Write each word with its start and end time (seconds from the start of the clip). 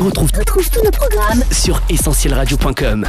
Retrouve, 0.00 0.30
retrouve 0.38 0.70
tous 0.70 0.84
nos 0.84 0.92
programmes 0.92 1.42
sur 1.50 1.82
essentielradio.com. 1.88 3.04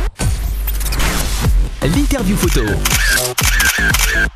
L'interview 1.84 2.36
photo. 2.36 2.62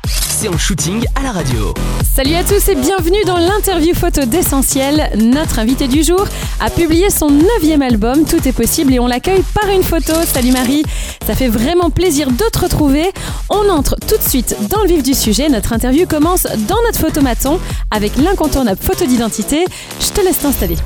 C'est 0.06 0.46
en 0.46 0.56
shooting 0.56 1.04
à 1.16 1.22
la 1.22 1.32
radio. 1.32 1.74
Salut 2.04 2.34
à 2.34 2.44
tous 2.44 2.68
et 2.68 2.76
bienvenue 2.76 3.22
dans 3.26 3.38
l'interview 3.38 3.92
photo 3.92 4.24
d'Essentiel. 4.24 5.10
Notre 5.16 5.58
invité 5.58 5.88
du 5.88 6.04
jour 6.04 6.24
a 6.60 6.70
publié 6.70 7.10
son 7.10 7.28
neuvième 7.28 7.82
album, 7.82 8.24
Tout 8.24 8.46
est 8.46 8.52
possible, 8.52 8.94
et 8.94 9.00
on 9.00 9.08
l'accueille 9.08 9.42
par 9.60 9.68
une 9.70 9.82
photo. 9.82 10.12
Salut 10.24 10.52
Marie, 10.52 10.84
ça 11.26 11.34
fait 11.34 11.48
vraiment 11.48 11.90
plaisir 11.90 12.30
de 12.30 12.50
te 12.52 12.58
retrouver. 12.60 13.10
On 13.50 13.68
entre 13.68 13.96
tout 13.96 14.16
de 14.16 14.28
suite 14.28 14.56
dans 14.70 14.82
le 14.82 14.88
vif 14.88 15.02
du 15.02 15.14
sujet. 15.14 15.48
Notre 15.48 15.72
interview 15.72 16.06
commence 16.06 16.44
dans 16.44 16.80
notre 16.86 17.00
photomaton 17.00 17.58
avec 17.90 18.16
l'incontournable 18.16 18.80
photo 18.80 19.06
d'identité. 19.06 19.64
Je 20.00 20.10
te 20.10 20.20
laisse 20.20 20.38
t'installer. 20.38 20.76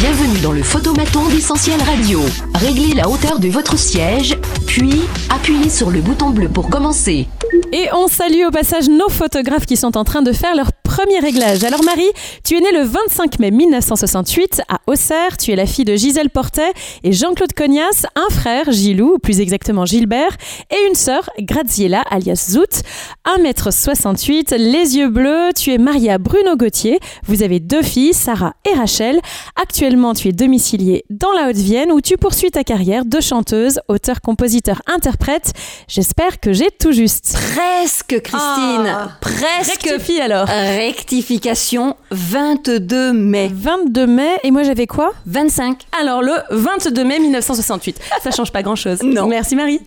Bienvenue 0.00 0.38
dans 0.38 0.52
le 0.52 0.62
photomaton 0.62 1.26
d'Essentiel 1.28 1.80
Radio. 1.82 2.20
Réglez 2.54 2.94
la 2.94 3.08
hauteur 3.08 3.40
de 3.40 3.48
votre 3.48 3.76
siège, 3.76 4.38
puis 4.64 5.02
appuyez 5.28 5.68
sur 5.68 5.90
le 5.90 6.00
bouton 6.00 6.30
bleu 6.30 6.48
pour 6.48 6.70
commencer. 6.70 7.26
Et 7.72 7.88
on 7.92 8.06
salue 8.06 8.46
au 8.46 8.52
passage 8.52 8.88
nos 8.88 9.08
photographes 9.08 9.66
qui 9.66 9.76
sont 9.76 9.96
en 9.96 10.04
train 10.04 10.22
de 10.22 10.30
faire 10.30 10.54
leur 10.54 10.72
premier 10.88 11.18
réglage. 11.18 11.64
Alors 11.64 11.84
Marie, 11.84 12.10
tu 12.44 12.56
es 12.56 12.60
née 12.60 12.72
le 12.72 12.82
25 12.82 13.38
mai 13.40 13.50
1968 13.50 14.62
à 14.68 14.80
Auxerre. 14.86 15.36
Tu 15.36 15.52
es 15.52 15.56
la 15.56 15.66
fille 15.66 15.84
de 15.84 15.94
Gisèle 15.94 16.30
Portet 16.30 16.72
et 17.04 17.12
Jean-Claude 17.12 17.52
Cognas, 17.52 18.06
un 18.16 18.34
frère, 18.34 18.72
Gilou, 18.72 19.16
ou 19.16 19.18
plus 19.18 19.40
exactement 19.40 19.84
Gilbert, 19.84 20.34
et 20.70 20.88
une 20.88 20.94
sœur, 20.94 21.28
Graziella, 21.40 22.02
alias 22.10 22.48
Zout. 22.50 22.82
1m68, 23.26 24.56
les 24.56 24.96
yeux 24.96 25.10
bleus. 25.10 25.50
Tu 25.54 25.72
es 25.72 25.78
mariée 25.78 26.10
à 26.10 26.16
Bruno 26.16 26.56
Gauthier. 26.56 27.00
Vous 27.24 27.42
avez 27.42 27.60
deux 27.60 27.82
filles, 27.82 28.14
Sarah 28.14 28.54
et 28.64 28.72
Rachel. 28.72 29.20
Actuellement, 29.60 30.14
tu 30.14 30.28
es 30.28 30.32
domiciliée 30.32 31.04
dans 31.10 31.32
la 31.32 31.50
Haute-Vienne 31.50 31.92
où 31.92 32.00
tu 32.00 32.16
poursuis 32.16 32.50
ta 32.50 32.64
carrière 32.64 33.04
de 33.04 33.20
chanteuse, 33.20 33.78
auteur, 33.88 34.22
compositeur, 34.22 34.80
interprète. 34.86 35.52
J'espère 35.86 36.40
que 36.40 36.54
j'ai 36.54 36.70
tout 36.70 36.92
juste. 36.92 37.36
Presque, 37.54 38.22
Christine. 38.22 38.86
Ah. 38.86 39.18
Presque. 39.20 39.82
Rectifie 39.82 40.20
alors. 40.20 40.48
Rectification 40.78 41.96
22 42.12 43.12
mai. 43.12 43.50
22 43.52 44.06
mai, 44.06 44.38
et 44.44 44.52
moi 44.52 44.62
j'avais 44.62 44.86
quoi? 44.86 45.12
25. 45.26 45.76
Alors 46.00 46.22
le 46.22 46.34
22 46.52 47.02
mai 47.02 47.18
1968. 47.18 48.00
Ça 48.22 48.30
change 48.30 48.52
pas 48.52 48.62
grand 48.62 48.76
chose. 48.76 49.02
Non. 49.02 49.26
Merci 49.26 49.56
Marie. 49.56 49.80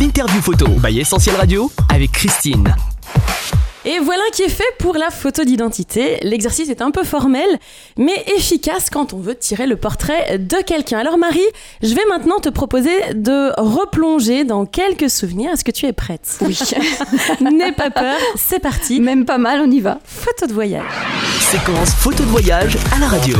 L'interview 0.00 0.42
photo 0.42 0.66
by 0.66 0.98
Essentiel 0.98 1.36
Radio 1.36 1.70
avec 1.88 2.10
Christine. 2.10 2.74
Et 3.86 3.98
voilà 3.98 4.22
qui 4.32 4.42
est 4.42 4.48
fait 4.48 4.64
pour 4.78 4.96
la 4.96 5.10
photo 5.10 5.44
d'identité. 5.44 6.18
L'exercice 6.22 6.70
est 6.70 6.80
un 6.80 6.90
peu 6.90 7.04
formel, 7.04 7.46
mais 7.98 8.14
efficace 8.36 8.88
quand 8.90 9.12
on 9.12 9.18
veut 9.18 9.34
tirer 9.34 9.66
le 9.66 9.76
portrait 9.76 10.38
de 10.38 10.56
quelqu'un. 10.64 10.98
Alors 10.98 11.18
Marie, 11.18 11.40
je 11.82 11.94
vais 11.94 12.04
maintenant 12.08 12.40
te 12.40 12.48
proposer 12.48 12.94
de 13.14 13.52
replonger 13.60 14.44
dans 14.44 14.64
quelques 14.64 15.10
souvenirs. 15.10 15.50
Est-ce 15.52 15.64
que 15.64 15.70
tu 15.70 15.84
es 15.84 15.92
prête? 15.92 16.38
Oui. 16.40 16.58
N'aie 17.52 17.72
pas 17.72 17.90
peur, 17.90 18.16
c'est 18.36 18.60
parti. 18.60 19.00
Même 19.00 19.26
pas 19.26 19.38
mal, 19.38 19.60
on 19.60 19.70
y 19.70 19.80
va. 19.80 19.98
Photo 20.04 20.46
de 20.46 20.54
voyage. 20.54 20.84
Séquence 21.40 21.90
photo 21.90 22.22
de 22.22 22.28
voyage 22.28 22.78
à 22.94 22.98
la 22.98 23.06
radio. 23.06 23.36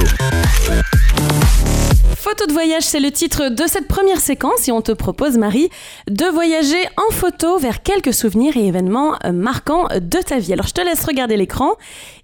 Photo 2.25 2.47
de 2.47 2.55
voyage, 2.55 2.85
c'est 2.85 3.01
le 3.01 3.11
titre 3.11 3.51
de 3.51 3.67
cette 3.67 3.87
première 3.87 4.19
séquence 4.19 4.67
et 4.67 4.73
on 4.73 4.81
te 4.81 4.93
propose, 4.93 5.37
Marie, 5.37 5.69
de 6.09 6.25
voyager 6.25 6.83
en 6.97 7.13
photo 7.13 7.59
vers 7.59 7.83
quelques 7.83 8.15
souvenirs 8.15 8.57
et 8.57 8.67
événements 8.67 9.19
euh, 9.27 9.33
marquants 9.33 9.89
de 9.95 10.19
ta 10.23 10.39
vie. 10.39 10.55
Alors 10.55 10.67
je 10.67 10.73
te 10.73 10.81
laisse 10.81 11.05
regarder 11.05 11.37
l'écran 11.37 11.73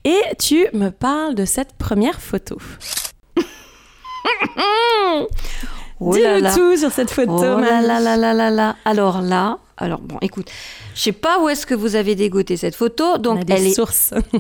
et 0.05 0.19
tu 0.39 0.67
me 0.73 0.89
parles 0.89 1.35
de 1.35 1.45
cette 1.45 1.75
première 1.75 2.19
photo. 2.19 2.57
Oh 6.03 6.17
là. 6.17 6.55
tout 6.55 6.79
sur 6.79 6.91
cette 6.91 7.11
photo, 7.11 7.35
Oh 7.39 7.61
là 7.61 7.83
là 7.83 8.01
là 8.01 8.17
là 8.17 8.33
là 8.33 8.49
là. 8.49 8.77
Alors 8.87 9.21
là, 9.21 9.59
alors 9.77 10.01
bon, 10.01 10.17
écoute, 10.23 10.51
je 10.95 11.01
sais 11.03 11.13
pas 11.13 11.39
où 11.43 11.51
est-ce 11.51 11.67
que 11.67 11.75
vous 11.75 11.95
avez 11.95 12.15
dégoté 12.15 12.57
cette 12.57 12.75
photo, 12.75 13.19
donc 13.19 13.43
elle 13.51 13.67
est, 13.67 13.79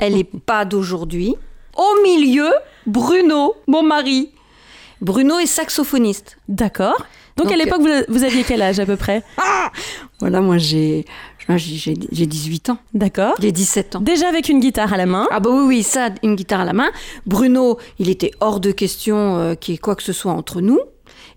elle 0.00 0.16
est 0.16 0.24
pas 0.24 0.64
d'aujourd'hui. 0.64 1.34
Au 1.76 2.02
milieu, 2.02 2.48
Bruno, 2.86 3.56
mon 3.66 3.82
mari. 3.82 4.30
Bruno 5.00 5.38
est 5.38 5.46
saxophoniste. 5.46 6.36
D'accord. 6.48 7.06
Donc, 7.36 7.50
à 7.50 7.56
l'époque, 7.56 7.80
vous, 7.80 7.88
vous 8.08 8.24
aviez 8.24 8.44
quel 8.44 8.60
âge 8.60 8.80
à 8.80 8.86
peu 8.86 8.96
près? 8.96 9.22
Voilà, 10.20 10.42
moi 10.42 10.58
j'ai 10.58 11.06
j'ai 11.56 11.94
j'ai 12.12 12.26
18 12.26 12.68
ans. 12.70 12.78
D'accord. 12.92 13.34
J'ai 13.40 13.52
17 13.52 13.96
ans. 13.96 14.00
Déjà 14.00 14.28
avec 14.28 14.50
une 14.50 14.60
guitare 14.60 14.92
à 14.92 14.98
la 14.98 15.06
main. 15.06 15.26
Ah 15.30 15.40
bah 15.40 15.48
oui, 15.50 15.64
oui, 15.66 15.82
ça, 15.82 16.10
une 16.22 16.36
guitare 16.36 16.60
à 16.60 16.64
la 16.66 16.74
main. 16.74 16.90
Bruno, 17.24 17.78
il 17.98 18.10
était 18.10 18.32
hors 18.40 18.60
de 18.60 18.70
question 18.70 19.38
euh, 19.38 19.54
qu'il 19.54 19.72
y 19.72 19.74
ait 19.76 19.78
quoi 19.78 19.96
que 19.96 20.02
ce 20.02 20.12
soit 20.12 20.32
entre 20.32 20.60
nous. 20.60 20.78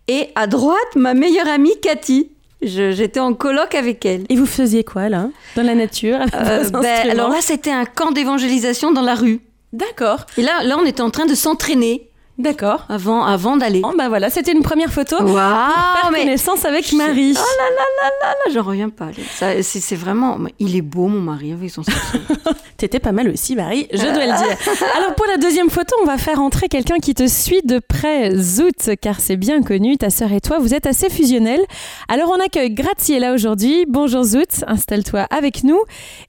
Et 0.10 0.28
à 0.36 0.48
droite, 0.48 0.96
ma 0.96 1.14
meilleure 1.14 1.48
amie, 1.48 1.80
Cathy. 1.82 2.32
J'étais 2.62 3.20
en 3.20 3.34
colloque 3.34 3.76
avec 3.76 4.06
elle. 4.06 4.26
Et 4.30 4.36
vous 4.36 4.46
faisiez 4.46 4.84
quoi 4.84 5.08
là? 5.10 5.30
Dans 5.56 5.64
la 5.64 5.76
nature 5.76 6.20
Euh, 6.34 6.70
ben, 6.74 7.10
alors 7.10 7.30
là, 7.30 7.40
c'était 7.42 7.72
un 7.72 7.86
camp 7.86 8.12
d'évangélisation 8.12 8.92
dans 8.92 9.02
la 9.02 9.16
rue. 9.16 9.40
D'accord, 9.72 10.26
Et 10.38 10.44
là, 10.44 10.64
là, 10.64 10.78
on 10.80 10.86
était 10.86 11.02
en 11.02 11.10
train 11.10 11.26
de 11.26 11.34
s'entraîner 11.36 12.10
d'accord. 12.38 12.86
avant, 12.90 13.24
avant 13.24 13.58
d'aller. 13.58 13.82
Bon, 13.82 13.94
bah 13.98 14.10
voilà, 14.10 14.30
c'était 14.30 14.52
une 14.52 14.62
première 14.64 14.92
photo. 14.92 15.18
Waouh, 15.22 15.32
Faire 15.34 16.10
mais 16.12 16.20
connaissance 16.20 16.66
avec 16.66 16.88
Je- 16.90 16.96
Marie. 16.96 17.34
Oh 17.36 17.40
là 17.60 17.70
là 17.70 17.86
là 18.02 18.10
là 18.22 18.30
là, 18.46 18.54
j'en 18.54 18.64
reviens 18.64 18.90
pas. 18.90 19.08
Ça, 19.36 19.62
C'est 19.62 19.96
vraiment. 19.96 20.38
Il 20.60 20.76
est 20.76 20.82
beau, 20.82 21.08
mon 21.08 21.20
mari, 21.22 21.52
avec 21.54 21.70
son. 21.70 21.84
T'étais 22.78 23.00
pas 23.00 23.12
mal 23.14 23.30
aussi, 23.30 23.56
Marie, 23.56 23.88
je 23.94 23.98
dois 24.00 24.26
le 24.26 24.38
dire. 24.38 24.58
Alors 24.98 25.16
pour 25.16 25.26
la 25.28 25.38
deuxième 25.38 25.70
photo, 25.70 25.96
on 26.02 26.06
va 26.06 26.18
faire 26.18 26.42
entrer 26.42 26.68
quelqu'un 26.68 26.98
qui 26.98 27.14
te 27.14 27.28
suit 27.28 27.62
de 27.64 27.80
près, 27.80 28.36
Zout, 28.36 28.90
car 29.00 29.20
c'est 29.22 29.38
bien 29.38 29.62
connu, 29.62 29.98
ta 29.98 30.10
sœur 30.10 30.32
et 30.34 30.42
toi, 30.42 30.60
vous 30.60 30.74
êtes 30.74 30.86
assez 30.86 31.10
fusionnels. 31.10 31.62
Alors 32.10 32.30
on 32.36 32.44
accueille 32.44 32.72
Graziella 32.72 33.32
aujourd'hui. 33.34 33.86
Bonjour 33.88 34.24
Zout, 34.24 34.64
installe-toi 34.68 35.28
avec 35.30 35.64
nous. 35.64 35.80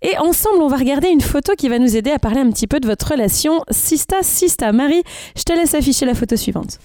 Et 0.03 0.17
ensemble, 0.19 0.63
on 0.63 0.69
va 0.69 0.77
regarder 0.77 1.09
une 1.09 1.23
photo 1.23 1.55
qui 1.59 1.69
va 1.69 1.79
nous 1.81 1.97
aider 1.97 2.11
à 2.13 2.19
parler 2.21 2.41
un 2.41 2.51
petit 2.51 2.67
peu 2.69 2.79
de 2.79 2.87
votre 2.87 3.11
relation 3.11 3.63
Sista-Sista. 3.71 4.71
Marie, 4.73 5.03
je 5.37 5.43
te 5.43 5.53
laisse 5.53 5.75
afficher 5.75 5.94
la 6.03 6.15
photo 6.15 6.37
suivante. 6.37 6.79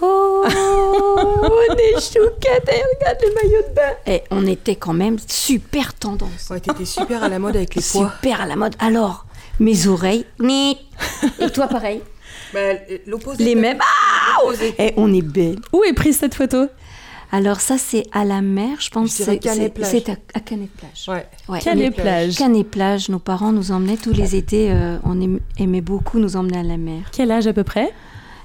Oh, 0.00 0.44
on 0.46 1.74
est 1.76 2.00
chouquettes, 2.00 2.68
et 2.68 2.82
regarde 3.00 3.18
le 3.22 3.34
maillot 3.34 3.62
de 3.68 3.74
bain. 3.74 3.92
Et 4.06 4.22
on 4.30 4.46
était 4.46 4.76
quand 4.76 4.92
même 4.92 5.16
super 5.28 5.94
tendance. 5.94 6.48
Ouais, 6.50 6.60
t'étais 6.60 6.84
super 6.84 7.22
à 7.22 7.28
la 7.28 7.38
mode 7.38 7.56
avec 7.56 7.74
les 7.74 7.82
poids. 7.82 8.12
Super 8.20 8.40
à 8.40 8.46
la 8.46 8.56
mode. 8.56 8.74
Alors, 8.78 9.26
mes 9.60 9.86
oreilles, 9.86 10.24
ni. 10.40 10.76
Et 11.40 11.50
toi, 11.50 11.68
pareil. 11.68 12.00
Bah, 12.52 12.60
l'opposé. 13.06 13.44
Les 13.44 13.54
mêmes. 13.54 13.78
Ah 13.80 14.40
Et 14.78 14.92
on 14.96 15.12
est 15.14 15.22
belles. 15.22 15.58
Où 15.72 15.84
est 15.84 15.92
prise 15.92 16.18
cette 16.18 16.34
photo? 16.34 16.66
Alors, 17.34 17.60
ça, 17.60 17.78
c'est 17.78 18.04
à 18.12 18.24
la 18.26 18.42
mer, 18.42 18.76
je 18.80 18.90
pense. 18.90 19.10
C'est- 19.10 19.38
Canet-Plage. 19.38 19.90
C'est 19.90 20.04
c'est 20.04 20.10
à, 20.12 20.16
à 20.34 20.40
Canet-Plage. 20.40 21.04
Ouais. 21.08 21.26
Ouais. 21.48 21.60
Canet-Plage. 21.60 22.36
Canet-Plage, 22.36 23.08
nos 23.08 23.18
parents 23.20 23.52
nous 23.52 23.70
emmenaient 23.72 23.96
tous 23.96 24.12
les 24.12 24.36
étés. 24.36 24.70
euh, 24.70 24.98
on 25.04 25.18
aim- 25.20 25.40
aimait 25.58 25.80
beaucoup 25.80 26.18
nous 26.18 26.36
emmener 26.36 26.58
à 26.58 26.62
la 26.62 26.76
mer. 26.76 27.04
Quel 27.12 27.30
âge 27.30 27.46
à 27.46 27.54
peu 27.54 27.64
près? 27.64 27.90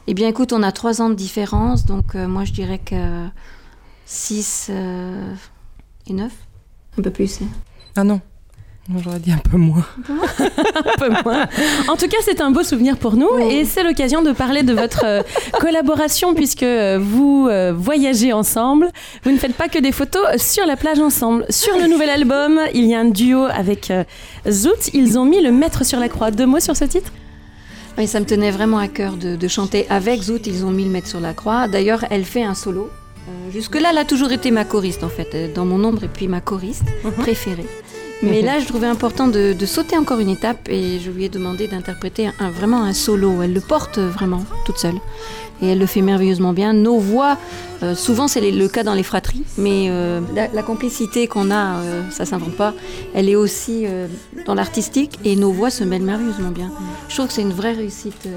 Eh 0.08 0.14
bien, 0.14 0.28
écoute, 0.30 0.54
on 0.54 0.64
a 0.64 0.72
trois 0.72 1.02
ans 1.02 1.10
de 1.10 1.16
différence, 1.16 1.86
donc 1.86 2.16
euh, 2.16 2.28
moi, 2.28 2.46
je 2.46 2.54
dirais 2.54 2.80
que 2.80 3.26
6 4.06 4.72
et 6.08 6.14
9. 6.14 6.32
Un 6.98 7.02
peu 7.02 7.12
plus. 7.12 7.42
hein. 7.42 7.48
Ah 7.96 8.04
non. 8.04 8.22
J'aurais 9.04 9.20
dit 9.20 9.34
un 9.34 9.38
peu 9.38 9.58
moins. 9.58 9.86
un 10.10 10.98
peu 10.98 11.10
moins? 11.10 11.46
En 11.90 11.98
tout 11.98 12.08
cas, 12.08 12.16
c'est 12.24 12.40
un 12.40 12.52
beau 12.52 12.64
souvenir 12.64 12.96
pour 12.96 13.18
nous 13.18 13.38
et 13.38 13.66
c'est 13.66 13.84
l'occasion 13.84 14.22
de 14.22 14.32
parler 14.32 14.64
de 14.64 14.72
votre 14.72 15.04
euh, 15.06 15.24
collaboration 15.60 16.34
puisque 16.34 16.64
euh, 16.64 16.98
vous 16.98 17.50
euh, 17.50 17.74
voyagez 17.78 18.32
ensemble. 18.32 18.88
Vous 19.26 19.32
ne 19.32 19.38
faites 19.38 19.56
pas 19.56 19.68
que 19.68 19.78
des 19.80 19.92
photos 19.92 20.24
sur 20.42 20.66
la 20.66 20.78
plage 20.78 21.00
ensemble. 21.00 21.46
Sur 21.50 21.78
le 21.78 21.88
nouvel 21.90 22.10
album, 22.10 22.62
il 22.74 22.86
y 22.86 22.96
a 22.96 23.02
un 23.02 23.10
duo 23.10 23.44
avec 23.44 23.92
euh, 23.92 24.06
Zout. 24.50 24.88
Ils 24.94 25.20
ont 25.20 25.26
mis 25.26 25.42
le 25.42 25.52
maître 25.52 25.84
sur 25.86 26.00
la 26.00 26.08
croix. 26.08 26.32
Deux 26.32 26.46
mots 26.46 26.62
sur 26.62 26.78
ce 26.78 26.86
titre? 26.86 27.12
Oui, 27.98 28.08
ça 28.08 28.20
me 28.20 28.26
tenait 28.26 28.52
vraiment 28.52 28.78
à 28.78 28.88
cœur 28.88 29.18
de, 29.18 29.36
de 29.36 29.48
chanter 29.48 29.88
avec 29.90 30.22
Zout. 30.22 30.46
Ils 30.46 30.66
ont 30.66 30.72
mis 30.72 30.84
le 30.86 30.92
maître 30.92 31.08
sur 31.08 31.20
la 31.20 31.34
croix. 31.34 31.68
D'ailleurs, 31.68 32.06
elle 32.12 32.26
fait 32.26 32.44
un 32.44 32.54
solo. 32.54 32.90
Euh, 33.28 33.52
Jusque-là, 33.52 33.90
elle 33.92 33.98
a 33.98 34.06
toujours 34.06 34.32
été 34.32 34.52
ma 34.52 34.66
choriste, 34.66 35.04
en 35.04 35.10
fait, 35.10 35.30
euh, 35.34 35.54
dans 35.54 35.66
mon 35.66 35.84
ombre, 35.84 36.04
et 36.04 36.08
puis 36.08 36.28
ma 36.28 36.40
choriste 36.40 36.86
préférée. 37.18 37.66
Mais 38.24 38.42
là, 38.42 38.60
je 38.60 38.66
trouvais 38.66 38.88
important 38.88 39.28
de, 39.28 39.56
sauter 39.66 39.98
encore 39.98 40.20
une 40.20 40.30
étape 40.30 40.70
et 40.70 41.00
je 41.00 41.12
lui 41.12 41.26
ai 41.26 41.30
demandé 41.30 41.68
d'interpréter 41.68 42.30
un- 42.40 42.50
vraiment 42.50 42.84
un 42.84 42.94
solo. 42.94 43.42
Elle 43.44 43.54
le 43.54 43.62
porte 43.62 44.00
vraiment 44.00 44.44
toute 44.66 44.78
seule 44.78 44.96
et 45.62 45.68
elle 45.70 45.80
le 45.80 45.86
fait 45.86 46.02
merveilleusement 46.02 46.54
bien. 46.54 46.74
Nos 46.74 46.98
voix, 47.00 47.38
euh, 47.84 47.96
souvent 47.96 48.28
c'est 48.28 48.42
le 48.52 48.68
cas 48.68 48.84
dans 48.84 48.94
les 48.94 49.04
fratries, 49.04 49.44
mais 49.58 49.88
euh, 49.90 50.22
la, 50.36 50.48
la 50.48 50.64
complicité 50.64 51.28
qu'on 51.28 51.52
a, 51.52 51.78
euh, 51.78 52.02
ça 52.12 52.26
s'invente 52.26 52.56
pas. 52.56 52.74
Elle 53.14 53.30
est 53.30 53.36
aussi 53.36 53.84
euh, 53.86 54.08
dans 54.46 54.54
l'artistique 54.56 55.20
et 55.24 55.36
nos 55.36 55.52
voix 55.52 55.70
se 55.70 55.84
mêlent 55.84 56.04
merveilleusement 56.04 56.52
bien. 56.52 56.72
Je 57.10 57.16
trouve 57.16 57.28
que 57.28 57.34
c'est 57.34 57.42
une 57.42 57.54
vraie 57.54 57.74
réussite. 57.74 58.28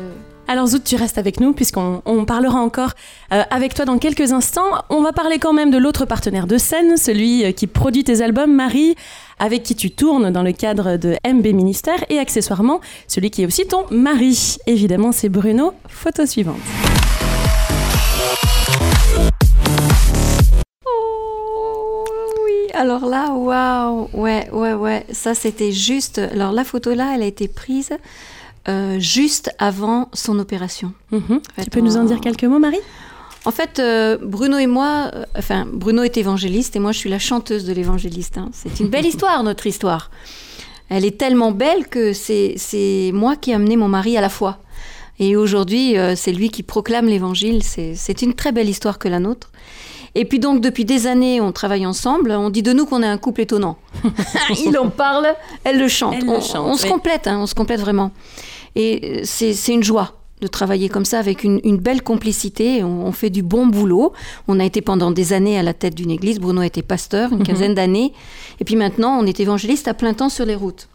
Alors 0.51 0.67
Zout, 0.67 0.83
tu 0.83 0.97
restes 0.97 1.17
avec 1.17 1.39
nous 1.39 1.53
puisqu'on 1.53 2.25
parlera 2.27 2.59
encore 2.59 2.95
euh, 3.33 3.45
avec 3.53 3.73
toi 3.73 3.85
dans 3.85 3.99
quelques 3.99 4.33
instants. 4.33 4.83
On 4.89 5.01
va 5.01 5.13
parler 5.13 5.39
quand 5.39 5.53
même 5.53 5.71
de 5.71 5.79
l'autre 5.79 6.07
partenaire 6.07 6.49
de 6.49 6.59
scène, 6.59 6.97
celui 6.97 7.45
euh, 7.45 7.53
qui 7.53 7.69
produit 7.69 8.03
tes 8.03 8.21
albums, 8.21 8.53
Marie, 8.53 8.97
avec 9.39 9.63
qui 9.63 9.77
tu 9.77 9.93
tournes 9.93 10.33
dans 10.33 10.43
le 10.43 10.51
cadre 10.51 10.97
de 10.97 11.15
MB 11.25 11.47
Ministère 11.55 12.05
et 12.09 12.19
accessoirement 12.19 12.81
celui 13.07 13.31
qui 13.31 13.43
est 13.43 13.47
aussi 13.47 13.65
ton 13.65 13.85
mari. 13.93 14.57
Évidemment, 14.67 15.13
c'est 15.13 15.29
Bruno. 15.29 15.73
Photo 15.87 16.27
suivante. 16.27 16.59
Oh 20.85 22.05
oui, 22.45 22.73
alors 22.75 23.07
là, 23.07 23.31
waouh, 23.35 24.09
ouais, 24.15 24.49
ouais, 24.51 24.73
ouais, 24.73 25.07
ça 25.13 25.37
c'était 25.37 25.71
juste. 25.71 26.19
Alors 26.19 26.51
la 26.51 26.65
photo 26.65 26.93
là, 26.93 27.13
elle 27.15 27.23
a 27.23 27.27
été 27.27 27.47
prise 27.47 27.93
euh, 28.69 28.99
juste 29.01 29.51
avant 29.59 30.09
son 30.13 30.39
opération. 30.39 30.93
Mhm. 31.13 31.41
fait, 31.57 31.65
Tu 31.65 31.71
peux 31.71 31.81
nous 31.81 31.97
en 31.97 32.05
dire 32.05 32.21
quelques 32.21 32.45
mots, 32.45 32.59
Marie? 32.59 32.81
En 33.47 33.51
fait, 33.53 33.79
euh, 33.79 34.19
Bruno 34.21 34.59
et 34.59 34.67
moi, 34.67 35.11
euh, 35.15 35.25
enfin, 35.39 35.67
Bruno 35.73 36.03
est 36.03 36.17
évangéliste 36.19 36.77
et 36.77 36.79
moi 36.79 36.93
je 36.93 36.99
suis 36.99 37.09
la 37.11 37.19
chanteuse 37.19 37.65
de 37.65 37.73
l'évangéliste. 37.73 38.37
hein. 38.37 38.51
C'est 38.53 38.81
une 38.81 38.89
belle 38.89 39.07
histoire, 39.13 39.43
notre 39.43 39.67
histoire. 39.67 40.11
Elle 40.91 41.05
est 41.05 41.17
tellement 41.19 41.53
belle 41.53 41.87
que 41.89 42.13
c'est 42.13 42.55
c'est 42.57 43.13
moi 43.15 43.37
qui 43.37 43.53
ai 43.53 43.55
amené 43.55 43.77
mon 43.77 43.89
mari 43.89 44.17
à 44.17 44.21
la 44.21 44.29
foi. 44.29 44.59
Et 45.19 45.37
aujourd'hui, 45.37 45.97
euh, 45.97 46.15
c'est 46.17 46.33
lui 46.33 46.51
qui 46.51 46.63
proclame 46.63 47.07
l'évangile. 47.07 47.63
C'est 47.63 48.23
une 48.23 48.35
très 48.35 48.53
belle 48.53 48.69
histoire 48.69 48.99
que 48.99 49.07
la 49.09 49.21
nôtre. 49.21 49.51
Et 50.15 50.25
puis 50.25 50.39
donc, 50.39 50.61
depuis 50.61 50.85
des 50.85 51.07
années, 51.07 51.41
on 51.41 51.53
travaille 51.53 51.87
ensemble. 51.87 52.33
On 52.33 52.51
dit 52.51 52.63
de 52.63 52.73
nous 52.73 52.87
qu'on 52.87 53.03
est 53.03 53.07
un 53.07 53.19
couple 53.19 53.43
étonnant. 53.43 53.77
Il 54.65 54.77
en 54.79 54.91
parle, 54.91 55.29
elle 55.65 55.79
le 55.79 55.89
chante. 55.89 56.15
Elle 56.17 56.27
le 56.27 56.33
on, 56.33 56.41
chante, 56.41 56.67
on 56.67 56.77
se 56.77 56.87
complète, 56.87 57.27
hein, 57.27 57.39
on 57.41 57.47
se 57.47 57.55
complète 57.55 57.81
vraiment. 57.81 58.11
Et 58.77 59.21
euh, 59.21 59.21
c'est 59.25 59.73
une 59.73 59.83
joie 59.83 60.15
de 60.41 60.47
travailler 60.47 60.89
comme 60.89 61.05
ça 61.05 61.19
avec 61.19 61.45
une, 61.45 61.61
une 61.65 61.77
belle 61.77 62.03
complicité. 62.03 62.83
On, 62.83 63.07
on 63.07 63.13
fait 63.13 63.31
du 63.31 63.43
bon 63.43 63.67
boulot. 63.67 64.13
On 64.49 64.59
a 64.59 64.65
été 64.65 64.81
pendant 64.81 65.11
des 65.11 65.33
années 65.33 65.59
à 65.59 65.63
la 65.63 65.75
tête 65.75 65.95
d'une 65.95 66.11
église. 66.11 66.41
Bruno 66.41 66.63
a 66.63 66.67
été 66.67 66.83
pasteur, 66.83 67.33
une 67.33 67.43
quinzaine 67.43 67.75
d'années. 67.75 68.13
Et 68.59 68.65
puis 68.65 68.77
maintenant, 68.77 69.19
on 69.19 69.27
est 69.27 69.39
évangéliste 69.41 69.87
à 69.87 69.95
plein 69.95 70.15
temps 70.15 70.29
sur 70.29 70.47
les 70.47 70.55
routes. 70.55 70.89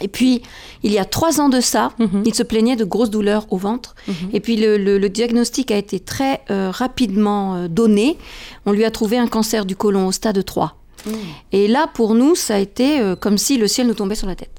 Et 0.00 0.08
puis, 0.08 0.42
il 0.82 0.90
y 0.92 0.98
a 0.98 1.04
trois 1.04 1.40
ans 1.40 1.48
de 1.48 1.60
ça, 1.60 1.92
il 2.26 2.34
se 2.34 2.42
plaignait 2.42 2.74
de 2.76 2.84
grosses 2.84 3.10
douleurs 3.10 3.46
au 3.50 3.56
ventre. 3.56 3.94
Et 4.32 4.40
puis, 4.40 4.56
le, 4.56 4.76
le- 4.76 4.98
le 4.98 5.08
diagnostic 5.08 5.70
a 5.70 5.76
été 5.76 6.00
très 6.00 6.40
euh, 6.50 6.70
rapidement 6.72 7.54
euh, 7.54 7.68
donné. 7.68 8.18
On 8.66 8.72
lui 8.72 8.84
a 8.84 8.90
trouvé 8.90 9.18
un 9.18 9.28
cancer 9.28 9.64
du 9.66 9.76
côlon 9.76 10.06
au 10.08 10.12
stade 10.12 10.44
3. 10.44 10.76
Et 11.52 11.68
là, 11.68 11.86
pour 11.94 12.14
nous, 12.14 12.34
ça 12.34 12.54
a 12.56 12.58
été 12.58 12.98
euh, 13.00 13.14
comme 13.14 13.38
si 13.38 13.56
le 13.58 13.68
ciel 13.68 13.86
nous 13.86 13.94
tombait 13.94 14.14
sur 14.14 14.26
la 14.26 14.34
tête. 14.34 14.50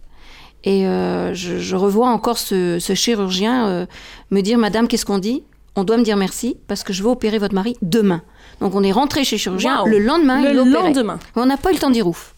Et 0.67 0.81
je, 0.83 1.59
je 1.59 1.75
revois 1.75 2.09
encore 2.09 2.37
ce, 2.39 2.79
ce 2.79 2.93
chirurgien 2.95 3.85
me 4.31 4.41
dire, 4.41 4.57
Madame, 4.57 4.87
qu'est-ce 4.87 5.05
qu'on 5.05 5.19
dit? 5.19 5.43
On 5.75 5.83
doit 5.83 5.97
me 5.97 6.03
dire 6.03 6.17
merci 6.17 6.57
parce 6.67 6.83
que 6.83 6.93
je 6.93 7.03
veux 7.03 7.09
opérer 7.09 7.37
votre 7.37 7.53
mari 7.53 7.75
demain. 7.81 8.21
Donc 8.61 8.73
on 8.75 8.81
est 8.83 8.91
rentré 8.91 9.23
chez 9.25 9.35
le 9.35 9.41
chirurgien. 9.41 9.83
Le 9.85 9.99
lendemain, 9.99 10.41
Le 10.41 10.49
il 10.51 10.55
lendemain. 10.95 11.19
On 11.35 11.45
n'a 11.45 11.57
pas 11.57 11.71
eu 11.71 11.73
le 11.73 11.79
temps 11.79 11.89
de 11.89 11.93
dire 11.93 12.07
ouf. 12.07 12.33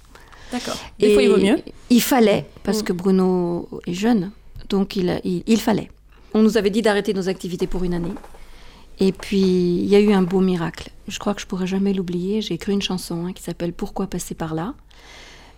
D'accord. 0.52 0.78
Des 1.00 1.14
fois, 1.14 1.24
il 1.24 1.30
vaut 1.30 1.38
mieux. 1.38 1.58
Il 1.90 2.02
fallait, 2.02 2.46
parce 2.64 2.84
que 2.84 2.94
Bruno 2.94 3.68
est 3.86 3.94
jeune, 3.94 4.32
donc 4.70 4.96
il, 4.96 5.22
il 5.24 5.60
fallait. 5.60 5.90
On 6.34 6.42
nous 6.42 6.58
avait 6.58 6.70
dit 6.70 6.82
d'arrêter 6.82 7.14
nos 7.14 7.30
activités 7.30 7.68
pour 7.68 7.84
une 7.84 7.94
année. 7.94 8.14
Et 9.00 9.12
puis, 9.12 9.40
il 9.40 9.86
y 9.86 9.96
a 9.96 10.00
eu 10.00 10.12
un 10.12 10.24
beau 10.24 10.40
miracle. 10.40 10.90
Je 11.08 11.20
crois 11.20 11.34
que 11.34 11.42
je 11.42 11.46
pourrai 11.46 11.68
jamais 11.68 11.94
l'oublier. 11.94 12.42
J'ai 12.42 12.56
écrit 12.56 12.74
une 12.74 12.82
chanson 12.82 13.26
hein, 13.26 13.34
qui 13.34 13.44
s'appelle 13.44 13.74
Pourquoi 13.74 14.08
passer 14.08 14.36
par 14.36 14.56
là 14.56 14.74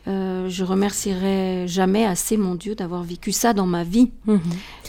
Euh, 0.08 0.48
Je 0.50 0.64
remercierai 0.64 1.68
jamais 1.68 2.06
assez 2.06 2.38
mon 2.38 2.56
Dieu 2.56 2.74
d'avoir 2.74 3.04
vécu 3.04 3.32
ça 3.32 3.54
dans 3.54 3.66
ma 3.68 3.84
vie. 3.84 4.10
Mhm. 4.26 4.40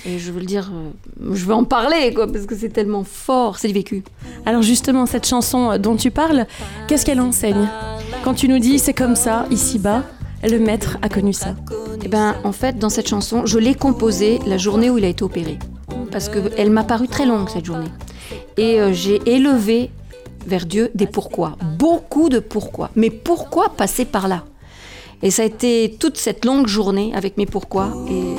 Et 0.06 0.18
je 0.18 0.32
veux 0.32 0.40
le 0.40 0.46
dire, 0.46 0.70
euh, 0.72 1.34
je 1.34 1.44
veux 1.44 1.54
en 1.54 1.64
parler, 1.64 2.14
quoi, 2.14 2.26
parce 2.26 2.46
que 2.46 2.56
c'est 2.56 2.70
tellement 2.70 3.04
fort, 3.04 3.58
c'est 3.58 3.70
vécu. 3.72 4.02
Alors 4.46 4.62
justement, 4.62 5.04
cette 5.06 5.26
chanson 5.26 5.76
dont 5.78 5.96
tu 5.96 6.10
parles, 6.10 6.46
qu'est-ce 6.88 7.04
qu'elle 7.04 7.20
enseigne? 7.20 7.68
Quand 8.24 8.34
tu 8.34 8.48
nous 8.48 8.58
dis 8.58 8.78
c'est 8.78 8.94
comme 8.94 9.16
ça, 9.16 9.46
ici-bas, 9.50 10.04
le 10.42 10.58
maître 10.58 10.96
a 11.02 11.08
connu 11.10 11.34
ça. 11.34 11.54
Eh 12.02 12.08
ben, 12.08 12.36
en 12.44 12.52
fait, 12.52 12.78
dans 12.78 12.88
cette 12.88 13.08
chanson, 13.08 13.44
je 13.44 13.58
l'ai 13.58 13.74
composée 13.74 14.38
la 14.46 14.56
journée 14.56 14.88
où 14.88 14.96
il 14.96 15.04
a 15.04 15.08
été 15.08 15.22
opéré. 15.22 15.58
Parce 16.10 16.28
qu'elle 16.30 16.70
m'a 16.70 16.84
paru 16.84 17.08
très 17.08 17.26
longue, 17.26 17.48
cette 17.50 17.66
journée. 17.66 17.90
Et 18.56 18.80
euh, 18.80 18.92
j'ai 18.92 19.20
élevé 19.26 19.90
vers 20.46 20.64
Dieu 20.64 20.90
des 20.94 21.06
pourquoi. 21.06 21.56
Beaucoup 21.78 22.30
de 22.30 22.38
pourquoi. 22.38 22.90
Mais 22.96 23.10
pourquoi 23.10 23.68
passer 23.76 24.06
par 24.06 24.28
là? 24.28 24.44
Et 25.22 25.30
ça 25.30 25.42
a 25.42 25.44
été 25.44 25.96
toute 25.98 26.16
cette 26.16 26.44
longue 26.44 26.66
journée 26.66 27.12
avec 27.14 27.36
mes 27.36 27.46
pourquoi. 27.46 27.92
Et 28.10 28.34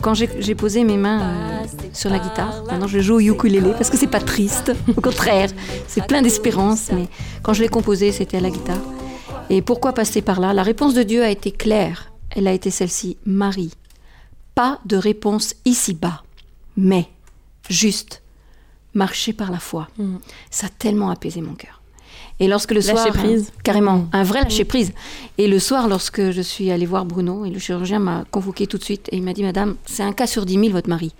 quand 0.00 0.14
j'ai 0.14 0.54
posé 0.54 0.84
mes 0.84 0.96
mains 0.96 1.20
euh, 1.20 1.64
sur 1.92 2.10
la 2.10 2.18
guitare, 2.18 2.62
maintenant 2.64 2.86
je 2.86 3.00
joue 3.00 3.16
au 3.16 3.20
ukulélé 3.20 3.72
parce 3.72 3.90
que 3.90 3.96
c'est 3.96 4.06
pas 4.06 4.20
triste. 4.20 4.72
Au 4.96 5.00
contraire, 5.00 5.50
c'est 5.88 6.06
plein 6.06 6.22
d'espérance. 6.22 6.90
Mais 6.92 7.08
quand 7.42 7.54
je 7.54 7.62
l'ai 7.62 7.68
composé, 7.68 8.12
c'était 8.12 8.36
à 8.36 8.40
la 8.40 8.50
guitare. 8.50 8.80
Et 9.50 9.62
pourquoi 9.62 9.92
passer 9.92 10.22
par 10.22 10.40
là? 10.40 10.54
La 10.54 10.62
réponse 10.62 10.94
de 10.94 11.02
Dieu 11.02 11.24
a 11.24 11.30
été 11.30 11.50
claire. 11.50 12.12
Elle 12.30 12.46
a 12.46 12.52
été 12.52 12.70
celle-ci. 12.70 13.16
Marie, 13.26 13.72
pas 14.54 14.80
de 14.86 14.96
réponse 14.96 15.54
ici-bas, 15.64 16.22
mais 16.76 17.08
juste 17.68 18.22
marcher 18.94 19.32
par 19.32 19.50
la 19.50 19.58
foi. 19.58 19.88
Mm. 19.98 20.16
Ça 20.50 20.68
a 20.68 20.70
tellement 20.70 21.10
apaisé 21.10 21.40
mon 21.40 21.54
cœur. 21.54 21.81
Et 22.40 22.48
lorsque 22.48 22.72
le 22.72 22.80
Lâcher 22.80 22.96
soir, 22.96 23.12
prise. 23.12 23.52
carrément, 23.62 24.06
un 24.12 24.22
vrai 24.22 24.42
lâcher 24.42 24.64
prise. 24.64 24.92
Et 25.38 25.46
le 25.46 25.58
soir, 25.58 25.88
lorsque 25.88 26.30
je 26.30 26.40
suis 26.40 26.70
allée 26.70 26.86
voir 26.86 27.04
Bruno, 27.04 27.44
et 27.44 27.50
le 27.50 27.58
chirurgien 27.58 27.98
m'a 27.98 28.24
convoqué 28.30 28.66
tout 28.66 28.78
de 28.78 28.84
suite, 28.84 29.08
et 29.12 29.16
il 29.16 29.22
m'a 29.22 29.32
dit, 29.32 29.42
Madame, 29.42 29.76
c'est 29.86 30.02
un 30.02 30.12
cas 30.12 30.26
sur 30.26 30.44
10 30.46 30.54
000, 30.54 30.68
votre 30.70 30.88
mari. 30.88 31.12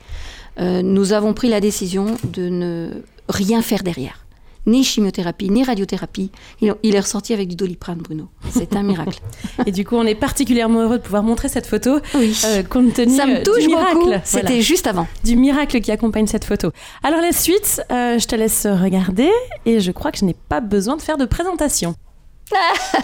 Euh, 0.60 0.82
nous 0.82 1.12
avons 1.12 1.32
pris 1.32 1.48
la 1.48 1.60
décision 1.60 2.16
de 2.24 2.48
ne 2.48 2.90
rien 3.28 3.62
faire 3.62 3.82
derrière. 3.82 4.21
Ni 4.64 4.84
chimiothérapie, 4.84 5.50
ni 5.50 5.64
radiothérapie. 5.64 6.30
Il, 6.60 6.72
il 6.84 6.94
est 6.94 7.00
ressorti 7.00 7.34
avec 7.34 7.48
du 7.48 7.56
doliprane, 7.56 7.98
Bruno. 7.98 8.28
C'est 8.50 8.76
un 8.76 8.84
miracle. 8.84 9.18
Et 9.66 9.72
du 9.72 9.84
coup, 9.84 9.96
on 9.96 10.04
est 10.06 10.14
particulièrement 10.14 10.82
heureux 10.82 10.98
de 10.98 11.02
pouvoir 11.02 11.24
montrer 11.24 11.48
cette 11.48 11.66
photo, 11.66 11.98
Oui. 12.14 12.40
euh, 12.44 12.62
compte 12.62 12.94
tenu 12.94 13.16
Ça 13.16 13.24
euh, 13.24 13.38
me 13.40 13.42
touche 13.42 13.62
du 13.62 13.66
miracle. 13.68 13.94
beaucoup. 13.94 14.04
Voilà. 14.06 14.20
C'était 14.24 14.60
juste 14.62 14.86
avant. 14.86 15.08
du 15.24 15.34
miracle 15.34 15.80
qui 15.80 15.90
accompagne 15.90 16.28
cette 16.28 16.44
photo. 16.44 16.70
Alors 17.02 17.20
la 17.20 17.32
suite, 17.32 17.82
euh, 17.90 18.18
je 18.20 18.26
te 18.28 18.36
laisse 18.36 18.66
regarder 18.66 19.30
et 19.66 19.80
je 19.80 19.90
crois 19.90 20.12
que 20.12 20.18
je 20.18 20.24
n'ai 20.24 20.36
pas 20.48 20.60
besoin 20.60 20.96
de 20.96 21.02
faire 21.02 21.16
de 21.18 21.24
présentation. 21.24 21.94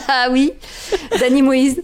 Ah 0.08 0.28
oui, 0.30 0.52
Danny 1.20 1.42
Moïse. 1.42 1.82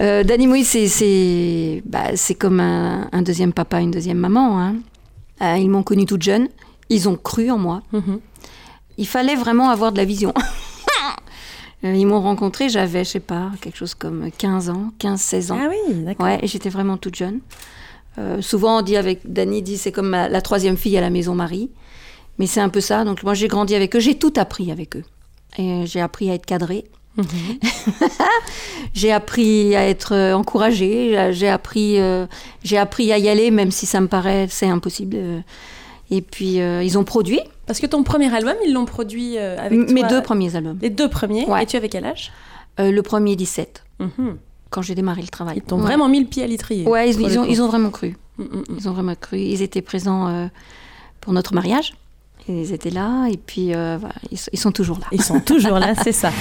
Euh, 0.00 0.22
Danny 0.24 0.46
Moïse, 0.46 0.68
c'est, 0.68 0.86
c'est, 0.88 1.82
bah, 1.84 2.14
c'est 2.14 2.34
comme 2.34 2.60
un, 2.60 3.08
un 3.12 3.22
deuxième 3.22 3.52
papa, 3.52 3.80
une 3.80 3.90
deuxième 3.90 4.18
maman. 4.18 4.60
hein. 4.60 4.76
Euh, 5.42 5.56
ils 5.56 5.68
m'ont 5.68 5.82
connue 5.82 6.06
toute 6.06 6.22
jeune. 6.22 6.48
Ils 6.88 7.08
ont 7.08 7.16
cru 7.16 7.50
en 7.50 7.58
moi. 7.58 7.82
Mhm. 7.92 8.20
Il 9.00 9.06
fallait 9.08 9.34
vraiment 9.34 9.70
avoir 9.70 9.90
de 9.90 9.96
la 9.96 10.04
vision. 10.04 10.32
Ils 11.82 12.06
m'ont 12.06 12.20
rencontrée, 12.20 12.68
j'avais, 12.68 13.04
je 13.04 13.10
sais 13.10 13.20
pas, 13.20 13.50
quelque 13.62 13.78
chose 13.78 13.94
comme 13.94 14.30
15 14.36 14.68
ans, 14.68 14.92
15-16 15.00 15.52
ans. 15.52 15.58
Ah 15.58 15.68
oui, 15.70 15.94
d'accord. 16.04 16.26
Ouais, 16.26 16.38
et 16.42 16.46
j'étais 16.46 16.68
vraiment 16.68 16.98
toute 16.98 17.14
jeune. 17.14 17.40
Euh, 18.18 18.42
souvent, 18.42 18.80
on 18.80 18.82
dit 18.82 18.98
avec 18.98 19.20
Dany, 19.24 19.62
dit 19.62 19.78
c'est 19.78 19.90
comme 19.90 20.10
ma- 20.10 20.28
la 20.28 20.42
troisième 20.42 20.76
fille 20.76 20.98
à 20.98 21.00
la 21.00 21.08
maison 21.08 21.34
Marie. 21.34 21.70
Mais 22.38 22.46
c'est 22.46 22.60
un 22.60 22.68
peu 22.68 22.82
ça. 22.82 23.04
Donc 23.04 23.22
moi, 23.22 23.32
j'ai 23.32 23.48
grandi 23.48 23.74
avec 23.74 23.96
eux, 23.96 24.00
j'ai 24.00 24.18
tout 24.18 24.34
appris 24.36 24.70
avec 24.70 24.96
eux. 24.96 25.04
Et 25.56 25.86
j'ai 25.86 26.00
appris 26.02 26.30
à 26.30 26.34
être 26.34 26.44
cadrée. 26.46 26.84
Mhm. 27.16 27.24
J'ai 28.94 29.10
appris 29.12 29.74
à 29.74 29.88
être 29.88 30.14
euh, 30.14 30.34
encouragée. 30.34 31.30
J'ai 31.32 31.48
appris, 31.48 31.98
euh, 31.98 32.26
j'ai 32.62 32.78
appris 32.78 33.12
à 33.12 33.18
y 33.18 33.28
aller, 33.28 33.50
même 33.50 33.70
si 33.72 33.84
ça 33.86 34.00
me 34.00 34.06
paraît 34.06 34.46
c'est 34.48 34.68
impossible. 34.68 35.16
Et 36.10 36.22
puis 36.22 36.60
euh, 36.60 36.82
ils 36.84 36.96
ont 36.98 37.04
produit 37.04 37.40
Parce 37.70 37.78
que 37.78 37.86
ton 37.86 38.02
premier 38.02 38.34
album, 38.34 38.54
ils 38.66 38.72
l'ont 38.72 38.84
produit 38.84 39.38
euh, 39.38 39.56
avec 39.56 39.92
mes 39.92 40.00
toi, 40.00 40.08
deux 40.08 40.22
premiers 40.22 40.56
albums. 40.56 40.76
Les 40.82 40.90
deux 40.90 41.08
premiers. 41.08 41.46
Ouais. 41.46 41.62
Et 41.62 41.66
tu 41.66 41.76
avais 41.76 41.88
quel 41.88 42.04
âge 42.04 42.32
Euh, 42.80 42.90
le 42.90 43.00
premier 43.00 43.36
17, 43.36 43.84
Mhm. 44.00 44.38
quand 44.70 44.82
j'ai 44.82 44.96
démarré 44.96 45.22
le 45.22 45.28
travail. 45.28 45.58
Ils 45.58 45.62
t'ont 45.62 45.76
Ouais. 45.76 45.82
vraiment 45.82 46.08
mis 46.08 46.18
le 46.18 46.26
pied 46.26 46.42
à 46.42 46.48
l'étrier. 46.48 46.84
Ouais, 46.88 47.08
ils, 47.10 47.38
ont, 47.38 47.44
ils 47.44 47.62
ont 47.62 47.68
vraiment 47.68 47.90
cru. 47.90 48.16
Mm, 48.38 48.42
mm, 48.42 48.46
mm. 48.56 48.64
Ils 48.76 48.88
ont 48.88 48.92
vraiment 48.92 49.14
cru. 49.14 49.38
Ils 49.38 49.62
étaient 49.62 49.82
présents 49.82 50.26
euh, 50.26 50.46
pour 51.20 51.32
notre 51.32 51.54
mariage. 51.54 51.94
Ils 52.48 52.72
étaient 52.72 52.90
là 52.90 53.28
et 53.30 53.36
puis 53.36 53.72
euh, 53.72 53.98
voilà, 54.00 54.16
ils, 54.32 54.38
ils 54.52 54.58
sont 54.58 54.72
toujours 54.72 54.98
là. 54.98 55.06
Ils 55.12 55.22
sont 55.22 55.38
toujours 55.38 55.78
là, 55.78 55.94
c'est 55.94 56.10
ça. 56.10 56.32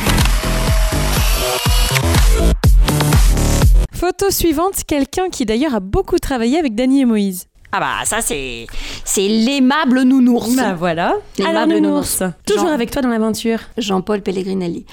Photo 3.93 4.31
suivante, 4.31 4.83
quelqu'un 4.87 5.29
qui 5.29 5.45
d'ailleurs 5.45 5.75
a 5.75 5.79
beaucoup 5.79 6.17
travaillé 6.17 6.57
avec 6.57 6.73
Dany 6.73 7.01
et 7.01 7.05
Moïse. 7.05 7.48
Ah 7.71 7.79
bah 7.79 8.05
ça 8.05 8.21
c'est 8.21 8.65
c'est 9.05 9.27
l'aimable 9.27 10.01
nounours. 10.03 10.55
Bah 10.55 10.73
voilà. 10.73 11.15
Alors 11.39 11.51
Aimable 11.51 11.73
Nounours, 11.79 12.19
nounours. 12.21 12.33
toujours 12.45 12.67
Jean- 12.67 12.73
avec 12.73 12.91
toi 12.91 13.01
dans 13.01 13.09
l'aventure. 13.09 13.59
Jean-Paul 13.77 14.21
Pellegrinelli. 14.21 14.85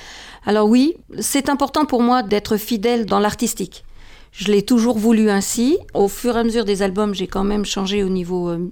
Alors 0.44 0.68
oui, 0.68 0.94
c'est 1.18 1.48
important 1.48 1.86
pour 1.86 2.02
moi 2.02 2.22
d'être 2.22 2.56
fidèle 2.56 3.06
dans 3.06 3.18
l'artistique. 3.18 3.84
Je 4.32 4.52
l'ai 4.52 4.62
toujours 4.62 4.98
voulu 4.98 5.30
ainsi. 5.30 5.78
Au 5.94 6.08
fur 6.08 6.36
et 6.36 6.40
à 6.40 6.44
mesure 6.44 6.66
des 6.66 6.82
albums, 6.82 7.14
j'ai 7.14 7.26
quand 7.26 7.44
même 7.44 7.64
changé 7.64 8.04
au 8.04 8.10
niveau 8.10 8.50
euh, 8.50 8.70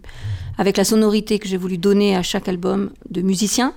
avec 0.58 0.76
la 0.76 0.84
sonorité 0.84 1.38
que 1.38 1.48
j'ai 1.48 1.56
voulu 1.56 1.78
donner 1.78 2.14
à 2.14 2.22
chaque 2.22 2.48
album 2.48 2.90
de 3.08 3.22
musicien. 3.22 3.72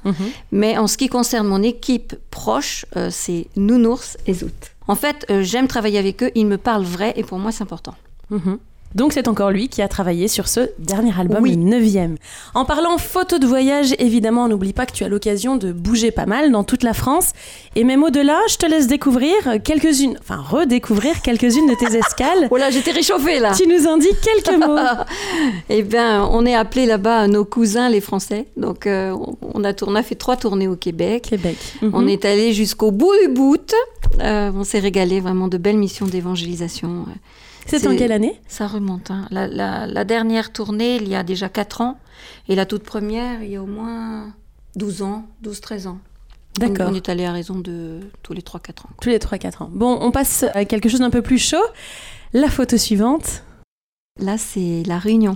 Mais 0.51 0.77
en 0.77 0.87
ce 0.87 0.97
qui 0.97 1.07
concerne 1.07 1.47
mon 1.47 1.63
équipe 1.63 2.13
proche, 2.29 2.85
euh, 2.97 3.07
c'est 3.09 3.47
Nounours 3.55 4.17
et 4.27 4.33
Zout. 4.33 4.51
En 4.89 4.95
fait, 4.95 5.25
euh, 5.31 5.41
j'aime 5.43 5.67
travailler 5.67 5.97
avec 5.97 6.21
eux. 6.23 6.31
Ils 6.35 6.45
me 6.45 6.57
parlent 6.57 6.83
vrai 6.83 7.13
et 7.15 7.23
pour 7.23 7.39
moi, 7.39 7.53
c'est 7.53 7.63
important. 7.63 7.95
Mhm. 8.29 8.57
Donc 8.95 9.13
c'est 9.13 9.27
encore 9.27 9.51
lui 9.51 9.67
qui 9.69 9.81
a 9.81 9.87
travaillé 9.87 10.27
sur 10.27 10.47
ce 10.47 10.69
dernier 10.79 11.11
album, 11.19 11.43
Oui. 11.43 11.51
le 11.51 11.57
neuvième. 11.57 12.15
En 12.55 12.65
parlant 12.65 12.97
photo 12.97 13.37
de 13.37 13.45
voyage, 13.45 13.93
évidemment, 13.99 14.45
on 14.45 14.47
n'oublie 14.47 14.73
pas 14.73 14.85
que 14.85 14.93
tu 14.93 15.03
as 15.03 15.09
l'occasion 15.09 15.55
de 15.55 15.71
bouger 15.71 16.09
pas 16.11 16.25
mal 16.25 16.51
dans 16.51 16.63
toute 16.63 16.83
la 16.83 16.93
France. 16.93 17.31
Et 17.75 17.83
même 17.83 18.01
au-delà, 18.03 18.39
je 18.49 18.55
te 18.57 18.65
laisse 18.65 18.87
découvrir 18.87 19.33
quelques-unes, 19.63 20.17
enfin 20.19 20.37
redécouvrir 20.37 21.21
quelques-unes 21.21 21.67
de 21.67 21.75
tes 21.75 21.95
escales. 21.97 22.47
Voilà, 22.49 22.71
j'étais 22.71 22.91
réchauffée 22.91 23.39
là. 23.39 23.53
Tu 23.55 23.67
nous 23.67 23.85
en 23.87 23.97
dis 23.97 24.07
quelques 24.23 24.57
mots. 24.65 24.77
Eh 25.69 25.83
bien, 25.83 26.25
on 26.31 26.45
est 26.45 26.55
appelé 26.55 26.85
là-bas 26.85 27.27
nos 27.27 27.45
cousins, 27.45 27.89
les 27.89 28.01
Français. 28.01 28.47
Donc, 28.57 28.87
euh, 28.87 29.15
on, 29.53 29.63
a 29.63 29.73
tourné, 29.73 29.93
on 29.93 29.95
a 29.99 30.03
fait 30.03 30.15
trois 30.15 30.37
tournées 30.37 30.67
au 30.67 30.75
Québec. 30.75 31.27
Québec. 31.29 31.57
On 31.81 32.01
Mhm. 32.01 32.09
est 32.09 32.25
allé 32.25 32.53
jusqu'au 32.53 32.91
bout 32.91 33.13
du 33.21 33.33
bout, 33.33 33.57
Euh, 34.21 34.51
on 34.55 34.63
s'est 34.63 34.79
régalé 34.79 35.19
vraiment 35.19 35.47
de 35.49 35.57
belles 35.57 35.77
missions 35.77 36.05
d'évangélisation. 36.07 37.05
C'est 37.67 37.85
en 37.87 37.95
quelle 37.95 38.11
année? 38.11 38.39
Ça 38.47 38.67
remonte. 38.67 39.11
hein. 39.11 39.27
La, 39.31 39.47
la- 39.47 39.87
la 39.87 40.03
dernière 40.05 40.51
tournée, 40.51 40.95
il 40.97 41.07
y 41.07 41.15
a 41.15 41.23
déjà 41.23 41.49
4 41.49 41.81
ans. 41.81 41.97
Et 42.47 42.55
la 42.55 42.65
toute 42.65 42.83
première, 42.83 43.43
il 43.43 43.51
y 43.51 43.55
a 43.55 43.61
au 43.61 43.65
moins 43.67 44.33
12 44.75 45.01
ans, 45.01 45.25
12-13 45.43 45.87
ans. 45.87 45.99
D'accord. 46.57 46.89
On 46.89 46.95
est 46.95 47.09
allé 47.09 47.25
à 47.25 47.31
raison 47.31 47.55
de 47.59 47.99
tous 48.23 48.33
les 48.33 48.41
3-4 48.41 48.85
ans. 48.85 48.89
Tous 49.01 49.09
les 49.09 49.19
3-4 49.19 49.63
ans. 49.63 49.69
Bon, 49.71 49.97
on 50.01 50.09
passe 50.11 50.45
à 50.53 50.65
quelque 50.65 50.89
chose 50.89 51.01
d'un 51.01 51.09
peu 51.11 51.21
plus 51.21 51.37
chaud. 51.37 51.57
La 52.33 52.49
photo 52.49 52.77
suivante. 52.77 53.43
Là, 54.19 54.37
c'est 54.39 54.81
La 54.87 54.97
Réunion. 54.97 55.35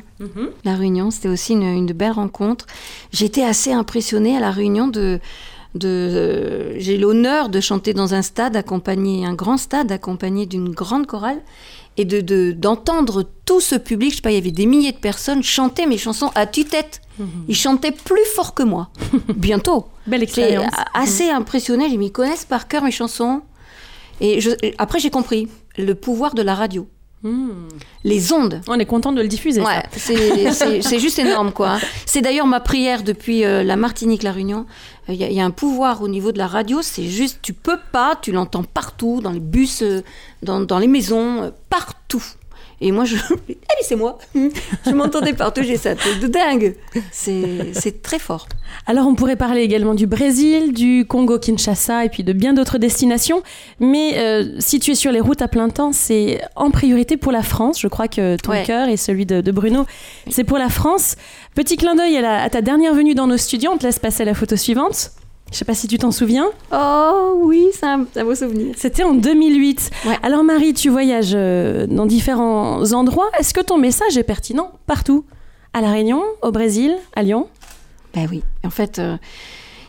La 0.65 0.75
Réunion, 0.75 1.11
c'était 1.11 1.27
aussi 1.29 1.53
une, 1.53 1.61
une 1.63 1.93
belle 1.93 2.13
rencontre. 2.13 2.65
J'étais 3.11 3.43
assez 3.43 3.71
impressionnée 3.71 4.35
à 4.35 4.39
La 4.39 4.49
Réunion 4.49 4.87
de... 4.87 5.19
de 5.75 5.87
euh, 5.87 6.73
J'ai 6.79 6.97
l'honneur 6.97 7.49
de 7.49 7.59
chanter 7.59 7.93
dans 7.93 8.15
un 8.15 8.23
stade 8.23 8.55
accompagné, 8.55 9.23
un 9.23 9.35
grand 9.35 9.57
stade 9.57 9.91
accompagné 9.91 10.47
d'une 10.47 10.71
grande 10.71 11.05
chorale 11.05 11.39
et 11.97 12.05
de 12.05 12.21
de- 12.21 12.51
d'entendre 12.51 13.25
tout 13.45 13.59
ce 13.59 13.75
public, 13.75 14.11
je 14.11 14.15
sais 14.17 14.21
pas, 14.21 14.31
il 14.31 14.35
y 14.35 14.37
avait 14.37 14.51
des 14.51 14.65
milliers 14.65 14.91
de 14.93 14.97
personnes 14.97 15.43
chanter 15.43 15.85
mes 15.85 15.97
chansons 15.97 16.31
à 16.35 16.45
tue-tête. 16.45 17.01
Ils 17.47 17.55
chantaient 17.55 17.91
plus 17.91 18.25
fort 18.35 18.53
que 18.55 18.63
moi. 18.63 18.89
Bientôt. 19.35 19.85
Belle 20.07 20.23
expérience. 20.23 20.73
assez. 20.95 21.29
J'ai 21.89 21.97
mis, 21.97 22.07
ils 22.07 22.11
connaissent 22.11 22.45
par 22.45 22.67
cœur 22.67 22.83
mes 22.83 22.91
chansons. 22.91 23.41
Et 24.19 24.41
je- 24.41 24.49
après, 24.79 24.99
j'ai 24.99 25.09
compris 25.11 25.47
le 25.77 25.93
pouvoir 25.93 26.33
de 26.33 26.41
la 26.41 26.55
radio. 26.55 26.87
Hmm. 27.23 27.67
Les 28.03 28.33
ondes. 28.33 28.61
On 28.67 28.79
est 28.79 28.85
content 28.87 29.11
de 29.11 29.21
le 29.21 29.27
diffuser. 29.27 29.61
Ouais, 29.61 29.83
c'est 29.95 30.99
juste 30.99 31.19
énorme, 31.19 31.51
quoi. 31.51 31.77
C'est 32.07 32.21
d'ailleurs 32.21 32.47
ma 32.47 32.59
prière 32.59 33.03
depuis 33.03 33.43
euh, 33.45 33.61
la 33.61 33.75
Martinique, 33.75 34.23
la 34.23 34.31
Réunion. 34.31 34.65
Il 35.07 35.21
il 35.21 35.33
y 35.33 35.39
a 35.39 35.45
un 35.45 35.51
pouvoir 35.51 36.01
au 36.01 36.07
niveau 36.07 36.31
de 36.31 36.37
la 36.37 36.47
radio, 36.47 36.81
c'est 36.81 37.05
juste, 37.05 37.39
tu 37.41 37.53
peux 37.53 37.79
pas, 37.91 38.15
tu 38.21 38.31
l'entends 38.31 38.63
partout, 38.63 39.19
dans 39.21 39.31
les 39.31 39.39
bus, 39.39 39.81
euh, 39.81 40.03
dans, 40.43 40.61
dans 40.61 40.79
les 40.79 40.87
maisons, 40.87 41.43
euh, 41.43 41.51
partout. 41.69 42.23
Et 42.83 42.91
moi, 42.91 43.05
je. 43.05 43.15
Allez, 43.47 43.83
c'est 43.83 43.95
moi 43.95 44.17
Je 44.35 44.91
m'entendais 44.91 45.33
partout, 45.33 45.61
j'ai 45.63 45.77
ça, 45.77 45.93
de 45.93 46.27
dingue 46.27 46.75
C'est 47.11 48.01
très 48.01 48.19
fort. 48.19 48.47
Alors 48.87 49.05
on 49.07 49.15
pourrait 49.15 49.35
parler 49.35 49.61
également 49.61 49.93
du 49.93 50.07
Brésil, 50.07 50.73
du 50.73 51.05
Congo-Kinshasa 51.05 52.05
et 52.05 52.09
puis 52.09 52.23
de 52.23 52.33
bien 52.33 52.53
d'autres 52.53 52.77
destinations. 52.77 53.43
Mais 53.79 54.17
euh, 54.17 54.55
si 54.59 54.79
tu 54.79 54.91
es 54.91 54.95
sur 54.95 55.11
les 55.11 55.19
routes 55.19 55.41
à 55.41 55.47
plein 55.47 55.69
temps, 55.69 55.91
c'est 55.91 56.41
en 56.55 56.71
priorité 56.71 57.17
pour 57.17 57.31
la 57.31 57.43
France. 57.43 57.79
Je 57.79 57.87
crois 57.87 58.07
que 58.07 58.35
ton 58.37 58.51
Ouais. 58.51 58.63
cœur 58.63 58.87
et 58.89 58.97
celui 58.97 59.25
de, 59.25 59.41
de 59.41 59.51
Bruno, 59.51 59.85
c'est 60.29 60.43
pour 60.43 60.57
la 60.57 60.69
France. 60.69 61.15
Petit 61.55 61.77
clin 61.77 61.95
d'œil 61.95 62.17
à, 62.17 62.41
à 62.43 62.49
ta 62.49 62.61
dernière 62.61 62.93
venue 62.93 63.13
dans 63.13 63.27
nos 63.27 63.37
studios. 63.37 63.71
On 63.73 63.77
te 63.77 63.83
laisse 63.85 63.99
passer 63.99 64.25
la 64.25 64.33
photo 64.33 64.55
suivante. 64.55 65.11
Je 65.51 65.57
sais 65.57 65.65
pas 65.65 65.73
si 65.73 65.87
tu 65.87 65.97
t'en 65.97 66.11
souviens. 66.11 66.49
Oh 66.73 67.33
oui, 67.43 67.67
c'est 67.73 67.85
un, 67.85 68.05
un 68.15 68.23
beau 68.23 68.35
souvenir. 68.35 68.73
C'était 68.77 69.03
en 69.03 69.13
2008. 69.13 69.89
Ouais. 70.05 70.15
Alors 70.23 70.43
Marie, 70.43 70.73
tu 70.73 70.89
voyages 70.89 71.33
euh, 71.33 71.85
dans 71.87 72.05
différents 72.05 72.93
endroits. 72.93 73.29
Est-ce 73.37 73.53
que 73.53 73.59
ton 73.61 73.77
message 73.77 74.17
est 74.17 74.23
pertinent 74.23 74.71
partout? 74.87 75.25
À 75.73 75.81
La 75.81 75.91
Réunion, 75.91 76.23
au 76.41 76.51
Brésil, 76.51 76.95
à 77.15 77.23
Lyon? 77.23 77.47
Ben 78.13 78.27
oui. 78.31 78.43
En 78.65 78.69
fait, 78.69 78.99
euh, 78.99 79.17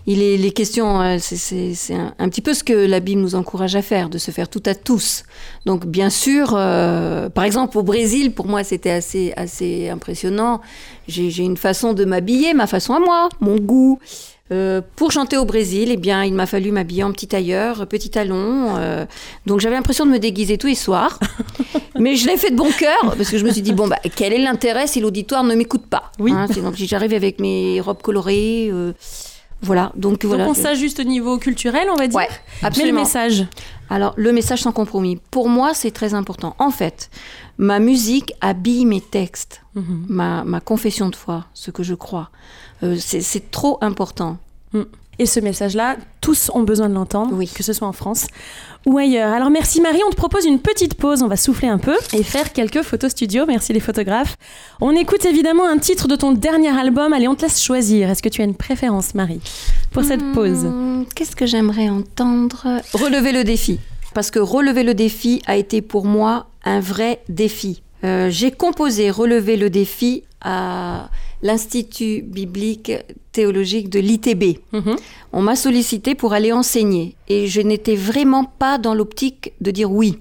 il 0.06 0.20
est 0.20 0.36
les 0.36 0.50
questions, 0.50 1.00
euh, 1.00 1.16
c'est- 1.20 1.74
un, 1.94 2.12
un 2.18 2.28
petit 2.28 2.40
peu 2.40 2.54
ce 2.54 2.64
que 2.64 2.72
la 2.72 2.98
Bible 2.98 3.20
nous 3.20 3.36
encourage 3.36 3.76
à 3.76 3.82
faire, 3.82 4.08
de 4.08 4.18
se 4.18 4.32
faire 4.32 4.48
tout 4.48 4.62
à 4.66 4.74
tous. 4.74 5.22
Donc, 5.64 5.86
bien 5.86 6.10
sûr, 6.10 6.54
euh, 6.56 7.28
par 7.28 7.44
exemple, 7.44 7.78
au 7.78 7.82
Brésil, 7.84 8.32
pour 8.34 8.46
moi, 8.48 8.64
c'était 8.64 8.90
assez, 8.90 9.32
assez 9.36 9.88
impressionnant. 9.88 10.60
J'ai 11.06 11.42
une 11.44 11.56
façon 11.56 11.92
de 11.94 12.04
m'habiller, 12.04 12.52
ma 12.54 12.66
façon 12.66 12.94
à 12.94 12.98
moi, 13.00 13.28
mon 13.40 13.56
goût. 13.56 13.98
Euh, 14.50 14.82
pour 14.96 15.12
chanter 15.12 15.36
au 15.38 15.44
Brésil, 15.46 15.90
eh 15.92 15.96
bien, 15.96 16.24
il 16.24 16.34
m'a 16.34 16.46
fallu 16.46 16.72
m'habiller 16.72 17.04
en 17.04 17.12
petit 17.12 17.28
tailleur, 17.28 17.86
petit 17.86 18.10
talon. 18.10 18.76
euh, 18.76 19.06
donc, 19.46 19.60
j'avais 19.60 19.76
l'impression 19.76 20.04
de 20.04 20.10
me 20.10 20.18
déguiser 20.18 20.58
tous 20.58 20.66
les 20.66 20.74
soirs. 20.74 21.18
Mais 21.98 22.16
je 22.16 22.26
l'ai 22.26 22.36
fait 22.36 22.50
de 22.50 22.56
bon 22.56 22.70
cœur, 22.78 23.14
parce 23.16 23.30
que 23.30 23.38
je 23.38 23.44
me 23.44 23.50
suis 23.52 23.62
dit, 23.62 23.72
bon, 23.72 23.86
bah, 23.88 23.98
quel 24.16 24.32
est 24.32 24.38
l'intérêt 24.38 24.86
si 24.86 25.00
l'auditoire 25.00 25.44
ne 25.44 25.54
m'écoute 25.54 25.86
pas? 25.86 26.10
Oui. 26.18 26.32
Hein, 26.32 26.46
Donc, 26.62 26.74
j'arrive 26.76 27.14
avec 27.14 27.40
mes 27.40 27.80
robes 27.80 28.02
colorées. 28.02 28.68
euh, 28.72 28.92
voilà, 29.62 29.92
donc 29.96 30.24
voilà. 30.24 30.44
Donc 30.46 30.56
on 30.56 30.60
s'ajuste 30.60 31.00
au 31.00 31.04
niveau 31.04 31.38
culturel, 31.38 31.88
on 31.90 31.96
va 31.96 32.06
dire. 32.08 32.16
Ouais, 32.16 32.28
Mais 32.28 32.60
le 32.62 32.66
absolument. 32.66 33.00
message. 33.00 33.46
Alors, 33.90 34.14
le 34.16 34.32
message 34.32 34.62
sans 34.62 34.72
compromis, 34.72 35.18
pour 35.30 35.48
moi, 35.48 35.72
c'est 35.74 35.90
très 35.90 36.14
important. 36.14 36.54
En 36.58 36.70
fait, 36.70 37.10
ma 37.58 37.78
musique 37.78 38.32
habille 38.40 38.86
mes 38.86 39.00
textes, 39.00 39.62
Mhm. 39.74 40.06
ma, 40.08 40.44
ma 40.44 40.60
confession 40.60 41.08
de 41.10 41.16
foi, 41.16 41.44
ce 41.54 41.70
que 41.70 41.82
je 41.82 41.94
crois. 41.94 42.30
Euh, 42.82 42.96
c'est- 42.98 43.20
c'est 43.20 43.50
trop 43.50 43.78
important. 43.82 44.38
Et 45.18 45.26
ce 45.26 45.40
message-là, 45.40 45.96
tous 46.20 46.50
ont 46.54 46.62
besoin 46.62 46.88
de 46.88 46.94
l'entendre, 46.94 47.34
Oui. 47.36 47.48
que 47.54 47.62
ce 47.62 47.72
soit 47.72 47.86
en 47.86 47.92
France 47.92 48.26
ou 48.86 48.98
ailleurs. 48.98 49.32
Alors 49.32 49.50
merci 49.50 49.80
Marie, 49.80 50.00
on 50.06 50.10
te 50.10 50.16
propose 50.16 50.44
une 50.46 50.58
petite 50.58 50.94
pause, 50.94 51.22
on 51.22 51.28
va 51.28 51.36
souffler 51.36 51.68
un 51.68 51.78
peu 51.78 51.94
et 52.14 52.22
faire 52.22 52.52
quelques 52.52 52.82
photos 52.82 53.10
studio. 53.12 53.44
Merci 53.46 53.72
les 53.72 53.78
photographes. 53.80 54.36
On 54.80 54.90
écoute 54.96 55.24
évidemment 55.26 55.68
un 55.68 55.78
titre 55.78 56.08
de 56.08 56.16
ton 56.16 56.32
dernier 56.32 56.70
album. 56.76 57.12
Allez, 57.12 57.28
on 57.28 57.34
te 57.34 57.42
laisse 57.42 57.62
choisir. 57.62 58.10
Est-ce 58.10 58.22
que 58.22 58.28
tu 58.28 58.40
as 58.40 58.44
une 58.44 58.54
préférence, 58.56 59.14
Marie, 59.14 59.40
pour 59.92 60.02
cette 60.02 60.24
pause? 60.32 60.64
Hmm, 60.64 61.04
Qu'est-ce 61.14 61.36
que 61.36 61.46
j'aimerais 61.46 61.88
entendre? 61.90 62.80
Relever 62.94 63.32
le 63.32 63.44
défi. 63.44 63.78
Parce 64.14 64.30
que 64.30 64.38
relever 64.40 64.82
le 64.82 64.94
défi 64.94 65.42
a 65.46 65.56
été 65.56 65.80
pour 65.82 66.04
moi 66.06 66.46
un 66.64 66.80
vrai 66.80 67.20
défi. 67.28 67.82
Euh, 68.04 68.30
J'ai 68.30 68.50
composé 68.50 69.10
Relever 69.10 69.56
le 69.56 69.70
défi 69.70 70.24
à 70.40 71.08
l'Institut 71.42 72.22
biblique 72.22 72.92
théologique 73.32 73.88
de 73.88 73.98
l'ITB. 73.98 74.58
Mhm. 74.72 74.96
On 75.32 75.42
m'a 75.42 75.56
sollicité 75.56 76.14
pour 76.14 76.32
aller 76.32 76.52
enseigner 76.52 77.16
et 77.28 77.46
je 77.46 77.60
n'étais 77.60 77.96
vraiment 77.96 78.44
pas 78.44 78.78
dans 78.78 78.94
l'optique 78.94 79.52
de 79.60 79.70
dire 79.70 79.90
oui. 79.90 80.18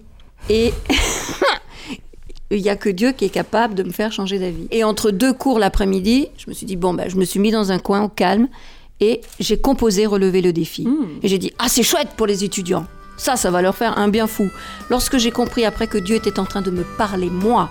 Et 0.50 0.74
il 2.51 2.62
n'y 2.62 2.70
a 2.70 2.75
que 2.75 2.89
Dieu 2.89 3.12
qui 3.12 3.25
est 3.25 3.30
capable 3.30 3.75
de 3.75 3.84
me 3.84 3.91
faire 3.91 4.12
changer 4.12 4.39
d'avis. 4.39 4.68
Et 4.72 4.84
entre 4.84 5.12
deux 5.12 5.34
cours 5.34 5.60
l'après-midi, 5.60 6.30
je 6.38 6.50
me 6.50 6.53
suis 6.53 6.65
dit, 6.65 6.75
bon, 6.75 6.94
bah, 6.94 7.08
je 7.08 7.15
me 7.15 7.25
suis 7.25 7.39
mis 7.39 7.51
dans 7.51 7.72
un 7.72 7.80
coin 7.80 8.01
au 8.03 8.10
calme 8.10 8.48
et 9.00 9.22
j'ai 9.39 9.58
composé 9.58 10.06
Relever 10.06 10.41
le 10.41 10.53
défi. 10.53 10.88
Et 11.24 11.27
j'ai 11.27 11.38
dit, 11.38 11.51
ah, 11.60 11.68
c'est 11.68 11.84
chouette 11.84 12.10
pour 12.18 12.27
les 12.27 12.44
étudiants. 12.44 12.86
Ça, 13.18 13.36
ça 13.36 13.51
va 13.51 13.62
leur 13.62 13.75
faire 13.75 13.98
un 13.98 14.08
bien 14.08 14.27
fou. 14.27 14.50
Lorsque 14.89 15.18
j'ai 15.18 15.32
compris 15.32 15.65
après 15.65 15.88
que 15.88 15.98
Dieu 15.98 16.15
était 16.15 16.39
en 16.39 16.46
train 16.46 16.62
de 16.62 16.72
me 16.72 16.84
parler, 16.98 17.30
moi, 17.30 17.70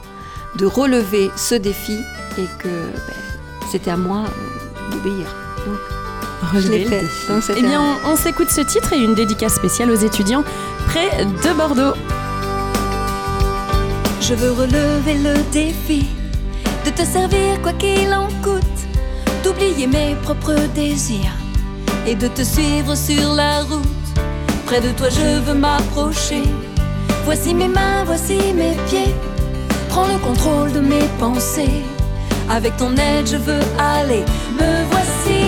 de 0.58 0.66
relever 0.66 1.30
ce 1.36 1.54
défi 1.54 1.98
et 2.38 2.46
que 2.58 2.68
ben, 2.68 3.16
c'était 3.70 3.90
à 3.90 3.96
moi 3.96 4.24
euh, 4.26 4.59
d'obéir. 4.90 5.26
Donc, 5.66 6.62
je 6.62 6.68
l'ai 6.68 6.84
fait. 6.84 7.06
Donc, 7.28 7.42
Eh 7.56 7.62
bien, 7.62 7.80
on 8.06 8.16
s'écoute 8.16 8.50
ce 8.50 8.60
titre 8.60 8.92
et 8.92 8.98
une 8.98 9.14
dédicace 9.14 9.54
spéciale 9.54 9.90
aux 9.90 9.96
étudiants 9.96 10.44
près 10.88 11.24
de 11.24 11.52
Bordeaux. 11.56 11.94
Je 14.20 14.34
veux 14.34 14.52
relever 14.52 15.14
le 15.14 15.34
défi 15.52 16.06
de 16.84 16.90
te 16.90 17.02
servir 17.04 17.60
quoi 17.62 17.72
qu'il 17.74 18.12
en 18.12 18.28
coûte, 18.42 18.80
d'oublier 19.44 19.86
mes 19.86 20.14
propres 20.22 20.56
désirs 20.74 21.36
et 22.06 22.14
de 22.14 22.28
te 22.28 22.42
suivre 22.42 22.94
sur 22.96 23.34
la 23.34 23.62
route. 23.62 23.82
Près 24.66 24.80
de 24.80 24.90
toi, 24.92 25.08
je 25.10 25.40
veux 25.40 25.54
m'approcher. 25.54 26.42
Voici 27.24 27.54
mes 27.54 27.68
mains, 27.68 28.04
voici 28.04 28.38
mes 28.54 28.76
pieds. 28.88 29.14
Prends 29.88 30.06
le 30.06 30.18
contrôle 30.18 30.72
de 30.72 30.80
mes 30.80 31.08
pensées. 31.18 31.82
Avec 32.48 32.76
ton 32.76 32.96
aide, 32.96 33.26
je 33.26 33.36
veux 33.36 33.60
aller. 33.78 34.24
Me 34.58 34.84
voici 34.90 35.42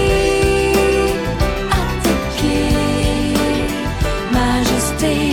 à 1.70 1.76
Majesté. 4.32 5.31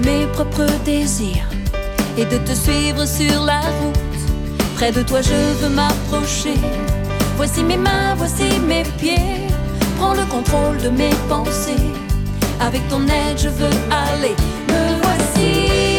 Mes 0.00 0.26
propres 0.26 0.70
désirs 0.84 1.48
et 2.16 2.24
de 2.24 2.38
te 2.38 2.54
suivre 2.54 3.04
sur 3.06 3.44
la 3.44 3.60
route. 3.60 4.22
Près 4.76 4.92
de 4.92 5.02
toi, 5.02 5.20
je 5.20 5.34
veux 5.60 5.68
m'approcher. 5.68 6.54
Voici 7.36 7.62
mes 7.62 7.76
mains, 7.76 8.14
voici 8.16 8.44
mes 8.66 8.84
pieds. 8.98 9.48
Prends 9.98 10.14
le 10.14 10.24
contrôle 10.30 10.78
de 10.78 10.88
mes 10.88 11.14
pensées. 11.28 11.90
Avec 12.60 12.86
ton 12.88 13.02
aide, 13.06 13.38
je 13.38 13.48
veux 13.48 13.76
aller. 13.90 14.36
Me 14.68 15.02
voici 15.02 15.91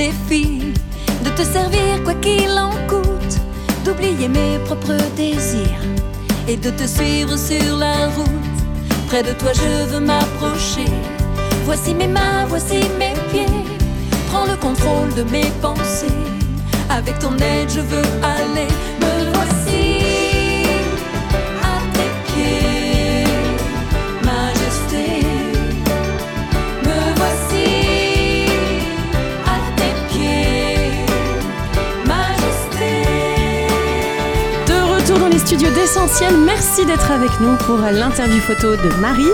de 0.00 1.30
te 1.36 1.42
servir 1.42 2.02
quoi 2.04 2.14
qu'il 2.14 2.50
en 2.58 2.70
coûte, 2.88 3.36
d'oublier 3.84 4.28
mes 4.28 4.58
propres 4.64 4.96
désirs 5.14 5.84
et 6.48 6.56
de 6.56 6.70
te 6.70 6.86
suivre 6.86 7.36
sur 7.36 7.76
la 7.76 8.08
route. 8.16 8.60
Près 9.08 9.22
de 9.22 9.32
toi, 9.32 9.52
je 9.52 9.92
veux 9.92 10.00
m'approcher. 10.00 10.90
Voici 11.66 11.94
mes 11.94 12.06
mains, 12.06 12.46
voici 12.48 12.80
mes 12.98 13.12
pieds. 13.30 13.44
Prends 14.28 14.46
le 14.46 14.56
contrôle 14.56 15.12
de 15.14 15.22
mes 15.24 15.50
pensées. 15.60 16.24
Avec 16.88 17.18
ton 17.18 17.36
aide, 17.36 17.68
je 17.68 17.80
veux 17.80 18.08
aller. 18.22 18.72
Studios 35.50 35.72
d'Essentiel, 35.72 36.36
merci 36.36 36.86
d'être 36.86 37.10
avec 37.10 37.40
nous 37.40 37.56
pour 37.66 37.78
l'interview 37.78 38.38
photo 38.38 38.76
de 38.76 38.88
Marie. 39.00 39.32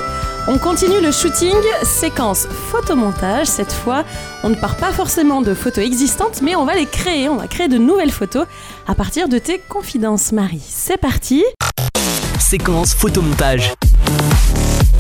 On 0.49 0.57
continue 0.57 1.03
le 1.03 1.13
shooting, 1.13 1.55
séquence 1.83 2.47
photomontage. 2.47 3.47
Cette 3.49 3.71
fois, 3.71 4.03
on 4.43 4.49
ne 4.49 4.55
part 4.55 4.79
pas 4.79 4.93
forcément 4.93 5.43
de 5.43 5.53
photos 5.53 5.85
existantes, 5.85 6.41
mais 6.41 6.57
on 6.57 6.65
va 6.65 6.75
les 6.75 6.87
créer. 6.87 7.29
On 7.29 7.37
va 7.37 7.47
créer 7.49 7.69
de 7.69 7.77
nouvelles 7.77 8.13
photos 8.13 8.47
à 8.87 8.95
partir 8.95 9.29
de 9.29 9.37
tes 9.37 9.59
confidences, 9.59 10.33
Marie. 10.33 10.63
C'est 10.67 10.97
parti 10.97 11.45
Séquence 12.39 12.95
photomontage. 12.95 13.75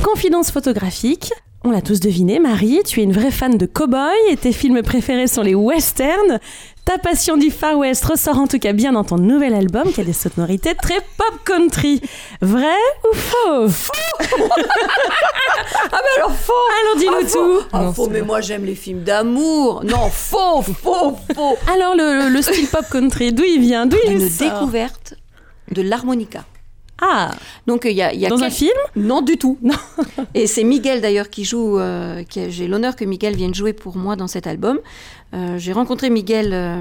Confidence 0.02 0.50
photographique. 0.50 1.32
On 1.68 1.72
l'a 1.72 1.82
tous 1.82 1.98
deviné, 1.98 2.38
Marie, 2.38 2.80
tu 2.86 3.00
es 3.00 3.02
une 3.02 3.12
vraie 3.12 3.32
fan 3.32 3.58
de 3.58 3.66
cow-boy 3.66 4.14
et 4.30 4.36
tes 4.36 4.52
films 4.52 4.82
préférés 4.82 5.26
sont 5.26 5.42
les 5.42 5.56
westerns. 5.56 6.38
Ta 6.84 6.96
passion 6.96 7.36
du 7.36 7.50
Far 7.50 7.76
West 7.76 8.04
ressort 8.04 8.38
en 8.38 8.46
tout 8.46 8.60
cas 8.60 8.72
bien 8.72 8.92
dans 8.92 9.02
ton 9.02 9.16
nouvel 9.18 9.52
album 9.52 9.90
qui 9.92 10.00
a 10.00 10.04
des 10.04 10.12
sonorités 10.12 10.76
très 10.76 11.00
pop 11.16 11.34
country. 11.44 12.00
Vrai 12.40 12.76
ou 13.10 13.16
faux? 13.16 13.68
Faux 13.68 13.92
Ah 14.30 15.90
ben 15.90 15.98
alors 16.18 16.30
faux 16.30 16.52
Alors 16.84 16.96
dis-nous 16.98 17.32
tout 17.32 17.66
Ah 17.72 17.82
Non, 17.82 17.92
faux, 17.92 18.04
c'est 18.04 18.10
mais 18.10 18.18
vrai. 18.20 18.26
moi 18.28 18.40
j'aime 18.42 18.64
les 18.64 18.76
films 18.76 19.02
d'amour. 19.02 19.82
Non, 19.84 20.08
faux, 20.08 20.62
faux, 20.62 21.16
faux. 21.34 21.56
Alors 21.72 21.96
le, 21.96 22.28
le 22.32 22.42
style 22.42 22.68
pop 22.68 22.84
country, 22.88 23.32
d'où 23.32 23.42
il 23.42 23.60
vient? 23.60 23.86
D'où 23.86 23.96
il 24.06 24.12
Une 24.12 24.28
sort? 24.30 24.52
découverte 24.52 25.14
de 25.72 25.82
l'harmonica. 25.82 26.44
Ah, 27.00 27.30
Donc 27.66 27.84
il 27.84 27.92
y 27.96 28.02
a, 28.02 28.14
y 28.14 28.24
a 28.24 28.28
dans 28.30 28.42
un 28.42 28.50
film 28.50 28.72
Non, 28.96 29.20
du 29.22 29.36
tout. 29.36 29.58
Et 30.34 30.46
c'est 30.46 30.64
Miguel 30.64 31.00
d'ailleurs 31.02 31.28
qui 31.28 31.44
joue. 31.44 31.78
euh, 31.78 32.22
qui 32.24 32.50
J'ai 32.50 32.66
l'honneur 32.68 32.96
que 32.96 33.04
Miguel 33.04 33.36
vienne 33.36 33.54
jouer 33.54 33.72
pour 33.74 33.96
moi 33.96 34.16
dans 34.16 34.26
cet 34.28 34.46
album. 34.46 34.78
Euh, 35.34 35.58
J'ai 35.58 35.72
rencontré 35.72 36.08
Miguel 36.10 36.50
euh, 36.54 36.80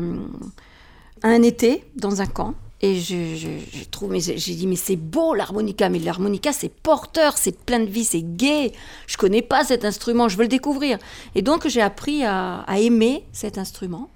un 1.23 1.41
été 1.43 1.84
dans 1.95 2.21
un 2.21 2.25
camp. 2.28 2.54
Et 2.82 2.95
je, 2.99 3.36
je- 3.36 3.80
je 3.80 3.84
trouve, 3.86 4.12
mais 4.12 4.19
j'ai 4.19 4.38
j'ai 4.38 4.54
dit, 4.54 4.67
mais 4.67 4.75
c'est 4.75 4.97
beau 4.97 5.34
l'harmonica, 5.34 5.88
mais 5.89 5.97
l'harmonica 5.99 6.51
c'est 6.51 6.69
porteur, 6.69 7.38
c'est 7.38 7.58
plein 7.58 7.80
de 7.80 7.86
vie, 7.89 8.04
c'est 8.04 8.21
gai. 8.21 8.73
Je 9.08 9.15
connais 9.17 9.41
pas 9.41 9.63
cet 9.63 9.86
instrument, 9.86 10.28
je 10.28 10.36
veux 10.38 10.43
le 10.43 10.49
découvrir. 10.49 10.97
Et 11.36 11.41
donc 11.41 11.67
j'ai 11.67 11.82
appris 11.82 12.23
à, 12.25 12.60
à 12.67 12.80
aimer 12.80 13.23
cet 13.32 13.58
instrument. 13.58 14.10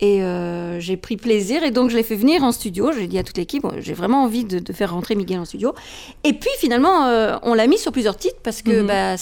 Et 0.00 0.22
euh, 0.22 0.78
j'ai 0.78 0.96
pris 0.96 1.16
plaisir 1.16 1.62
et 1.64 1.70
donc 1.70 1.90
je 1.90 1.96
l'ai 1.96 2.02
fait 2.02 2.16
venir 2.16 2.42
en 2.44 2.52
studio. 2.52 2.92
J'ai 2.92 3.06
dit 3.06 3.18
à 3.18 3.22
toute 3.22 3.38
l'équipe, 3.38 3.64
j'ai 3.78 3.94
vraiment 3.94 4.22
envie 4.24 4.44
de, 4.44 4.58
de 4.58 4.72
faire 4.72 4.92
rentrer 4.92 5.14
Miguel 5.14 5.38
en 5.40 5.44
studio. 5.46 5.74
Et 6.24 6.32
puis 6.34 6.50
finalement, 6.58 7.06
euh, 7.06 7.36
on 7.42 7.54
l'a 7.54 7.66
mis 7.66 7.78
sur 7.78 7.92
plusieurs 7.92 8.16
titres 8.16 8.38
parce 8.42 8.60
que 8.62 8.80
Mhm. 8.82 8.86
bah, 8.86 9.14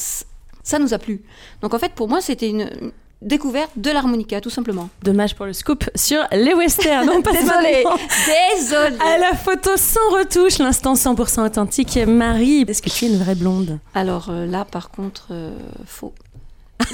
ça 0.64 0.78
nous 0.78 0.92
a 0.94 0.98
plu. 0.98 1.22
Donc 1.62 1.74
en 1.74 1.78
fait, 1.78 1.92
pour 1.92 2.08
moi, 2.08 2.20
c'était 2.20 2.48
une 2.48 2.68
une 3.22 3.28
découverte 3.30 3.70
de 3.76 3.90
l'harmonica, 3.90 4.38
tout 4.42 4.50
simplement. 4.50 4.90
Dommage 5.02 5.34
pour 5.34 5.46
le 5.46 5.54
scoop 5.54 5.84
sur 5.94 6.18
les 6.32 6.52
westerns. 6.52 7.08
On 7.08 7.22
passe 7.22 7.32
Désolée, 7.34 7.84
désolée. 8.58 8.96
À 9.00 9.16
la 9.16 9.34
photo 9.34 9.70
sans 9.78 10.10
retouche, 10.10 10.58
l'instant 10.58 10.92
100% 10.94 11.46
authentique. 11.46 11.98
Marie, 12.06 12.66
est-ce 12.68 12.82
que 12.82 12.90
tu 12.90 13.06
es 13.06 13.08
une 13.08 13.18
vraie 13.18 13.34
blonde? 13.34 13.78
Alors 13.94 14.26
euh, 14.28 14.44
là, 14.44 14.66
par 14.66 14.90
contre, 14.90 15.28
euh, 15.30 15.56
faux. 15.86 16.12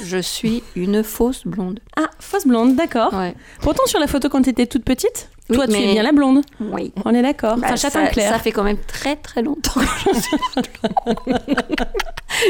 Je 0.03 0.17
suis 0.17 0.63
une 0.75 1.03
fausse 1.03 1.45
blonde. 1.45 1.79
Ah, 1.97 2.09
fausse 2.19 2.45
blonde, 2.45 2.75
d'accord. 2.75 3.13
Ouais. 3.13 3.35
Pourtant, 3.61 3.85
sur 3.85 3.99
la 3.99 4.07
photo 4.07 4.29
quand 4.29 4.41
tu 4.41 4.49
étais 4.49 4.65
toute 4.67 4.83
petite, 4.83 5.29
Oui, 5.49 5.55
toi, 5.57 5.67
tu 5.67 5.75
es 5.75 5.93
bien 5.93 6.03
la 6.03 6.11
blonde. 6.11 6.41
Oui. 6.59 6.93
On 7.05 7.13
est 7.13 7.21
d'accord. 7.21 7.57
Bah, 7.57 7.75
châtain 7.75 8.05
ça, 8.05 8.11
clair. 8.11 8.31
ça 8.31 8.39
fait 8.39 8.51
quand 8.51 8.63
même 8.63 8.77
très 8.87 9.15
très 9.15 9.41
longtemps 9.41 9.79
que 9.81 10.13
je 10.13 10.19
suis 10.19 10.37
blonde. 10.55 11.39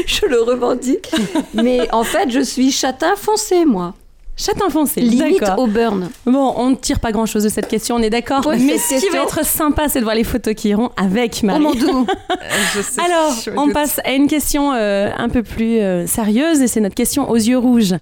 Je 0.06 0.26
le 0.26 0.40
revendique. 0.42 1.10
Mais 1.54 1.92
en 1.92 2.04
fait, 2.04 2.30
je 2.30 2.40
suis 2.40 2.70
châtain 2.70 3.16
foncé, 3.16 3.64
moi. 3.64 3.94
Châtain 4.34 4.70
foncé, 4.70 5.00
Limite 5.02 5.44
au 5.58 5.66
burn. 5.66 6.08
Bon, 6.24 6.54
on 6.56 6.70
ne 6.70 6.74
tire 6.74 7.00
pas 7.00 7.12
grand-chose 7.12 7.44
de 7.44 7.48
cette 7.50 7.68
question, 7.68 7.96
on 7.96 7.98
est 8.00 8.10
d'accord. 8.10 8.46
Ouais, 8.46 8.56
Mais 8.58 8.78
ce 8.78 8.98
qui 8.98 9.08
va 9.10 9.22
être 9.22 9.44
sympa, 9.44 9.88
c'est 9.88 9.98
de 10.00 10.04
voir 10.04 10.16
les 10.16 10.24
photos 10.24 10.54
qui 10.54 10.70
iront 10.70 10.90
avec 10.96 11.40
Oh 11.42 11.46
Marie. 11.46 11.78
Je 12.74 12.80
sais, 12.80 13.00
Alors, 13.02 13.32
je 13.44 13.50
on 13.56 13.66
doute. 13.66 13.74
passe 13.74 14.00
à 14.04 14.12
une 14.12 14.26
question 14.28 14.72
euh, 14.72 15.10
un 15.16 15.28
peu 15.28 15.42
plus 15.42 15.78
euh, 15.78 16.06
sérieuse 16.06 16.62
et 16.62 16.66
c'est 16.66 16.80
notre 16.80 16.94
question 16.94 17.28
aux 17.30 17.36
yeux 17.36 17.58
rouges. 17.58 17.94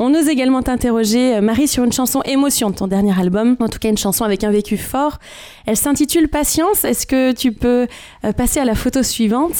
On 0.00 0.12
ose 0.12 0.28
également 0.28 0.60
t'interroger, 0.62 1.36
euh, 1.36 1.40
Marie, 1.40 1.68
sur 1.68 1.84
une 1.84 1.92
chanson 1.92 2.20
émotion 2.24 2.70
de 2.70 2.74
ton 2.74 2.88
dernier 2.88 3.18
album, 3.18 3.56
en 3.60 3.68
tout 3.68 3.78
cas 3.78 3.88
une 3.88 3.96
chanson 3.98 4.24
avec 4.24 4.42
un 4.44 4.50
vécu 4.50 4.76
fort. 4.76 5.18
Elle 5.66 5.76
s'intitule 5.76 6.28
Patience. 6.28 6.84
Est-ce 6.84 7.06
que 7.06 7.30
tu 7.32 7.52
peux 7.52 7.86
euh, 8.24 8.32
passer 8.32 8.58
à 8.60 8.64
la 8.64 8.74
photo 8.74 9.02
suivante? 9.04 9.54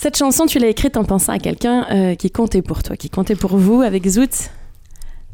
Cette 0.00 0.16
chanson, 0.16 0.46
tu 0.46 0.58
l'as 0.58 0.68
écrite 0.68 0.96
en 0.96 1.04
pensant 1.04 1.34
à 1.34 1.38
quelqu'un 1.38 1.86
euh, 1.90 2.14
qui 2.14 2.30
comptait 2.30 2.62
pour 2.62 2.82
toi, 2.82 2.96
qui 2.96 3.10
comptait 3.10 3.36
pour 3.36 3.58
vous 3.58 3.82
avec 3.82 4.08
Zout. 4.08 4.48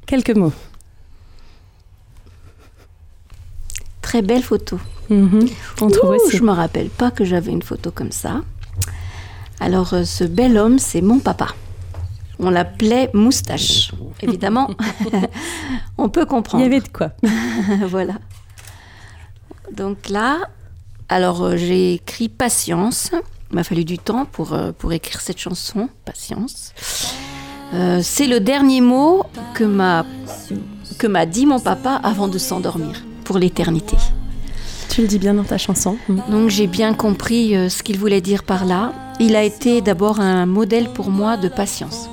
Quelques 0.07 0.35
mots. 0.35 0.53
Très 4.03 4.23
belle 4.23 4.43
photo. 4.43 4.81
Mhm. 5.09 5.47
On 5.81 5.89
trouve 5.89 6.11
Ouh, 6.11 6.15
aussi. 6.15 6.37
Je 6.37 6.43
me 6.43 6.51
rappelle 6.51 6.89
pas 6.89 7.13
que 7.13 7.25
j'avais 7.25 7.53
une 7.53 7.63
photo 7.63 7.93
comme 7.93 8.11
ça. 8.11 8.43
Alors, 9.61 9.95
euh, 9.95 10.03
ce 10.03 10.25
bel 10.25 10.59
homme, 10.59 10.81
c'est 10.81 11.01
mon 11.01 11.21
papa. 11.21 11.47
On 12.41 12.51
l'appelait 12.51 13.09
Moustache. 13.15 13.93
Évidemment, 14.21 14.71
on 15.97 16.09
peut 16.09 16.23
Il 16.23 16.27
comprendre. 16.27 16.65
y 16.65 16.67
avait 16.67 16.81
de 16.81 16.89
quoi. 16.89 17.13
voilà. 17.87 18.15
Donc 19.73 20.09
là, 20.09 20.39
alors 21.09 21.45
euh, 21.45 21.57
j'ai 21.57 21.95
écrit 21.95 22.29
Patience. 22.29 23.13
Il 23.51 23.57
m'a 23.57 23.65
fallu 23.65 23.85
du 23.85 23.99
temps 23.99 24.25
pour, 24.25 24.53
euh, 24.53 24.73
pour 24.73 24.93
écrire 24.93 25.21
cette 25.21 25.39
chanson, 25.39 25.89
Patience. 26.05 26.73
Euh, 27.75 28.01
c'est 28.03 28.27
le 28.27 28.41
dernier 28.41 28.81
mot 28.81 29.25
que 29.55 29.65
m'a 29.65 30.07
que 30.99 31.07
m'a 31.07 31.27
dit 31.27 31.45
mon 31.47 31.61
papa 31.61 32.01
avant 32.03 32.27
de 32.29 32.39
s'endormir 32.39 33.05
pour 33.25 33.39
l'éternité. 33.39 33.97
Tu 34.89 35.03
le 35.03 35.09
dis 35.09 35.19
bien 35.19 35.35
dans 35.35 35.45
ta 35.45 35.59
chanson. 35.59 35.99
Mhm. 36.09 36.23
Donc 36.31 36.49
j'ai 36.49 36.67
bien 36.67 36.95
compris 36.95 37.55
euh, 37.55 37.69
ce 37.69 37.83
qu'il 37.83 37.99
voulait 37.99 38.21
dire 38.21 38.45
par 38.45 38.65
là. 38.65 38.93
Il 39.21 39.37
a 39.37 39.43
été 39.43 39.81
d'abord 39.81 40.21
un 40.21 40.47
modèle 40.47 40.89
pour 40.93 41.11
moi 41.11 41.37
de 41.37 41.49
patience. 41.49 42.09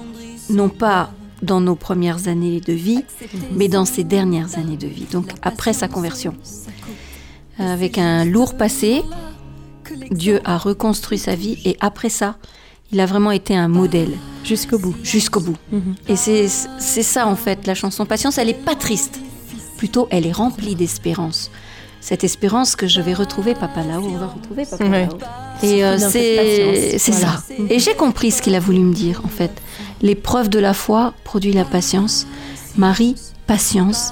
Non 0.50 0.69
pas 0.69 1.12
dans 1.41 1.62
nos 1.62 1.76
premières 1.76 2.28
années 2.28 2.62
de 2.62 2.74
vie, 2.74 3.04
mais 3.52 3.67
dans 3.67 3.86
ses 3.86 4.04
dernières 4.04 4.58
années 4.58 4.78
de 4.78 4.88
vie, 4.88 5.06
donc 5.12 5.32
après 5.41 5.74
sa 5.74 5.89
conversion. 5.89 6.34
Avec 7.60 7.98
un 7.98 8.24
lourd 8.24 8.56
passé, 8.56 9.04
Dieu 10.12 10.39
a 10.46 10.58
reconstruit 10.58 11.17
sa 11.17 11.36
vie 11.36 11.58
et 11.65 11.78
après 11.80 12.10
ça, 12.10 12.38
il 12.91 13.00
a 13.00 13.06
vraiment 13.06 13.32
été 13.32 13.56
un 13.56 13.67
modèle 13.67 14.12
Jusqu'au 14.43 14.78
bout. 14.78 14.96
jusqu'au 15.04 15.39
bout. 15.39 15.58
Mhm. 15.72 15.96
Et 16.10 16.15
c'est 16.15 16.48
ça 17.04 17.28
en 17.28 17.36
fait, 17.36 17.65
la 17.65 17.76
chanson 17.76 18.06
Patience, 18.06 18.38
elle 18.38 18.50
est 18.50 18.54
pas 18.65 18.76
triste. 18.76 19.19
Plutôt, 19.78 20.08
elle 20.12 20.26
est 20.28 20.32
remplie 20.32 20.76
d'espérance. 20.76 21.50
Cette 22.00 22.24
espérance 22.24 22.76
que 22.76 22.86
je 22.88 23.00
vais 23.02 23.13
retrouver 23.13 23.54
Papa 23.54 23.82
là-haut, 23.84 24.10
on 24.13 24.17
va 24.17 24.28
retrouver 24.28 24.65
Papa 24.65 24.84
là-haut. 24.84 25.17
Et 25.63 25.86
euh, 25.86 25.98
c'est 25.98 26.98
c'est 27.00 27.12
voilà. 27.12 27.38
ça. 27.38 27.43
Et 27.69 27.80
j'ai 27.80 27.93
compris 27.96 28.32
ce 28.32 28.41
qu'il 28.41 28.56
a 28.56 28.60
voulu 28.60 28.80
me 28.80 28.93
dire 28.93 29.22
en 29.24 29.30
fait. 29.30 29.52
L'épreuve 30.02 30.50
de 30.50 30.60
la 30.60 30.74
foi 30.74 31.13
produit 31.24 31.54
la 31.54 31.63
patience. 31.63 32.28
Marie, 32.78 33.15
patience. 33.48 34.12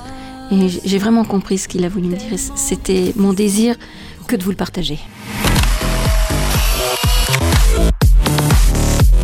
Et 0.51 0.67
j'ai 0.83 0.97
vraiment 0.97 1.25
compris 1.25 1.57
ce 1.57 1.67
qu'il 1.67 1.83
a 1.83 1.89
voulu 1.89 2.07
me 2.07 2.15
dire. 2.15 2.39
C'était 2.55 3.13
mon 3.17 3.33
désir 3.33 3.75
que 4.27 4.35
de 4.37 4.43
vous 4.43 4.51
le 4.51 4.55
partager. 4.55 4.99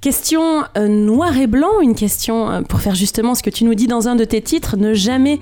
Question 0.08 0.64
euh, 0.78 0.88
noir 0.88 1.36
et 1.36 1.48
blanc, 1.48 1.82
une 1.82 1.94
question 1.94 2.50
euh, 2.50 2.62
pour 2.62 2.80
faire 2.80 2.96
justement 2.96 3.36
ce 3.36 3.44
que 3.44 3.50
tu 3.50 3.66
nous 3.66 3.76
dis 3.76 3.88
dans 3.88 4.08
un 4.08 4.16
de 4.16 4.24
tes 4.24 4.42
titres, 4.42 4.78
ne 4.78 4.94
jamais 4.94 5.42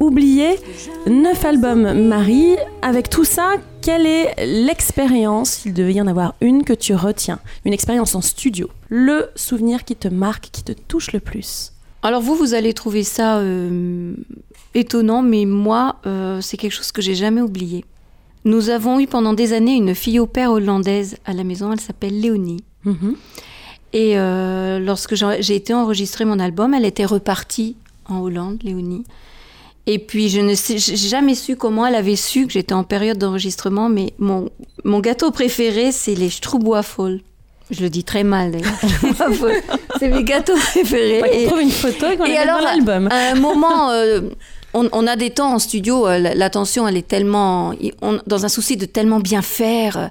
oublier. 0.00 0.58
Neuf 1.06 1.44
albums, 1.44 1.92
Marie. 2.08 2.56
Avec 2.80 3.10
tout 3.10 3.24
ça, 3.24 3.56
quelle 3.82 4.06
est 4.06 4.34
l'expérience, 4.46 5.50
s'il 5.50 5.74
devait 5.74 5.92
y 5.92 6.00
en 6.00 6.06
avoir 6.06 6.32
une, 6.40 6.64
que 6.64 6.72
tu 6.72 6.94
retiens? 6.94 7.40
Une 7.66 7.74
expérience 7.74 8.14
en 8.14 8.22
studio. 8.22 8.70
Le 8.88 9.26
souvenir 9.34 9.84
qui 9.84 9.94
te 9.94 10.08
marque, 10.08 10.48
qui 10.50 10.64
te 10.64 10.72
touche 10.72 11.12
le 11.12 11.20
plus? 11.20 11.74
Alors 12.02 12.22
vous, 12.22 12.36
vous 12.36 12.54
allez 12.54 12.72
trouver 12.72 13.02
ça 13.02 13.36
euh, 13.40 14.14
étonnant, 14.72 15.20
mais 15.20 15.44
moi, 15.44 15.96
euh, 16.06 16.40
c'est 16.40 16.56
quelque 16.56 16.72
chose 16.72 16.90
que 16.90 17.02
j'ai 17.02 17.16
jamais 17.16 17.42
oublié. 17.42 17.84
Nous 18.46 18.70
avons 18.70 18.98
eu 18.98 19.06
pendant 19.06 19.34
des 19.34 19.52
années 19.52 19.74
une 19.74 19.94
fille 19.94 20.20
au 20.20 20.26
père 20.26 20.52
hollandaise 20.52 21.18
à 21.26 21.34
la 21.34 21.44
maison, 21.44 21.70
elle 21.70 21.80
s'appelle 21.80 22.18
Léonie. 22.18 22.64
Mhm. 22.86 23.16
Et 23.92 24.18
euh, 24.18 24.78
lorsque 24.78 25.14
j'ai 25.14 25.54
été 25.56 25.72
enregistrer 25.74 26.24
mon 26.24 26.38
album, 26.38 26.74
elle 26.74 26.84
était 26.84 27.04
repartie 27.04 27.76
en 28.08 28.20
Hollande, 28.20 28.58
Léonie. 28.62 29.04
Et 29.86 29.98
puis, 30.00 30.28
je 30.28 30.40
ne 30.40 30.54
sais, 30.54 30.78
jamais 30.78 31.34
su 31.36 31.54
comment 31.56 31.86
elle 31.86 31.94
avait 31.94 32.16
su 32.16 32.46
que 32.46 32.52
j'étais 32.52 32.74
en 32.74 32.82
période 32.84 33.18
d'enregistrement, 33.18 33.88
mais 33.88 34.12
mon, 34.18 34.50
mon 34.84 34.98
gâteau 35.00 35.30
préféré, 35.30 35.92
c'est 35.92 36.14
les 36.16 36.28
Stroopwafels. 36.30 37.20
Je 37.70 37.82
le 37.82 37.88
dis 37.90 38.04
très 38.04 38.22
mal, 38.24 38.52
d'ailleurs. 38.52 38.74
C'est 39.98 40.08
mes 40.08 40.22
gâteaux 40.22 40.56
préférés. 40.56 41.20
Ouais, 41.22 41.42
Et- 41.42 41.46
trouve 41.46 41.60
une 41.60 41.70
photo 41.70 42.06
et 42.10 42.16
qu'on 42.16 42.24
met 42.24 42.46
dans 42.46 42.60
l'album. 42.60 43.08
à 43.10 43.32
un 43.32 43.34
moment, 43.34 43.90
euh, 43.90 44.20
on, 44.74 44.88
on 44.92 45.06
a 45.06 45.16
des 45.16 45.30
temps 45.30 45.52
en 45.54 45.58
studio, 45.58 46.06
euh, 46.06 46.18
la- 46.18 46.34
l'attention, 46.36 46.86
elle 46.86 46.96
est 46.96 47.06
tellement. 47.08 47.72
on- 48.02 48.20
dans 48.26 48.44
un 48.44 48.48
souci 48.48 48.76
de 48.76 48.86
tellement 48.86 49.18
bien 49.18 49.42
faire, 49.42 50.10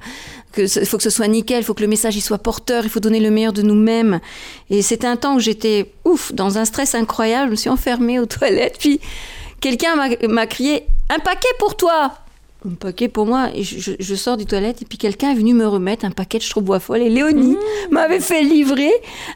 que 0.56 0.80
il 0.80 0.86
faut 0.88 0.98
que 0.98 1.04
ce 1.04 1.10
soit 1.10 1.28
nickel, 1.28 1.60
il 1.60 1.64
faut 1.64 1.74
que 1.74 1.82
le 1.82 1.88
message 1.88 2.16
il 2.16 2.22
soit 2.22 2.38
porteur, 2.40 2.84
il 2.86 2.90
faut 2.90 3.00
donner 3.00 3.20
le 3.20 3.30
meilleur 3.30 3.54
de 3.54 3.62
nous-mêmes. 3.62 4.20
Et 4.70 4.82
c'était 4.82 5.08
un 5.08 5.18
temps 5.18 5.36
où 5.36 5.40
j'étais, 5.40 5.92
ouf, 6.06 6.34
dans 6.34 6.58
un 6.58 6.66
stress 6.66 6.96
incroyable, 6.96 7.48
je 7.48 7.52
me 7.52 7.56
suis 7.56 7.70
enfermée 7.70 8.20
aux 8.20 8.26
toilettes, 8.26 8.78
puis 8.80 9.00
quelqu'un 9.62 9.96
m'a- 10.28 10.48
crié 10.48 10.84
Un 11.10 11.20
paquet 11.20 11.48
pour 11.60 11.76
toi 11.78 12.14
un 12.68 12.74
paquet 12.74 13.10
pour 13.10 13.28
moi, 13.28 13.50
et 13.54 13.62
je, 13.62 13.78
je- 13.80 13.92
je 14.00 14.16
sors 14.16 14.38
du 14.38 14.48
toilette, 14.48 14.82
et 14.82 14.86
puis 14.86 14.98
quelqu'un 14.98 15.30
est 15.30 15.36
venu 15.36 15.54
me 15.54 15.68
remettre 15.68 16.04
un 16.04 16.10
paquet 16.10 16.40
de 16.40 16.44
Stroopwafels, 16.44 17.04
et 17.04 17.10
Léonie 17.12 17.58
m'avait 17.92 18.20
fait 18.20 18.42
livrer 18.42 18.90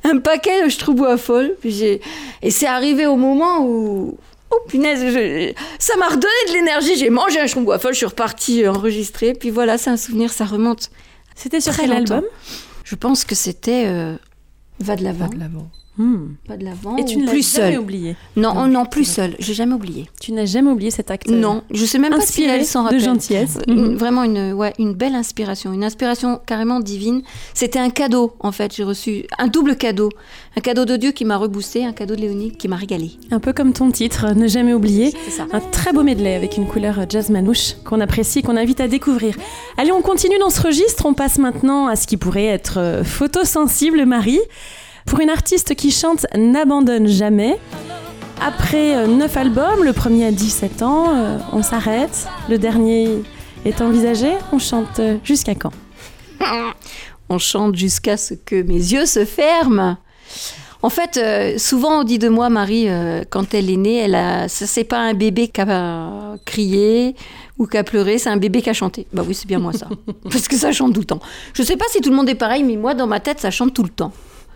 un 0.03 0.17
paquet 0.17 0.63
de 0.65 1.55
puis 1.61 1.69
j'ai... 1.71 2.01
et 2.41 2.49
c'est 2.49 2.65
arrivé 2.65 3.05
au 3.05 3.17
moment 3.17 3.63
où... 3.63 4.17
Oh 4.49 4.57
punaise, 4.67 4.99
je- 5.13 5.53
ça 5.77 5.95
m'a 5.97 6.07
redonné 6.07 6.41
de 6.47 6.53
l'énergie, 6.53 6.95
j'ai 6.95 7.11
mangé 7.11 7.39
un 7.39 7.45
Stroopwafel, 7.45 7.93
je 7.93 7.97
suis 7.97 8.05
repartie 8.07 8.67
enregistrer, 8.67 9.35
puis 9.35 9.51
voilà, 9.51 9.77
c'est 9.77 9.91
un 9.91 9.97
souvenir, 9.97 10.31
ça 10.31 10.45
remonte. 10.45 10.89
C'était 11.39 11.61
sur 11.61 11.75
quel 11.75 11.89
longtemps. 11.89 12.15
album? 12.15 12.29
Je 12.83 12.95
pense 12.95 13.23
que 13.23 13.33
c'était 13.33 13.85
euh, 13.87 14.17
Va 14.81 14.95
de 14.97 15.03
l'avant, 15.03 15.29
Pas 15.29 15.35
de 15.35 15.39
l'avant. 15.39 15.69
Hmm. 16.01 16.35
pas 16.47 16.55
de 16.55 16.63
l'avant, 16.63 16.95
Et 16.95 17.03
tu 17.03 17.17
ne 17.17 17.25
l'as 17.25 17.31
plus 17.31 17.53
jamais 17.55 17.77
oublié. 17.77 18.15
Non, 18.37 18.53
oh 18.55 18.67
non, 18.67 18.85
plus 18.85 19.03
seul, 19.03 19.35
j'ai 19.37 19.53
jamais 19.53 19.73
oublié. 19.73 20.09
Tu 20.21 20.31
n'as 20.31 20.45
jamais 20.45 20.71
oublié 20.71 20.91
cet 20.91 21.11
acte. 21.11 21.27
Non, 21.29 21.61
je 21.71 21.83
sais 21.83 21.99
même 21.99 22.13
pas 22.13 22.21
si 22.21 22.43
elle 22.45 22.63
s'en 22.63 22.79
de 22.79 22.85
rappelle. 22.85 23.01
gentillesse. 23.03 23.57
Une- 23.67 23.89
Mhm. 23.91 23.95
Vraiment 23.97 24.23
une, 24.23 24.53
ouais, 24.53 24.73
une 24.79 24.93
belle 24.93 25.13
inspiration, 25.13 25.73
une 25.73 25.83
inspiration 25.83 26.39
carrément 26.45 26.79
divine. 26.79 27.21
C'était 27.53 27.79
un 27.79 27.89
cadeau, 27.89 28.33
en 28.39 28.53
fait, 28.53 28.73
j'ai 28.73 28.85
reçu 28.85 29.25
un 29.37 29.47
double 29.47 29.75
cadeau. 29.75 30.07
Un 30.55 30.61
cadeau 30.61 30.85
de 30.85 30.95
Dieu 30.95 31.11
qui 31.11 31.25
m'a 31.25 31.35
reboosté, 31.35 31.83
un 31.85 31.91
cadeau 31.91 32.15
de 32.15 32.21
Léonie 32.21 32.51
qui 32.51 32.69
m'a 32.69 32.77
régalé. 32.77 33.11
Un 33.29 33.39
peu 33.39 33.51
comme 33.51 33.73
ton 33.73 33.91
titre, 33.91 34.33
Ne 34.35 34.47
jamais 34.47 34.73
oublier. 34.73 35.13
C'est 35.25 35.31
ça. 35.31 35.47
Un 35.51 35.59
très 35.59 35.91
beau 35.91 36.03
medley 36.03 36.33
avec 36.33 36.55
une 36.55 36.65
couleur 36.65 36.97
jazz 37.09 37.29
manouche 37.29 37.73
qu'on 37.83 37.99
apprécie 37.99 38.39
et 38.39 38.41
qu'on 38.41 38.55
invite 38.55 38.79
à 38.79 38.87
découvrir. 38.87 39.35
Allez, 39.77 39.91
on 39.91 40.01
continue 40.01 40.39
dans 40.39 40.49
ce 40.49 40.61
registre. 40.61 41.05
On 41.05 41.13
passe 41.13 41.37
maintenant 41.39 41.87
à 41.87 41.97
ce 41.97 42.07
qui 42.07 42.15
pourrait 42.15 42.45
être 42.45 42.77
euh, 42.79 43.03
photosensible, 43.03 44.05
Marie. 44.05 44.39
Pour 45.09 45.19
une 45.21 45.31
artiste 45.31 45.73
qui 45.75 45.89
chante 45.89 46.27
N'abandonne 46.37 47.07
jamais. 47.07 47.57
Après 48.39 48.95
euh, 48.95 49.07
neuf 49.07 49.35
albums, 49.37 49.83
le 49.83 49.91
premier 49.91 50.27
à 50.27 50.31
17 50.31 50.83
ans, 50.83 51.15
euh, 51.15 51.37
on 51.51 51.63
s'arrête. 51.63 52.27
Le 52.47 52.59
dernier 52.59 53.23
est 53.65 53.81
envisagé. 53.81 54.29
On 54.53 54.59
chante 54.59 54.99
euh, 54.99 55.17
jusqu'à 55.23 55.55
quand? 55.55 55.71
On 57.31 57.37
chante 57.37 57.75
jusqu'à 57.75 58.17
ce 58.17 58.33
que 58.33 58.61
mes 58.63 58.73
yeux 58.73 59.05
se 59.05 59.23
ferment. 59.23 59.97
En 60.81 60.89
fait, 60.89 61.17
euh, 61.17 61.57
souvent 61.57 61.99
on 61.99 62.03
dit 62.03 62.17
de 62.19 62.29
moi, 62.29 62.49
Marie, 62.49 62.87
euh, 62.87 63.23
quand 63.29 63.53
elle 63.53 63.69
est 63.69 63.77
née, 63.77 63.97
elle 63.97 64.15
a, 64.15 64.47
c'est 64.47 64.83
pas 64.85 64.99
un 64.99 65.13
bébé 65.13 65.49
qui 65.49 65.61
a 65.61 66.37
crié 66.45 67.15
ou 67.57 67.67
qui 67.67 67.77
a 67.77 67.83
pleuré, 67.83 68.17
c'est 68.17 68.29
un 68.29 68.37
bébé 68.37 68.61
qui 68.61 68.69
a 68.69 68.73
chanté. 68.73 69.05
Bah 69.11 69.23
oui, 69.27 69.35
c'est 69.35 69.45
bien 69.45 69.59
moi 69.59 69.73
ça, 69.73 69.89
parce 70.23 70.47
que 70.47 70.55
ça 70.55 70.71
chante 70.71 70.93
tout 70.93 71.01
le 71.01 71.05
temps. 71.05 71.19
Je 71.53 71.61
sais 71.63 71.75
pas 71.75 71.85
si 71.89 71.99
tout 71.99 72.09
le 72.09 72.15
monde 72.15 72.29
est 72.29 72.35
pareil, 72.35 72.63
mais 72.63 72.77
moi 72.77 72.93
dans 72.93 73.07
ma 73.07 73.19
tête, 73.19 73.39
ça 73.41 73.51
chante 73.51 73.73
tout 73.73 73.83
le 73.83 73.89
temps. 73.89 74.13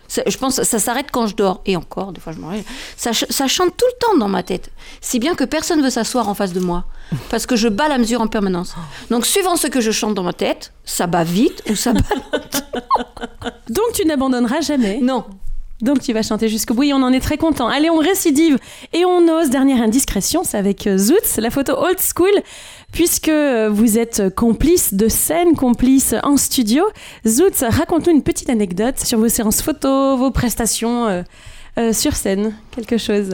Je 0.08 0.36
pense 0.36 0.56
que 0.56 0.64
ça 0.64 0.78
s'arrête 0.78 1.06
quand 1.10 1.26
je 1.26 1.34
dors. 1.34 1.60
Et 1.66 1.76
encore, 1.76 2.12
des 2.12 2.20
fois 2.20 2.32
je 2.32 2.38
m'en. 2.38 2.50
Ça, 2.96 3.12
ça 3.12 3.46
chante 3.46 3.76
tout 3.76 3.86
le 3.86 3.98
temps 4.06 4.18
dans 4.18 4.28
ma 4.28 4.42
tête. 4.42 4.70
Si 5.00 5.18
bien 5.18 5.34
que 5.34 5.44
personne 5.44 5.82
veut 5.82 5.90
s'asseoir 5.90 6.28
en 6.28 6.34
face 6.34 6.52
de 6.52 6.60
moi. 6.60 6.84
Parce 7.30 7.46
que 7.46 7.56
je 7.56 7.68
bats 7.68 7.88
la 7.88 7.98
mesure 7.98 8.20
en 8.20 8.26
permanence. 8.26 8.74
Donc, 9.10 9.26
suivant 9.26 9.56
ce 9.56 9.66
que 9.66 9.80
je 9.80 9.90
chante 9.90 10.14
dans 10.14 10.22
ma 10.22 10.32
tête, 10.32 10.72
ça 10.84 11.06
bat 11.06 11.24
vite 11.24 11.62
ou 11.70 11.74
ça 11.74 11.92
bat 11.92 12.00
Donc 13.68 13.92
tu 13.94 14.06
n'abandonneras 14.06 14.60
jamais? 14.60 14.98
Non. 15.00 15.24
Donc 15.80 16.00
tu 16.00 16.12
vas 16.12 16.22
chanter 16.22 16.48
jusqu'au 16.48 16.72
bout 16.74 16.84
et 16.84 16.94
on 16.94 17.02
en 17.02 17.12
est 17.12 17.20
très 17.20 17.36
content. 17.36 17.66
Allez, 17.68 17.90
on 17.90 17.98
récidive 17.98 18.58
et 18.92 19.04
on 19.04 19.26
ose. 19.28 19.50
Dernière 19.50 19.82
indiscrétion, 19.82 20.42
c'est 20.44 20.56
avec 20.56 20.86
euh, 20.86 20.96
Zoot, 20.96 21.36
la 21.38 21.50
photo 21.50 21.74
old 21.76 21.98
school, 21.98 22.30
puisque 22.92 23.28
euh, 23.28 23.68
vous 23.72 23.98
êtes 23.98 24.34
complice 24.34 24.94
de 24.94 25.08
scène, 25.08 25.54
complice 25.56 26.14
en 26.22 26.36
studio. 26.36 26.84
Zoot, 27.26 27.64
raconte-nous 27.68 28.12
une 28.14 28.22
petite 28.22 28.48
anecdote 28.50 28.98
sur 29.00 29.18
vos 29.18 29.28
séances 29.28 29.62
photos, 29.62 30.18
vos 30.18 30.30
prestations 30.30 31.06
euh, 31.06 31.22
euh, 31.78 31.92
sur 31.92 32.14
scène, 32.14 32.54
quelque 32.74 32.96
chose. 32.96 33.30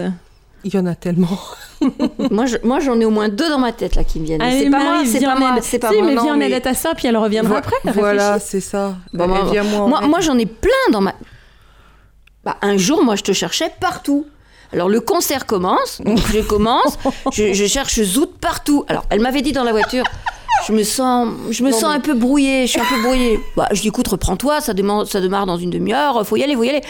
Il 0.65 0.75
y 0.75 0.79
en 0.79 0.87
a 0.87 0.95
tellement. 0.95 1.39
moi, 2.31 2.47
je- 2.47 2.57
moi, 2.65 2.81
j'en 2.81 2.99
ai 3.01 3.05
au 3.05 3.11
moins 3.11 3.29
deux 3.29 3.49
dans 3.49 3.59
ma 3.59 3.73
tête 3.73 3.95
là 3.97 4.05
qui 4.05 4.19
me 4.19 4.25
viennent. 4.27 4.41
C'est 4.51 4.71
pas 4.71 4.79
moi, 4.83 5.03
c'est 5.07 5.21
pas 5.21 5.39
moi, 5.39 5.57
c'est 5.63 5.79
pas 5.79 5.91
si, 5.91 5.97
moi. 5.99 6.07
mais 6.07 6.13
viens 6.21 6.35
en 6.35 6.37
mais- 6.37 6.47
aide 6.49 6.53
à 6.55 6.61
ta 6.61 6.75
soeur, 6.75 6.95
puis 6.97 7.07
elle 7.07 7.17
reviendra 7.17 7.53
Vo- 7.53 7.59
après. 7.59 7.77
Voilà, 7.95 8.39
c'est 8.39 8.61
ça. 8.61 8.97
Bon, 9.15 9.25
Allez, 9.33 9.61
moi, 9.63 9.87
moi, 9.87 10.01
moi, 10.07 10.21
j'en 10.21 10.37
ai 10.39 10.47
plein 10.47 10.71
dans 10.93 11.01
ma. 11.01 11.15
Bah, 12.45 12.57
un 12.63 12.77
jour, 12.77 13.05
moi, 13.05 13.17
je 13.17 13.23
te 13.23 13.33
cherchais 13.33 13.71
partout. 13.81 14.27
Alors, 14.73 14.89
le 14.89 15.01
concert 15.01 15.47
commence, 15.47 16.01
donc 16.01 16.21
je 16.33 16.41
commence, 16.41 16.97
je, 17.33 17.53
je 17.53 17.67
cherche 17.67 18.01
Zout 18.03 18.31
partout. 18.41 18.85
Alors, 18.89 19.05
elle 19.11 19.21
m'avait 19.21 19.43
dit 19.43 19.53
dans 19.53 19.65
la 19.65 19.73
voiture, 19.73 20.05
je 20.69 20.73
me 20.73 20.85
sens, 20.85 21.29
je 21.51 21.63
me 21.65 21.73
sens 21.73 21.85
un 21.93 21.99
peu 22.01 22.15
brouillée, 22.15 22.67
je 22.67 22.73
suis 22.73 22.81
un 22.81 22.85
peu 22.85 23.03
brouillée. 23.03 23.41
Bah, 23.57 23.69
je 23.73 23.81
dis, 23.81 23.89
écoute, 23.89 24.07
reprends-toi, 24.09 24.61
ça 24.61 24.73
démarre, 24.73 25.07
ça 25.09 25.21
démarre 25.21 25.45
dans 25.47 25.57
une 25.59 25.71
demi-heure, 25.71 26.25
faut 26.27 26.37
y 26.37 26.45
aller, 26.45 26.55
faut 26.55 26.63
y 26.63 26.69
aller. 26.71 26.83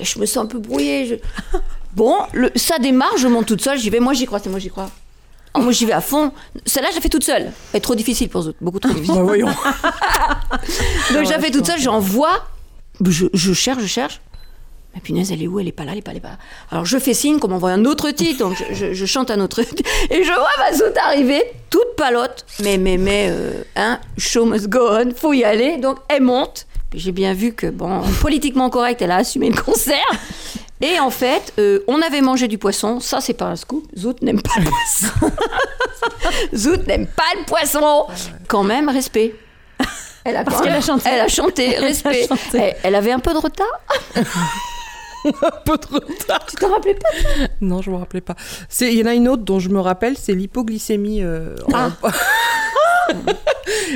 Je 0.00 0.18
me 0.20 0.26
sens 0.26 0.44
un 0.44 0.46
peu 0.46 0.58
brouillée. 0.58 1.06
je- 1.06 1.58
Bon, 1.94 2.16
le, 2.32 2.50
ça 2.56 2.78
démarre, 2.78 3.16
je 3.18 3.28
monte 3.28 3.46
toute 3.46 3.62
seule, 3.62 3.78
j'y 3.78 3.88
vais, 3.90 4.00
moi 4.00 4.14
j'y 4.14 4.26
crois, 4.26 4.38
c'est 4.40 4.48
moi 4.50 4.58
j'y 4.58 4.68
crois. 4.70 4.90
Oh, 5.54 5.60
moi 5.60 5.70
j'y 5.72 5.86
vais 5.86 5.92
à 5.92 6.00
fond. 6.00 6.32
Celle-là, 6.66 6.88
je 6.90 6.96
la 6.96 7.00
fais 7.00 7.08
toute 7.08 7.22
seule. 7.22 7.52
Elle 7.72 7.78
est 7.78 7.80
trop 7.80 7.94
difficile 7.94 8.28
pour 8.28 8.42
Zout, 8.42 8.54
beaucoup 8.60 8.80
trop 8.80 8.92
difficile. 8.94 9.14
Bah, 9.14 9.22
voyons. 9.22 9.46
Donc 11.12 11.24
je 11.24 11.30
la 11.30 11.38
fais 11.38 11.50
toute 11.50 11.66
seule, 11.66 11.80
j'en 11.80 11.98
vois, 12.00 12.44
je, 13.04 13.26
je 13.32 13.52
cherche, 13.52 13.80
je 13.82 13.86
cherche. 13.86 14.20
Mais 14.94 15.00
punaise, 15.00 15.32
elle 15.32 15.42
est 15.42 15.46
où? 15.48 15.58
Elle 15.60 15.68
est 15.68 15.72
pas 15.72 15.84
là, 15.84 15.92
elle 15.92 15.98
est 15.98 16.02
pas 16.02 16.12
là, 16.12 16.18
elle 16.22 16.28
est 16.28 16.28
pas 16.28 16.28
là. 16.36 16.38
Alors 16.70 16.84
je 16.84 16.98
fais 16.98 17.14
signe 17.14 17.38
qu'on 17.38 17.48
m'envoie 17.48 17.70
un 17.72 17.84
autre 17.84 18.10
titre, 18.12 18.38
donc 18.38 18.56
je, 18.56 18.74
je- 18.74 18.92
je 18.94 19.06
chante 19.06 19.30
un 19.30 19.40
autre 19.40 19.62
titre. 19.62 19.82
Et 20.10 20.22
je 20.22 20.32
vois 20.32 20.48
ma 20.58 20.72
zoute 20.72 20.96
arriver, 21.04 21.42
toute 21.70 21.96
palote. 21.96 22.44
Mais, 22.62 22.78
mais, 22.78 22.96
mais, 22.96 23.28
euh, 23.30 23.52
hein, 23.76 23.98
show 24.18 24.44
must 24.44 24.68
go 24.68 24.88
on, 24.90 25.12
faut 25.14 25.32
y 25.32 25.42
aller. 25.44 25.78
Donc 25.78 25.98
elle 26.08 26.22
monte. 26.22 26.66
J'ai 26.94 27.10
bien 27.10 27.34
vu 27.34 27.52
que, 27.54 27.66
bon, 27.66 28.02
politiquement 28.20 28.70
correct, 28.70 29.02
elle 29.02 29.10
a 29.10 29.16
assumé 29.16 29.50
le 29.50 29.60
concert. 29.60 29.96
Et 30.80 31.00
en 31.00 31.10
fait, 31.10 31.52
euh, 31.58 31.80
on 31.88 32.00
avait 32.00 32.20
mangé 32.20 32.46
du 32.46 32.56
poisson. 32.58 33.00
Ça, 33.00 33.20
c'est 33.20 33.32
pas 33.34 33.46
un 33.46 33.56
scoop. 33.56 33.84
Zout 33.98 34.22
n'aime 34.22 34.40
pas 34.40 34.60
le 34.60 34.64
poisson. 34.66 35.36
Zout 36.54 36.86
n'aime 36.86 37.06
pas 37.08 37.24
le 37.36 37.44
poisson. 37.46 38.06
Quand 38.46 38.62
même, 38.62 38.88
respect. 38.88 39.34
Elle 40.24 40.36
a 40.36 40.44
Parce 40.44 40.58
chanté. 40.86 41.08
Elle 41.10 41.20
a 41.20 41.28
chanté, 41.28 41.64
Elle 41.76 41.84
a 41.84 41.86
respect. 41.88 42.26
chanté. 42.28 42.58
Elle, 42.58 42.76
elle 42.84 42.94
avait 42.94 43.12
un 43.12 43.18
peu 43.18 43.32
de 43.32 43.38
retard. 43.38 43.66
un 45.42 45.50
peu 45.64 45.78
trop 45.78 46.00
tard. 46.00 46.44
Tu 46.46 46.56
te 46.56 46.64
rappelais 46.66 46.94
pas 46.94 47.08
Non, 47.60 47.80
je 47.82 47.90
me 47.90 47.96
rappelais 47.96 48.20
pas. 48.20 48.36
C'est- 48.68 48.92
Il 48.92 48.98
y 48.98 49.02
en 49.02 49.06
a 49.06 49.14
une 49.14 49.28
autre 49.28 49.42
dont 49.42 49.58
je 49.60 49.68
me 49.70 49.80
rappelle, 49.80 50.16
c'est 50.18 50.34
l'hypoglycémie. 50.34 51.22
euh, 51.22 51.54
en- 51.72 51.90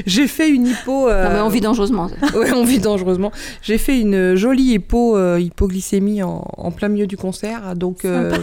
J'ai 0.06 0.28
fait 0.28 0.48
une 0.48 0.66
hypo. 0.66 1.08
euh, 1.08 1.24
Non, 1.24 1.30
mais 1.34 1.40
on 1.40 1.48
vit 1.48 1.60
dangereusement. 1.60 2.08
Ouais, 2.34 2.52
on 2.52 2.64
vit 2.64 2.78
dangereusement. 2.78 3.32
J'ai 3.62 3.78
fait 3.78 3.98
une 3.98 4.34
jolie 4.36 4.74
hypo, 4.74 5.16
euh, 5.16 5.40
hypoglycémie 5.40 6.22
en, 6.22 6.44
en 6.56 6.70
plein 6.70 6.88
milieu 6.88 7.06
du 7.06 7.16
concert. 7.16 7.74
Donc, 7.74 8.04
euh, 8.04 8.36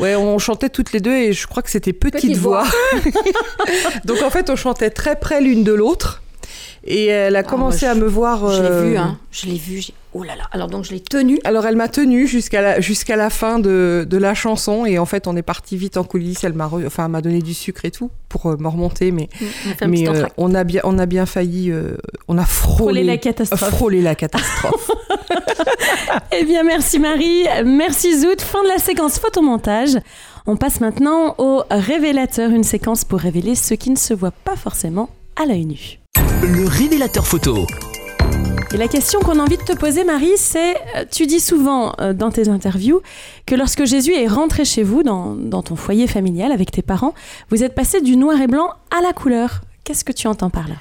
ouais, 0.00 0.14
on 0.16 0.38
chantait 0.38 0.70
toutes 0.70 0.92
les 0.92 1.00
deux 1.00 1.12
et 1.14 1.32
je 1.32 1.46
crois 1.46 1.62
que 1.62 1.70
c'était 1.70 1.92
petite, 1.92 2.20
Petite 2.22 2.36
voix. 2.38 2.64
donc, 4.04 4.22
en 4.22 4.30
fait, 4.30 4.50
on 4.50 4.56
chantait 4.56 4.90
très 4.90 5.16
près 5.16 5.40
l'une 5.40 5.64
de 5.64 5.72
l'autre. 5.72 6.22
Et 6.90 7.06
elle 7.06 7.36
a 7.36 7.42
commencé 7.42 7.84
moi, 7.86 7.92
à 7.92 7.94
me 7.96 8.06
voir. 8.06 8.50
Je 8.50 8.62
l'ai 8.62 8.68
euh, 8.68 8.84
vu, 8.90 8.96
hein. 8.96 9.18
Je 9.30 9.46
l'ai 9.46 9.56
vu. 9.58 9.78
j'ai- 9.80 9.92
Oh 10.14 10.22
là 10.22 10.34
là. 10.36 10.44
Alors 10.52 10.68
donc 10.68 10.84
je 10.84 10.92
l'ai 10.92 11.00
tenu. 11.00 11.38
Alors 11.44 11.66
elle 11.66 11.76
m'a 11.76 11.86
tenue 11.88 12.26
jusqu'à 12.26 12.62
la, 12.62 12.80
jusqu'à 12.80 13.14
la 13.14 13.28
fin 13.28 13.58
de, 13.58 14.06
de 14.08 14.16
la 14.16 14.32
chanson 14.32 14.86
et 14.86 14.98
en 14.98 15.04
fait 15.04 15.26
on 15.26 15.36
est 15.36 15.42
parti 15.42 15.76
vite 15.76 15.98
en 15.98 16.02
coulisses. 16.04 16.42
Elle 16.44 16.54
m'a, 16.54 16.66
re- 16.66 16.86
enfin, 16.86 17.08
m'a 17.08 17.20
donné 17.20 17.40
du 17.42 17.52
sucre 17.52 17.84
et 17.84 17.90
tout 17.90 18.10
pour 18.30 18.46
euh, 18.46 18.56
me 18.58 18.68
remonter, 18.68 19.10
mais, 19.12 19.28
On 19.66 19.84
a 19.84 19.86
mais 19.86 20.08
euh, 20.08 20.24
on 20.38 20.54
a 20.54 20.64
bien, 20.64 20.80
on 20.84 20.98
a 20.98 21.04
bien 21.04 21.26
failli, 21.26 21.70
euh, 21.70 21.98
on 22.26 22.38
a 22.38 22.46
frôlé, 22.46 22.76
Frôler 22.78 23.04
la 23.04 23.16
catastrophe. 23.18 23.60
frôlé 23.68 24.00
la 24.00 24.14
catastrophe. 24.14 24.90
Eh 26.32 26.44
bien, 26.44 26.62
merci 26.62 26.98
Marie, 26.98 27.44
merci 27.64 28.18
Zout. 28.20 28.40
Fin 28.40 28.62
de 28.62 28.68
la 28.68 28.78
séquence 28.78 29.18
photomontage. 29.18 29.98
On 30.46 30.56
passe 30.56 30.80
maintenant 30.80 31.34
au 31.38 31.62
révélateur, 31.70 32.50
une 32.50 32.64
séquence 32.64 33.04
pour 33.04 33.18
révéler 33.20 33.54
ce 33.54 33.74
qui 33.74 33.90
ne 33.90 33.96
se 33.96 34.14
voit 34.14 34.30
pas 34.30 34.56
forcément 34.56 35.10
à 35.40 35.44
l'œil 35.46 35.66
nu. 35.66 35.97
Le 36.42 36.66
révélateur 36.66 37.26
photo. 37.26 37.66
Et 38.72 38.76
la 38.76 38.88
question 38.88 39.20
qu'on 39.20 39.38
a 39.38 39.42
envie 39.42 39.56
de 39.56 39.62
te 39.62 39.76
poser, 39.76 40.04
Marie, 40.04 40.36
c'est, 40.36 40.76
euh, 40.96 41.04
tu 41.10 41.26
dis 41.26 41.40
souvent 41.40 41.92
euh, 42.00 42.12
dans 42.12 42.30
tes 42.30 42.48
interviews 42.48 43.00
que 43.46 43.54
lorsque 43.54 43.84
Jésus 43.84 44.14
est 44.14 44.26
rentré 44.26 44.64
chez 44.64 44.82
vous, 44.82 45.02
dans, 45.02 45.34
dans 45.34 45.62
ton 45.62 45.76
foyer 45.76 46.06
familial 46.06 46.52
avec 46.52 46.70
tes 46.70 46.82
parents, 46.82 47.14
vous 47.50 47.64
êtes 47.64 47.74
passé 47.74 48.00
du 48.00 48.16
noir 48.16 48.40
et 48.40 48.46
blanc 48.46 48.70
à 48.96 49.00
la 49.00 49.12
couleur. 49.12 49.62
Qu'est-ce 49.84 50.04
que 50.04 50.12
tu 50.12 50.26
entends 50.26 50.50
par 50.50 50.68
là? 50.68 50.74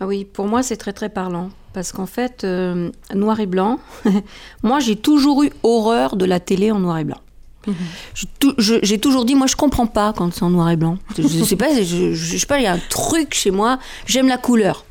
Ah 0.00 0.06
oui, 0.06 0.24
pour 0.24 0.46
moi 0.46 0.62
c'est 0.62 0.76
très 0.76 0.92
très 0.92 1.08
parlant 1.08 1.50
Parce 1.72 1.92
qu'en 1.92 2.06
fait, 2.06 2.44
euh, 2.44 2.90
noir 3.14 3.40
et 3.40 3.46
blanc, 3.46 3.78
moi 4.62 4.78
j'ai 4.80 4.96
toujours 4.96 5.42
eu 5.42 5.50
horreur 5.62 6.16
de 6.16 6.24
la 6.24 6.40
télé 6.40 6.70
en 6.70 6.80
noir 6.80 6.98
et 6.98 7.04
blanc. 7.04 7.20
J'ai 8.58 8.98
toujours 8.98 9.24
dit, 9.24 9.34
moi 9.34 9.46
je 9.46 9.56
comprends 9.56 9.86
pas 9.86 10.12
quand 10.12 10.32
c'est 10.32 10.42
en 10.42 10.50
noir 10.50 10.70
et 10.70 10.76
blanc. 10.76 10.98
Je, 11.16 11.22
sais 11.44 11.56
pas, 11.56 11.82
je, 11.82 12.14
sais 12.14 12.46
pas, 12.46 12.58
il 12.58 12.64
y 12.64 12.66
a 12.66 12.72
un 12.72 12.80
truc 12.88 13.34
chez 13.34 13.50
moi, 13.50 13.78
j'aime 14.06 14.28
la 14.28 14.38
couleur. 14.38 14.84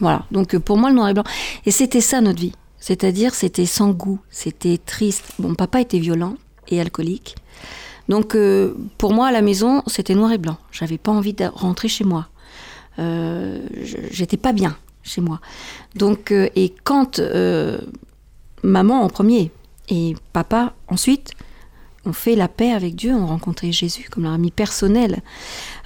Voilà, 0.00 0.24
donc 0.30 0.54
euh, 0.54 0.58
pour 0.58 0.78
moi 0.78 0.88
le 0.90 0.96
noir 0.96 1.08
et 1.08 1.14
blanc. 1.14 1.24
Et 1.66 1.70
c'était 1.70 2.00
ça 2.00 2.20
notre 2.20 2.40
vie. 2.40 2.52
C'est-à-dire, 2.78 3.34
c'était 3.34 3.66
sans 3.66 3.90
goût, 3.90 4.18
c'était 4.30 4.76
triste. 4.76 5.24
Bon, 5.38 5.54
papa 5.54 5.80
était 5.80 6.00
violent 6.00 6.34
et 6.68 6.80
alcoolique. 6.80 7.36
Donc 8.08 8.34
euh, 8.34 8.74
pour 8.98 9.12
moi 9.12 9.28
à 9.28 9.32
la 9.32 9.42
maison, 9.42 9.82
c'était 9.86 10.14
noir 10.14 10.32
et 10.32 10.38
blanc. 10.38 10.58
J'avais 10.70 10.98
pas 10.98 11.12
envie 11.12 11.32
de 11.32 11.44
rentrer 11.44 11.88
chez 11.88 12.04
moi. 12.04 12.28
Euh, 12.98 13.60
J'étais 14.10 14.36
pas 14.36 14.52
bien 14.52 14.76
chez 15.02 15.20
moi. 15.20 15.40
Donc, 15.94 16.30
euh, 16.30 16.48
et 16.54 16.74
quand 16.84 17.20
maman 18.62 19.02
en 19.02 19.08
premier 19.08 19.50
et 19.88 20.14
papa 20.32 20.74
ensuite 20.88 21.32
ont 22.04 22.12
fait 22.12 22.34
la 22.34 22.48
paix 22.48 22.72
avec 22.72 22.94
Dieu, 22.94 23.14
ont 23.14 23.26
rencontré 23.26 23.72
Jésus 23.72 24.08
comme 24.10 24.24
leur 24.24 24.32
ami 24.32 24.50
personnel. 24.50 25.20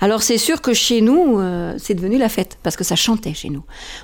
Alors 0.01 0.23
c'est 0.23 0.39
sûr 0.39 0.61
que 0.61 0.73
chez 0.73 1.01
nous, 1.01 1.39
euh, 1.39 1.75
c'est 1.79 1.95
devenu 1.95 2.19
la 2.19 2.29
fête 2.29 2.59
parce 2.63 2.77
que 2.77 2.85
ça 2.85 2.97
chantait 2.97 3.35
chez 3.35 3.51
nous. 3.51 3.63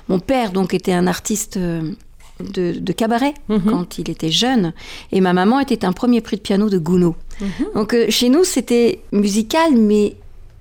Mon 0.09 0.19
père 0.19 0.51
donc 0.51 0.73
était 0.73 0.93
un 0.93 1.07
artiste 1.07 1.57
euh, 1.57 1.91
de, 2.39 2.73
de 2.79 2.93
cabaret 2.93 3.33
quand 3.47 3.97
il 3.99 4.09
était 4.09 4.31
jeune 4.31 4.73
et 5.11 5.21
ma 5.21 5.33
maman 5.33 5.59
était 5.59 5.85
un 5.85 5.93
premier 5.93 6.21
prix 6.21 6.37
de 6.37 6.41
piano 6.41 6.69
de 6.69 6.77
Gounod. 6.77 7.13
Donc 7.75 7.93
euh, 7.93 8.07
chez 8.09 8.29
nous 8.29 8.43
c'était 8.43 9.01
musical 9.11 9.75
mais 9.75 10.15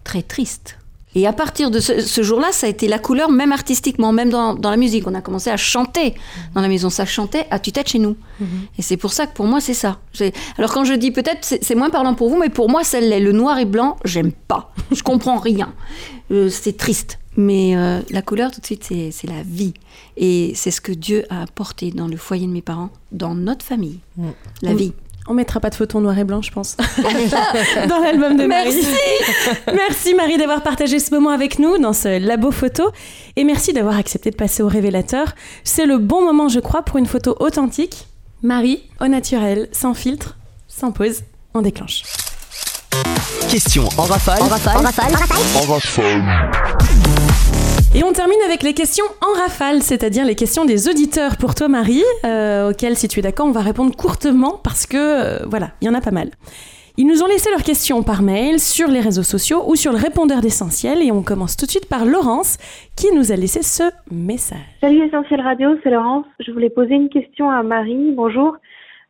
très 0.04 0.22
triste. 0.22 0.78
Et 1.14 1.26
à 1.26 1.32
partir 1.32 1.70
de 1.70 1.78
ce, 1.80 2.00
ce 2.00 2.22
jour-là, 2.22 2.52
ça 2.52 2.66
a 2.66 2.70
été 2.70 2.88
la 2.88 2.98
couleur, 2.98 3.30
même 3.30 3.52
artistiquement, 3.52 4.12
même 4.12 4.30
dans, 4.30 4.54
dans 4.54 4.70
la 4.70 4.76
musique. 4.76 5.06
On 5.06 5.14
a 5.14 5.20
commencé 5.20 5.50
à 5.50 5.56
chanter 5.56 6.14
dans 6.54 6.60
la 6.62 6.68
maison. 6.68 6.88
Ça 6.90 7.04
chantait 7.04 7.46
à 7.50 7.58
tue-tête 7.58 7.88
chez 7.88 7.98
nous. 7.98 8.16
Et 8.78 8.82
c'est 8.82 8.96
pour 8.96 9.12
ça 9.12 9.26
que 9.26 9.34
pour 9.34 9.46
moi, 9.46 9.60
c'est 9.60 9.74
ça. 9.74 9.98
Alors 10.58 10.72
quand 10.72 10.84
je 10.84 10.94
dis 10.94 11.10
peut-être, 11.10 11.40
c'est 11.60 11.74
moins 11.74 11.90
parlant 11.90 12.14
pour 12.14 12.28
vous, 12.30 12.38
mais 12.38 12.48
pour 12.48 12.68
moi, 12.70 12.82
celle-là, 12.82 13.20
le 13.20 13.32
noir 13.32 13.58
et 13.58 13.64
blanc, 13.66 13.96
j'aime 14.04 14.32
pas. 14.32 14.72
Je 14.92 15.02
comprends 15.02 15.38
rien. 15.38 15.72
Euh, 16.30 16.48
c'est 16.48 16.76
triste. 16.76 17.18
Mais 17.36 17.76
euh, 17.76 18.00
la 18.10 18.20
couleur, 18.22 18.50
tout 18.50 18.60
de 18.60 18.66
suite, 18.66 18.84
c'est 18.84 19.26
la 19.28 19.42
vie. 19.44 19.74
Et 20.16 20.52
c'est 20.54 20.70
ce 20.70 20.80
que 20.80 20.92
Dieu 20.92 21.24
a 21.30 21.42
apporté 21.42 21.90
dans 21.90 22.06
le 22.08 22.16
foyer 22.16 22.46
de 22.46 22.52
mes 22.52 22.60
parents, 22.62 22.90
dans 23.10 23.34
notre 23.34 23.64
famille. 23.64 24.00
La 24.62 24.72
Mm. 24.72 24.76
vie. 24.76 24.92
On 25.28 25.34
mettra 25.34 25.60
pas 25.60 25.70
de 25.70 25.74
photo 25.74 25.98
en 25.98 26.00
noir 26.00 26.18
et 26.18 26.24
blanc, 26.24 26.42
je 26.42 26.50
pense, 26.50 26.76
dans 27.88 27.98
l'album 28.00 28.36
de 28.36 28.46
Marie. 28.46 28.86
Merci 29.72 30.14
Marie 30.14 30.36
d'avoir 30.36 30.62
partagé 30.62 30.98
ce 30.98 31.14
moment 31.14 31.30
avec 31.30 31.58
nous 31.58 31.78
dans 31.78 31.92
ce 31.92 32.18
labo 32.18 32.50
photo 32.50 32.90
et 33.36 33.44
merci 33.44 33.72
d'avoir 33.72 33.96
accepté 33.96 34.30
de 34.30 34.36
passer 34.36 34.62
au 34.62 34.68
révélateur. 34.68 35.34
C'est 35.64 35.86
le 35.86 35.98
bon 35.98 36.24
moment, 36.24 36.48
je 36.48 36.60
crois, 36.60 36.82
pour 36.82 36.98
une 36.98 37.06
photo 37.06 37.36
authentique. 37.40 38.08
Marie, 38.42 38.82
au 39.00 39.06
naturel, 39.06 39.68
sans 39.72 39.94
filtre, 39.94 40.36
sans 40.66 40.90
pause, 40.90 41.22
on 41.54 41.62
déclenche. 41.62 42.02
Question 43.48 43.88
en 43.96 44.02
rafale. 44.02 44.42
Et 47.94 48.02
on 48.04 48.12
termine 48.12 48.38
avec 48.46 48.62
les 48.62 48.72
questions 48.72 49.04
en 49.20 49.38
rafale, 49.38 49.82
c'est-à-dire 49.82 50.24
les 50.24 50.34
questions 50.34 50.64
des 50.64 50.88
auditeurs 50.88 51.36
pour 51.36 51.54
toi 51.54 51.68
Marie, 51.68 52.02
euh, 52.24 52.70
auxquelles 52.70 52.96
si 52.96 53.06
tu 53.06 53.18
es 53.18 53.22
d'accord 53.22 53.44
on 53.46 53.52
va 53.52 53.60
répondre 53.60 53.94
courtement 53.94 54.58
parce 54.64 54.86
que 54.86 54.96
euh, 54.96 55.46
voilà, 55.46 55.72
il 55.82 55.88
y 55.88 55.90
en 55.90 55.94
a 55.94 56.00
pas 56.00 56.10
mal. 56.10 56.30
Ils 56.96 57.06
nous 57.06 57.22
ont 57.22 57.26
laissé 57.26 57.50
leurs 57.50 57.62
questions 57.62 58.02
par 58.02 58.22
mail, 58.22 58.60
sur 58.60 58.88
les 58.88 59.00
réseaux 59.00 59.22
sociaux 59.22 59.64
ou 59.66 59.76
sur 59.76 59.92
le 59.92 59.98
répondeur 59.98 60.40
d'essentiel 60.40 61.02
et 61.02 61.12
on 61.12 61.22
commence 61.22 61.54
tout 61.54 61.66
de 61.66 61.70
suite 61.70 61.86
par 61.86 62.06
Laurence 62.06 62.56
qui 62.96 63.14
nous 63.14 63.30
a 63.30 63.36
laissé 63.36 63.62
ce 63.62 63.84
message. 64.10 64.58
Salut 64.80 65.06
Essentiel 65.06 65.42
Radio, 65.42 65.76
c'est 65.82 65.90
Laurence. 65.90 66.24
Je 66.40 66.50
voulais 66.50 66.70
poser 66.70 66.94
une 66.94 67.10
question 67.10 67.50
à 67.50 67.62
Marie. 67.62 68.12
Bonjour. 68.12 68.56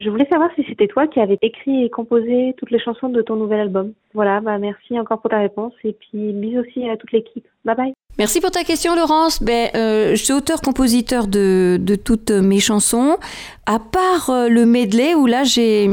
Je 0.02 0.10
voulais 0.10 0.26
savoir 0.28 0.50
si 0.56 0.64
c'était 0.68 0.88
toi 0.88 1.06
qui 1.06 1.20
avais 1.20 1.38
écrit 1.42 1.84
et 1.84 1.90
composé 1.90 2.54
toutes 2.58 2.72
les 2.72 2.80
chansons 2.80 3.08
de 3.08 3.22
ton 3.22 3.36
nouvel 3.36 3.60
album. 3.60 3.92
Voilà, 4.14 4.40
bah 4.40 4.58
merci 4.58 4.98
encore 4.98 5.20
pour 5.20 5.30
ta 5.30 5.38
réponse 5.38 5.72
et 5.84 5.92
puis 5.92 6.32
bisous 6.32 6.60
aussi 6.60 6.88
à 6.88 6.96
toute 6.96 7.12
l'équipe. 7.12 7.46
Bye 7.64 7.76
bye. 7.76 7.92
Merci 8.18 8.40
pour 8.40 8.50
ta 8.50 8.64
question, 8.64 8.96
Laurence. 8.96 9.42
Ben, 9.42 9.70
euh, 9.76 10.10
je 10.10 10.24
suis 10.24 10.32
auteur-compositeur 10.32 11.28
de, 11.28 11.78
toutes 12.04 12.32
mes 12.32 12.58
chansons, 12.58 13.16
à 13.64 13.78
part 13.78 14.30
euh, 14.30 14.48
le 14.48 14.66
medley 14.66 15.14
où 15.14 15.26
là 15.26 15.44
j'ai 15.44 15.88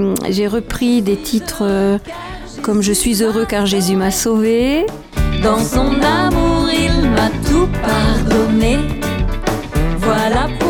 repris 0.48 1.04
des 1.04 1.16
titres 1.16 1.62
euh, 1.62 1.98
comme 2.64 2.82
Je 2.82 2.94
suis 2.94 3.22
heureux 3.22 3.46
car 3.48 3.68
Jésus 3.68 3.96
m'a 3.96 4.12
sauvé. 4.12 4.88
Dans 5.44 5.60
son 5.60 5.86
amour, 6.02 6.68
il 6.74 7.10
m'a 7.12 7.30
tout 7.48 7.70
pardonné. 7.84 8.78
Voilà 10.00 10.48
pourquoi 10.60 10.69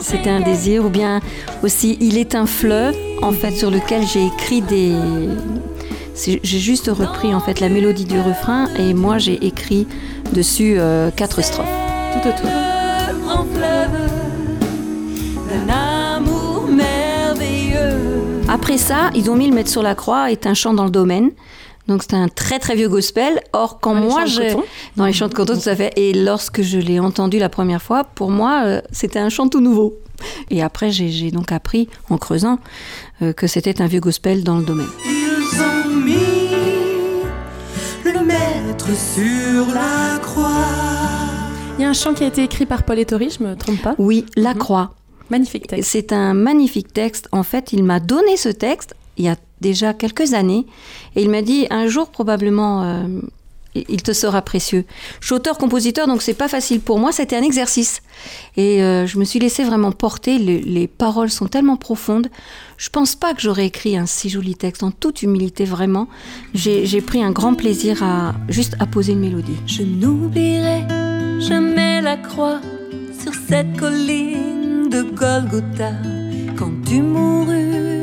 C'était 0.00 0.30
un 0.30 0.40
désir, 0.40 0.84
ou 0.84 0.88
bien 0.88 1.20
aussi 1.62 1.96
Il 2.00 2.18
est 2.18 2.34
un 2.34 2.46
fleuve, 2.46 2.94
en 3.22 3.32
fait, 3.32 3.52
sur 3.52 3.70
lequel 3.70 4.06
j'ai 4.06 4.26
écrit 4.26 4.60
des. 4.62 4.92
c'est- 6.14 6.40
J'ai 6.42 6.58
juste 6.58 6.88
repris 6.92 7.34
en 7.34 7.40
fait 7.40 7.60
la 7.60 7.68
mélodie 7.68 8.04
du 8.04 8.20
refrain 8.20 8.68
et 8.78 8.94
moi 8.94 9.18
j'ai 9.18 9.44
écrit 9.46 9.86
dessus 10.32 10.76
euh, 10.78 11.10
quatre 11.10 11.42
strophes 11.42 11.66
tout 12.12 12.28
autour. 12.28 12.48
Le 13.08 13.26
grand 13.26 13.44
fleuve 13.54 13.90
d'un 15.66 15.72
amour 16.16 16.68
merveilleux. 16.68 17.98
Après 18.48 18.78
ça, 18.78 19.10
ils 19.14 19.30
ont 19.30 19.36
mis 19.36 19.48
le 19.48 19.54
mettre 19.54 19.70
sur 19.70 19.82
la 19.82 19.94
croix 19.94 20.30
est 20.30 20.46
un 20.46 20.54
chant 20.54 20.74
dans 20.74 20.84
le 20.84 20.90
domaine. 20.90 21.30
Donc 21.86 22.02
c'était 22.02 22.16
un 22.16 22.28
très 22.28 22.58
très 22.58 22.74
vieux 22.74 22.88
gospel. 22.88 23.40
Or 23.52 23.78
quand 23.80 23.94
Dans 23.94 24.00
moi 24.00 24.24
coton 24.24 24.62
dans 24.96 25.04
les 25.06 25.12
chants 25.12 25.28
de 25.28 25.34
coton 25.34 25.54
tout 25.58 25.68
à 25.68 25.76
fait 25.76 25.92
et 25.96 26.12
lorsque 26.14 26.62
je 26.62 26.78
l'ai 26.78 26.98
entendu 26.98 27.38
la 27.38 27.48
première 27.48 27.82
fois, 27.82 28.04
pour 28.04 28.30
moi 28.30 28.62
euh, 28.64 28.80
c'était 28.90 29.18
un 29.18 29.28
chant 29.28 29.48
tout 29.48 29.60
nouveau. 29.60 29.98
Et 30.50 30.62
après 30.62 30.90
j'ai 30.90 31.08
j'ai 31.10 31.30
donc 31.30 31.52
appris 31.52 31.88
en 32.08 32.16
creusant 32.18 32.58
euh, 33.22 33.32
que 33.32 33.46
c'était 33.46 33.82
un 33.82 33.86
vieux 33.86 34.00
gospel 34.00 34.44
dans 34.44 34.56
le 34.56 34.64
domaine. 34.64 34.86
Ils 35.04 35.60
ont 35.60 35.94
mis 35.96 36.14
le 38.04 38.24
maître 38.24 38.88
sur 38.96 39.66
la 39.74 40.18
croix. 40.20 40.50
Il 41.78 41.82
y 41.82 41.84
a 41.84 41.88
un 41.90 41.92
chant 41.92 42.14
qui 42.14 42.24
a 42.24 42.28
été 42.28 42.42
écrit 42.44 42.66
par 42.66 42.84
Paul 42.84 42.98
Ettori, 42.98 43.30
je 43.36 43.42
me 43.44 43.56
trompe 43.56 43.82
pas. 43.82 43.94
Oui, 43.98 44.24
la 44.36 44.52
Mhm. 44.54 44.58
croix. 44.58 44.94
Magnifique 45.30 45.66
texte. 45.66 45.90
C'est 45.90 46.12
un 46.12 46.34
magnifique 46.34 46.92
texte. 46.92 47.28
En 47.32 47.42
fait, 47.42 47.72
il 47.72 47.82
m'a 47.82 47.98
donné 47.98 48.36
ce 48.36 48.48
texte 48.50 48.94
il 49.16 49.24
y 49.24 49.28
a 49.28 49.36
déjà 49.64 49.94
quelques 49.94 50.34
années 50.34 50.66
et 51.16 51.22
il 51.22 51.30
m'a 51.30 51.42
dit 51.42 51.66
un 51.70 51.86
jour 51.88 52.10
probablement 52.10 52.82
euh, 52.82 53.06
il 53.74 54.02
te 54.02 54.12
sera 54.12 54.40
précieux. 54.42 54.84
Je 55.20 55.26
suis 55.26 55.34
auteur-compositeur 55.34 56.06
donc 56.06 56.22
c'est 56.22 56.34
pas 56.34 56.48
facile 56.48 56.80
pour 56.80 56.98
moi. 56.98 57.12
C'était 57.12 57.36
un 57.36 57.42
exercice 57.42 58.02
et 58.56 58.82
euh, 58.82 59.06
je 59.06 59.18
me 59.18 59.24
suis 59.24 59.40
laissé 59.40 59.64
vraiment 59.64 59.90
porter. 59.90 60.38
Les, 60.38 60.60
les 60.60 60.86
paroles 60.86 61.30
sont 61.30 61.48
tellement 61.48 61.76
profondes. 61.76 62.28
Je 62.76 62.88
pense 62.90 63.16
pas 63.16 63.34
que 63.34 63.40
j'aurais 63.40 63.66
écrit 63.66 63.96
un 63.96 64.06
si 64.06 64.28
joli 64.28 64.54
texte 64.54 64.82
en 64.82 64.90
toute 64.90 65.22
humilité 65.22 65.64
vraiment. 65.64 66.08
J'ai 66.54 67.00
pris 67.00 67.22
un 67.22 67.32
grand 67.32 67.54
plaisir 67.54 68.02
à 68.02 68.34
juste 68.48 68.76
à 68.80 68.86
poser 68.86 69.12
une 69.12 69.20
mélodie. 69.20 69.56
Je 69.66 69.82
n'oublierai 69.82 70.86
jamais 71.40 72.00
la 72.00 72.16
croix 72.16 72.60
sur 73.20 73.32
cette 73.48 73.76
colline 73.76 74.88
de 74.88 75.02
Golgotha 75.02 75.92
quand 76.56 76.72
tu 76.86 77.00
mourus 77.02 77.93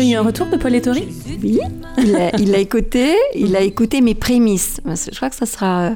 Tu 0.00 0.06
as 0.06 0.10
eu 0.12 0.14
un 0.14 0.22
retour 0.22 0.46
de 0.46 0.56
Paul 0.56 0.74
Ettori 0.74 1.06
Oui, 1.42 1.58
il 1.98 2.16
a, 2.16 2.34
il 2.38 2.54
a 2.54 2.58
écouté, 2.58 3.14
il 3.34 3.54
a 3.54 3.60
écouté 3.60 4.00
mes 4.00 4.14
prémices. 4.14 4.80
Je 4.86 5.14
crois 5.14 5.28
que 5.28 5.36
ça 5.36 5.44
sera 5.44 5.80
euh, 5.82 5.94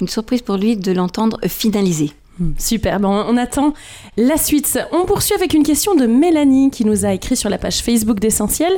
une 0.00 0.06
surprise 0.06 0.42
pour 0.42 0.56
lui 0.58 0.76
de 0.76 0.92
l'entendre 0.92 1.40
finalisé. 1.48 2.12
Hmm, 2.38 2.52
Super, 2.56 3.00
bon, 3.00 3.08
on 3.08 3.36
attend 3.36 3.74
la 4.16 4.36
suite. 4.36 4.78
On 4.92 5.06
poursuit 5.06 5.34
avec 5.34 5.54
une 5.54 5.64
question 5.64 5.96
de 5.96 6.06
Mélanie 6.06 6.70
qui 6.70 6.84
nous 6.84 7.04
a 7.04 7.12
écrit 7.14 7.34
sur 7.34 7.50
la 7.50 7.58
page 7.58 7.80
Facebook 7.80 8.20
d'Essentiel. 8.20 8.72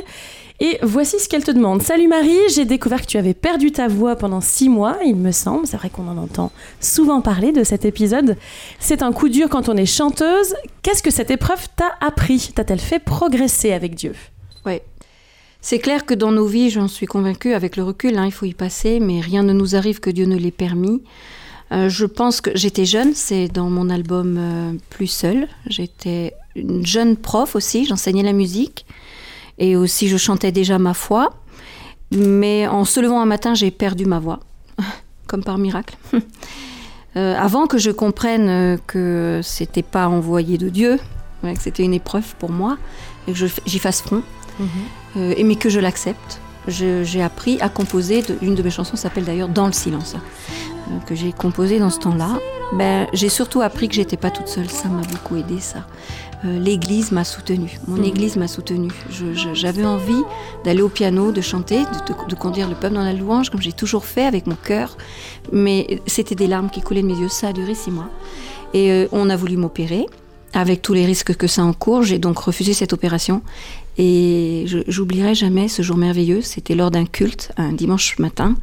Et 0.59 0.79
voici 0.81 1.19
ce 1.19 1.29
qu'elle 1.29 1.43
te 1.43 1.51
demande. 1.51 1.83
Salut 1.83 2.07
Marie, 2.07 2.39
j'ai 2.55 2.65
découvert 2.65 3.01
que 3.01 3.07
tu 3.07 3.17
avais 3.17 3.35
perdu 3.35 3.71
ta 3.71 3.87
voix 3.87 4.15
pendant 4.15 4.41
six 4.41 4.69
mois, 4.69 4.97
il 5.05 5.15
me 5.15 5.31
semble. 5.31 5.67
C'est 5.67 5.77
vrai 5.77 5.91
qu'on 5.91 6.07
en 6.07 6.17
entend 6.17 6.51
souvent 6.79 7.21
parler 7.21 7.51
de 7.51 7.63
cet 7.63 7.85
épisode. 7.85 8.35
C'est 8.79 9.03
un 9.03 9.11
coup 9.11 9.29
dur 9.29 9.47
quand 9.47 9.69
on 9.69 9.77
est 9.77 9.85
chanteuse. 9.85 10.55
Qu'est-ce 10.81 11.03
que 11.03 11.11
cette 11.11 11.29
épreuve 11.29 11.67
t'a 11.75 11.91
appris? 12.01 12.51
T'a-t-elle 12.55 12.79
fait 12.79 12.97
progresser 12.97 13.71
avec 13.71 13.93
Dieu? 13.93 14.13
Ouais. 14.65 14.83
C'est 15.61 15.79
clair 15.79 16.05
que 16.05 16.13
dans 16.13 16.31
nos 16.31 16.45
vies, 16.45 16.69
j'en 16.69 16.87
suis 16.87 17.07
convaincue, 17.07 17.53
avec 17.53 17.75
le 17.75 17.83
recul, 17.83 18.17
hein, 18.17 18.25
il 18.25 18.31
faut 18.31 18.45
y 18.45 18.53
passer, 18.53 18.99
mais 18.99 19.19
rien 19.19 19.41
ne 19.41 19.51
nous 19.51 19.75
arrive 19.75 19.99
que 19.99 20.11
Dieu 20.11 20.25
ne 20.25 20.35
l'ait 20.35 20.51
permis. 20.51 21.01
Euh, 21.71 21.89
je 21.89 22.05
pense 22.05 22.41
que 22.41 22.51
j'étais 22.53 22.85
jeune, 22.85 23.15
c'est 23.15 23.47
dans 23.47 23.69
mon 23.69 23.89
album 23.89 24.35
euh, 24.37 24.73
Plus 24.91 25.07
seule. 25.07 25.47
J'étais 25.65 26.33
une 26.55 26.85
jeune 26.85 27.17
prof 27.17 27.55
aussi, 27.55 27.85
j'enseignais 27.85 28.21
la 28.21 28.33
musique 28.33 28.85
et 29.57 29.75
aussi 29.75 30.07
je 30.07 30.17
chantais 30.17 30.51
déjà 30.51 30.77
ma 30.77 30.93
foi. 30.93 31.31
Mais 32.11 32.67
en 32.67 32.85
se 32.85 32.99
levant 32.99 33.19
un 33.19 33.25
matin, 33.25 33.55
j'ai 33.55 33.71
perdu 33.71 34.05
ma 34.05 34.19
voix, 34.19 34.41
comme 35.27 35.43
par 35.43 35.57
miracle. 35.57 35.97
Euh, 37.17 37.33
avant 37.37 37.65
que 37.65 37.77
je 37.77 37.91
comprenne 37.91 38.77
que 38.87 39.39
c'était 39.41 39.83
pas 39.83 40.09
envoyé 40.09 40.57
de 40.57 40.67
Dieu, 40.67 40.99
que 41.43 41.61
c'était 41.61 41.83
une 41.83 41.93
épreuve 41.93 42.35
pour 42.39 42.51
moi 42.51 42.77
et 43.25 43.31
que 43.31 43.39
j'y 43.65 43.79
fasse 43.79 44.01
front, 44.01 44.21
euh, 45.17 45.33
et 45.37 45.43
mais 45.43 45.55
que 45.55 45.69
je 45.69 45.79
l'accepte. 45.79 46.39
j'ai 46.67 47.21
appris 47.21 47.59
à 47.61 47.69
composer. 47.69 48.21
De, 48.21 48.37
une 48.41 48.55
de 48.55 48.63
mes 48.63 48.71
chansons 48.71 48.95
s'appelle 48.95 49.23
d'ailleurs 49.25 49.49
Dans 49.49 49.67
le 49.67 49.73
silence, 49.73 50.15
euh, 50.15 50.99
que 51.05 51.15
j'ai 51.15 51.31
composé 51.31 51.79
dans 51.79 51.89
ce 51.89 51.99
temps-là. 51.99 52.39
Ben, 52.73 53.07
j'ai 53.13 53.29
surtout 53.29 53.61
appris 53.61 53.87
que 53.87 53.93
j'étais 53.95 54.17
pas 54.17 54.31
toute 54.31 54.47
seule. 54.47 54.69
Ça 54.69 54.87
m'a 54.89 55.01
beaucoup 55.03 55.35
aidé, 55.35 55.59
ça. 55.59 55.85
Euh, 56.45 56.57
L'église 56.59 57.11
m'a 57.11 57.23
soutenue. 57.23 57.79
Mon 57.87 58.01
église 58.03 58.35
m'a 58.37 58.47
soutenue. 58.47 58.91
J'avais 59.53 59.85
envie 59.85 60.23
d'aller 60.63 60.81
au 60.81 60.89
piano, 60.89 61.31
de 61.31 61.41
chanter, 61.41 61.79
de, 61.79 61.83
de- 62.13 62.27
de 62.29 62.35
conduire 62.35 62.67
le 62.67 62.73
peuple 62.75 62.95
dans 62.95 63.03
la 63.03 63.13
louange, 63.13 63.51
comme 63.51 63.61
j'ai 63.61 63.71
toujours 63.71 64.05
fait 64.05 64.25
avec 64.25 64.47
mon 64.47 64.55
cœur. 64.55 64.97
Mais 65.51 66.01
c'était 66.07 66.35
des 66.35 66.47
larmes 66.47 66.69
qui 66.71 66.81
coulaient 66.81 67.03
de 67.03 67.07
mes 67.07 67.13
yeux. 67.19 67.29
Ça 67.29 67.49
a 67.49 67.53
duré 67.53 67.75
six 67.75 67.91
mois. 67.91 68.09
Et 68.73 69.07
on 69.11 69.29
a 69.29 69.35
voulu 69.35 69.57
m'opérer. 69.57 70.07
Avec 70.53 70.81
tous 70.81 70.93
les 70.93 71.05
risques 71.05 71.35
que 71.35 71.47
ça 71.47 71.63
encourt, 71.63 72.03
j'ai 72.03 72.17
donc 72.17 72.37
refusé 72.39 72.73
cette 72.73 72.93
opération. 72.93 73.41
Et 73.97 74.65
j'oublierai 74.87 75.35
jamais 75.35 75.67
ce 75.67 75.81
jour 75.81 75.97
merveilleux. 75.97 76.41
C'était 76.41 76.75
lors 76.75 76.91
d'un 76.91 77.05
culte, 77.05 77.51
un 77.57 77.71
dimanche 77.71 78.19
matin. 78.19 78.55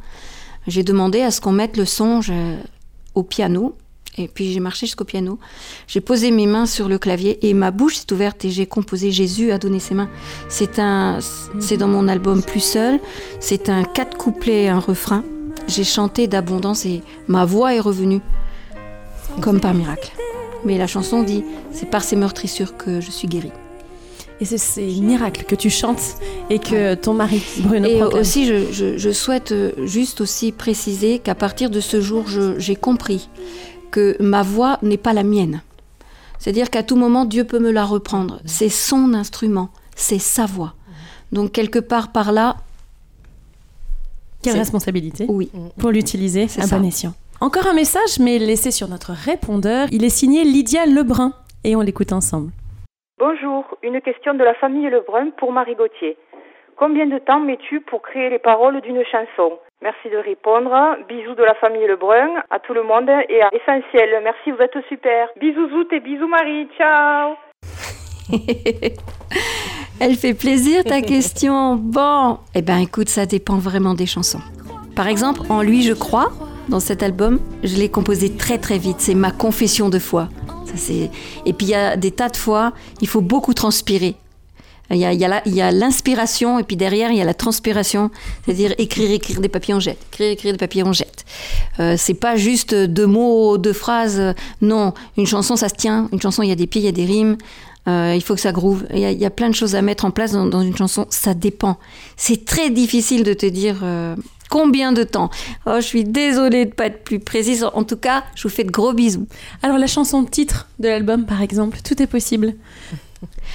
J'ai 0.67 0.83
demandé 0.83 1.21
à 1.21 1.31
ce 1.31 1.41
qu'on 1.41 1.51
mette 1.51 1.77
le 1.77 1.85
songe 1.85 2.29
euh, 2.31 2.57
au 3.15 3.23
piano. 3.23 3.75
Et 4.17 4.27
puis 4.27 4.53
j'ai 4.53 4.59
marché 4.59 4.85
jusqu'au 4.85 5.05
piano. 5.05 5.39
J'ai 5.87 6.01
posé 6.01 6.29
mes 6.29 6.45
mains 6.45 6.67
sur 6.67 6.87
le 6.87 6.99
clavier 6.99 7.47
et 7.47 7.55
ma 7.55 7.71
bouche 7.71 7.97
s'est 7.97 8.13
ouverte 8.13 8.45
et 8.45 8.51
j'ai 8.51 8.67
composé 8.67 9.11
Jésus 9.11 9.51
a 9.51 9.57
donné 9.57 9.79
ses 9.79 9.95
mains. 9.95 10.09
C'est 10.49 10.77
un, 10.77 11.17
c'est 11.59 11.77
dans 11.77 11.87
mon 11.87 12.07
album 12.07 12.43
Plus 12.43 12.63
seul. 12.63 12.99
C'est 13.39 13.69
un 13.69 13.83
quatre 13.83 14.15
couplets, 14.15 14.67
un 14.67 14.79
refrain. 14.79 15.23
J'ai 15.67 15.83
chanté 15.83 16.27
d'abondance 16.27 16.85
et 16.85 17.01
ma 17.27 17.43
voix 17.45 17.73
est 17.73 17.79
revenue 17.79 18.21
comme 19.41 19.59
par 19.59 19.73
miracle. 19.73 20.11
Mais 20.63 20.77
la 20.77 20.87
chanson 20.87 21.23
dit 21.23 21.43
c'est 21.71 21.89
par 21.89 22.03
ces 22.03 22.15
meurtrissures 22.15 22.77
que 22.77 23.01
je 23.01 23.09
suis 23.09 23.27
guérie. 23.27 23.51
Et 24.43 24.45
c'est 24.45 24.57
ces 24.57 24.85
miracles 24.99 25.45
que 25.45 25.55
tu 25.55 25.69
chantes 25.69 26.17
et 26.49 26.59
que 26.59 26.95
ton 26.95 27.13
mari, 27.13 27.41
Bruno, 27.59 27.87
Et 27.87 27.97
proclame. 27.99 28.19
aussi, 28.19 28.45
je, 28.45 28.73
je- 28.73 28.97
je 28.97 29.09
souhaite 29.11 29.53
euh, 29.53 29.71
juste 29.85 30.19
aussi 30.19 30.51
préciser 30.51 31.19
qu'à 31.19 31.33
partir 31.33 31.69
de 31.69 31.79
ce 31.79 32.01
jour, 32.01 32.27
je- 32.27 32.59
j'ai 32.59 32.75
compris 32.75 33.29
que 33.89 34.17
ma 34.19 34.43
voix 34.43 34.79
n'est 34.81 34.97
pas 34.97 35.13
la 35.13 35.23
mienne. 35.23 35.61
C'est-à-dire 36.39 36.69
qu'à 36.69 36.83
tout 36.83 36.97
moment, 36.97 37.23
Dieu 37.23 37.45
peut 37.45 37.59
me 37.59 37.71
la 37.71 37.85
reprendre. 37.85 38.41
C'est 38.43 38.67
son 38.67 39.13
instrument, 39.13 39.69
c'est 39.95 40.19
sa 40.19 40.45
voix. 40.45 40.73
Donc 41.31 41.53
quelque 41.53 41.79
part 41.79 42.11
par 42.11 42.33
là, 42.33 42.57
Quelle 44.41 44.53
c'est- 44.53 44.59
responsabilité 44.59 45.25
oui. 45.29 45.49
pour 45.77 45.91
l'utiliser 45.91 46.49
C'est 46.49 46.63
à 46.63 46.67
ça. 46.67 46.77
bon 46.79 46.85
escient. 46.85 47.13
Encore 47.39 47.65
un 47.67 47.73
message, 47.73 48.19
mais 48.19 48.39
laissé 48.39 48.71
sur 48.71 48.89
notre 48.89 49.13
répondeur. 49.13 49.87
Il 49.93 50.03
est 50.03 50.09
signé 50.09 50.43
Lydia 50.43 50.85
Lebrun 50.85 51.31
et 51.63 51.77
on 51.77 51.81
l'écoute 51.81 52.11
ensemble. 52.11 52.51
Bonjour, 53.25 53.63
une 53.81 54.01
question 54.01 54.33
de 54.33 54.43
la 54.43 54.53
famille 54.55 54.89
Lebrun 54.89 55.29
pour 55.37 55.53
Marie 55.53 55.75
Gauthier. 55.75 56.17
Combien 56.75 57.05
de 57.05 57.19
temps 57.19 57.39
mets-tu 57.39 57.79
pour 57.79 58.01
créer 58.01 58.29
les 58.29 58.37
paroles 58.37 58.81
d'une 58.81 59.01
chanson? 59.05 59.59
Merci 59.81 60.09
de 60.09 60.17
répondre. 60.17 60.97
Bisous 61.07 61.33
de 61.33 61.43
la 61.43 61.53
famille 61.53 61.87
Lebrun 61.87 62.43
à 62.49 62.59
tout 62.59 62.73
le 62.73 62.83
monde 62.83 63.09
et 63.29 63.41
à 63.41 63.49
Essentiel. 63.53 64.19
Merci, 64.25 64.51
vous 64.51 64.61
êtes 64.61 64.75
super. 64.89 65.29
Bisous 65.39 65.69
Zout 65.69 65.87
et 65.93 66.01
bisous 66.01 66.27
Marie. 66.27 66.67
Ciao 66.77 67.35
Elle 70.01 70.15
fait 70.15 70.33
plaisir 70.33 70.83
ta 70.83 70.99
question. 71.01 71.75
Bon, 71.75 72.39
eh 72.55 72.61
ben 72.61 72.79
écoute, 72.79 73.07
ça 73.07 73.25
dépend 73.25 73.57
vraiment 73.57 73.93
des 73.93 74.05
chansons. 74.05 74.41
Par 74.97 75.07
exemple, 75.07 75.39
En 75.49 75.61
lui 75.61 75.81
je 75.83 75.93
crois, 75.93 76.27
dans 76.67 76.81
cet 76.81 77.01
album, 77.01 77.39
je 77.63 77.77
l'ai 77.77 77.87
composé 77.87 78.35
très 78.35 78.57
très 78.57 78.77
vite. 78.77 78.99
C'est 78.99 79.15
ma 79.15 79.31
confession 79.31 79.87
de 79.87 79.99
foi. 79.99 80.27
Et 81.45 81.53
puis 81.53 81.67
il 81.67 81.69
y 81.69 81.75
a 81.75 81.95
des 81.97 82.11
tas 82.11 82.29
de 82.29 82.37
fois, 82.37 82.73
il 83.01 83.07
faut 83.07 83.21
beaucoup 83.21 83.53
transpirer. 83.53 84.15
Il 84.89 84.97
y 84.97 85.61
a, 85.61 85.71
l'inspiration 85.71 86.59
et 86.59 86.63
puis 86.63 86.75
derrière 86.75 87.09
il 87.09 87.17
y 87.17 87.21
a 87.21 87.25
la 87.25 87.33
transpiration, 87.33 88.11
c'est-à-dire 88.45 88.75
écrire, 88.77 89.09
écrire 89.11 89.39
des 89.39 89.49
papiers 89.49 89.73
on 89.73 89.79
jette, 89.79 89.97
écrire, 90.11 90.31
écrire 90.31 90.51
des 90.51 90.57
papiers 90.57 90.83
on 90.83 90.93
jette. 90.93 91.25
Euh, 91.79 91.95
c'est 91.97 92.13
pas 92.13 92.35
juste 92.35 92.75
deux 92.75 93.07
mots, 93.07 93.57
deux 93.57 93.73
phrases. 93.73 94.35
Non, 94.61 94.93
une 95.17 95.25
chanson 95.25 95.55
ça 95.55 95.69
se 95.69 95.75
tient. 95.75 96.09
Une 96.11 96.21
chanson 96.21 96.43
il 96.43 96.49
y 96.49 96.51
a 96.51 96.55
des 96.55 96.67
pieds, 96.67 96.81
il 96.81 96.85
y 96.85 96.89
a 96.89 96.91
des 96.91 97.05
rimes. 97.05 97.37
Euh, 97.87 98.13
il 98.15 98.21
faut 98.21 98.35
que 98.35 98.41
ça 98.41 98.51
groove. 98.51 98.85
Il 98.93 98.99
y, 98.99 99.25
a, 99.25 99.29
plein 99.29 99.49
de 99.49 99.55
choses 99.55 99.75
à 99.75 99.81
mettre 99.81 100.05
en 100.05 100.11
place 100.11 100.31
dans, 100.31 100.45
dans 100.45 100.61
une 100.61 100.75
chanson. 100.75 101.05
Ça 101.09 101.33
dépend. 101.33 101.77
C'est 102.15 102.45
très 102.45 102.69
difficile 102.69 103.23
de 103.23 103.33
te 103.33 103.45
dire 103.45 103.79
euh, 103.83 104.15
combien 104.53 104.91
de 104.91 105.01
temps. 105.01 105.31
Oh, 105.65 105.77
je 105.77 105.81
suis 105.81 106.03
désolée 106.03 106.65
de 106.65 106.73
pas 106.73 106.85
être 106.85 107.03
plus 107.03 107.19
précise. 107.19 107.65
En 107.73 107.83
tout 107.83 107.97
cas, 107.97 108.23
je 108.35 108.43
vous 108.43 108.53
fais 108.53 108.63
de 108.63 108.69
gros 108.69 108.93
bisous. 108.93 109.25
Alors 109.63 109.79
la 109.79 109.87
chanson 109.87 110.23
titre 110.25 110.67
de 110.77 110.89
l'album, 110.89 111.25
par 111.25 111.41
exemple, 111.41 111.79
tout 111.83 111.99
est 112.03 112.07
possible. 112.07 112.53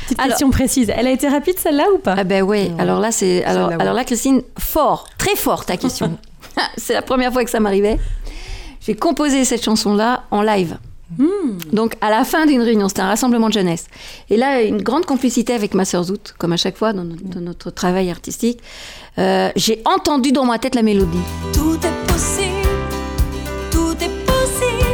Petite 0.03 0.19
Alors- 0.19 0.31
question 0.31 0.51
précise. 0.51 0.93
Elle 0.93 1.07
a 1.07 1.13
été 1.13 1.29
rapide 1.29 1.57
celle-là 1.57 1.85
ou 1.95 1.99
pas 1.99 2.17
Ah 2.19 2.25
ben 2.25 2.43
ouais. 2.43 2.73
Alors 2.81 2.99
là, 2.99 3.13
c'est 3.13 3.45
alors, 3.45 3.69
ouais. 3.69 3.77
alors 3.79 3.95
là, 3.95 4.03
Christine, 4.03 4.43
fort, 4.59 5.09
très 5.19 5.37
fort 5.37 5.65
ta 5.65 5.77
question. 5.77 6.19
c'est 6.77 6.95
la 6.95 7.03
première 7.03 7.33
fois 7.33 7.45
que 7.45 7.51
ça 7.51 7.61
m'arrivait. 7.61 7.99
J'ai 8.81 8.97
composé 8.97 9.45
cette 9.45 9.65
chanson-là 9.65 10.25
en 10.33 10.43
live. 10.43 10.79
Donc 11.73 11.95
à 12.01 12.11
la 12.11 12.25
fin 12.25 12.45
d'une 12.47 12.61
réunion, 12.63 12.89
c'était 12.89 13.01
un 13.01 13.09
rassemblement 13.09 13.49
de 13.49 13.55
jeunesse. 13.55 13.87
Et 14.31 14.37
là, 14.37 14.61
une 14.63 14.83
grande 14.83 15.07
complicité 15.07 15.55
avec 15.55 15.75
ma 15.75 15.85
sœur 15.85 16.05
Zout, 16.05 16.35
comme 16.39 16.53
à 16.53 16.57
chaque 16.57 16.77
fois 16.77 16.93
dans, 16.93 17.05
notre- 17.05 17.25
dans 17.25 17.41
notre 17.41 17.71
travail 17.71 18.11
artistique. 18.11 18.61
Euh, 19.19 19.51
J'ai 19.57 19.81
entendu 19.87 20.33
dans 20.33 20.45
ma 20.45 20.59
tête 20.59 20.75
la 20.75 20.83
mélodie. 20.83 21.19
Tout 21.53 21.77
est 21.77 22.13
possible, 22.13 22.69
tout 23.71 23.93
est 24.01 24.27
possible 24.27 24.87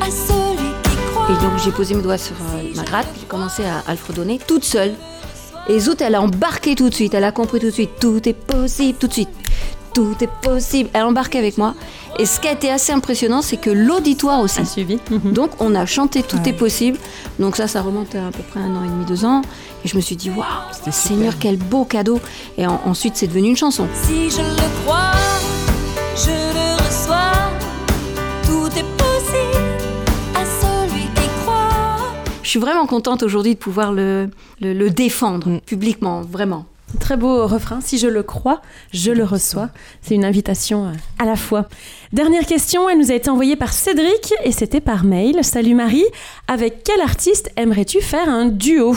à 0.00 0.10
celui 0.10 0.70
qui 0.84 0.96
croit. 1.12 1.26
Et 1.30 1.42
donc 1.42 1.58
j'ai 1.64 1.70
posé 1.72 1.94
mes 1.94 2.02
doigts 2.02 2.18
sur 2.18 2.36
euh, 2.36 2.62
ma 2.76 2.82
gratte, 2.84 3.08
j'ai 3.18 3.26
commencé 3.26 3.64
à, 3.64 3.78
à 3.86 3.92
le 3.92 3.96
fredonner 3.98 4.38
toute 4.46 4.64
seule. 4.64 4.94
Et 5.70 5.80
Zout, 5.80 6.00
elle 6.00 6.14
a 6.14 6.22
embarqué 6.22 6.74
tout 6.74 6.88
de 6.88 6.94
suite, 6.94 7.12
elle 7.14 7.24
a 7.24 7.32
compris 7.32 7.58
tout 7.60 7.66
de 7.66 7.70
suite, 7.72 7.90
tout 8.00 8.26
est 8.28 8.32
possible, 8.32 8.96
tout 8.98 9.06
de 9.06 9.12
suite, 9.12 9.28
tout 9.98 10.14
est 10.24 10.30
possible. 10.42 10.88
Elle 10.92 11.00
a 11.02 11.06
embarqué 11.08 11.38
avec 11.38 11.58
moi. 11.58 11.74
Et 12.20 12.26
ce 12.26 12.38
qui 12.38 12.46
a 12.46 12.52
été 12.52 12.70
assez 12.70 12.92
impressionnant, 12.92 13.42
c'est 13.42 13.56
que 13.56 13.70
l'auditoire 13.70 14.40
aussi. 14.40 14.60
A 14.60 14.64
suivi. 14.64 14.98
Donc 15.24 15.50
on 15.58 15.74
a 15.74 15.86
chanté 15.86 16.22
Tout 16.22 16.38
est 16.46 16.52
possible. 16.52 16.98
Donc 17.40 17.56
ça, 17.56 17.66
ça 17.66 17.82
remonte 17.82 18.14
à 18.14 18.28
à 18.28 18.30
peu 18.30 18.42
près 18.44 18.60
un 18.60 18.74
an 18.76 18.84
et 18.84 18.88
demi, 18.88 19.04
deux 19.06 19.24
ans. 19.24 19.42
Et 19.84 19.88
je 19.88 19.96
me 19.96 20.00
suis 20.00 20.14
dit, 20.16 20.30
waouh, 20.30 20.46
Seigneur, 20.92 21.34
quel 21.40 21.56
beau 21.56 21.84
cadeau. 21.84 22.20
Et 22.56 22.64
en- 22.66 22.80
ensuite, 22.86 23.16
c'est 23.16 23.26
devenu 23.26 23.48
une 23.48 23.56
chanson. 23.56 23.88
Si 24.04 24.30
je 24.30 24.38
le 24.40 24.84
crois, 24.84 25.12
je 26.14 26.30
le 26.30 26.76
reçois. 26.84 27.32
Tout 28.44 28.68
est 28.78 28.88
possible 28.96 29.74
à 30.36 30.44
celui 30.44 31.02
qui 31.06 31.28
croit. 31.42 32.06
Je 32.44 32.48
suis 32.48 32.60
vraiment 32.60 32.86
contente 32.86 33.22
aujourd'hui 33.24 33.54
de 33.54 33.58
pouvoir 33.58 33.92
le, 33.92 34.30
le, 34.60 34.72
le 34.74 34.90
défendre 34.90 35.60
publiquement, 35.66 36.20
vraiment. 36.22 36.66
Très 37.00 37.16
beau 37.16 37.46
refrain. 37.46 37.80
Si 37.82 37.98
je 37.98 38.06
le 38.06 38.22
crois, 38.22 38.62
je 38.92 39.10
le 39.12 39.22
reçois. 39.24 39.68
C'est 40.00 40.14
une 40.14 40.24
invitation 40.24 40.86
euh, 40.86 40.92
à 41.18 41.26
la 41.26 41.36
fois. 41.36 41.68
Dernière 42.12 42.46
question, 42.46 42.88
elle 42.88 42.98
nous 42.98 43.10
a 43.10 43.14
été 43.14 43.28
envoyée 43.28 43.56
par 43.56 43.72
Cédric 43.72 44.32
et 44.44 44.52
c'était 44.52 44.80
par 44.80 45.04
mail. 45.04 45.44
Salut 45.44 45.74
Marie, 45.74 46.04
avec 46.48 46.82
quel 46.84 47.00
artiste 47.02 47.50
aimerais-tu 47.56 48.00
faire 48.00 48.28
un 48.28 48.46
duo? 48.46 48.96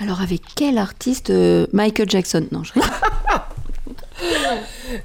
Alors 0.00 0.20
avec 0.20 0.42
quel 0.54 0.78
artiste 0.78 1.30
euh, 1.30 1.66
Michael 1.72 2.08
Jackson? 2.08 2.46
Non, 2.52 2.62
je 2.62 2.72
rigole. 2.74 2.90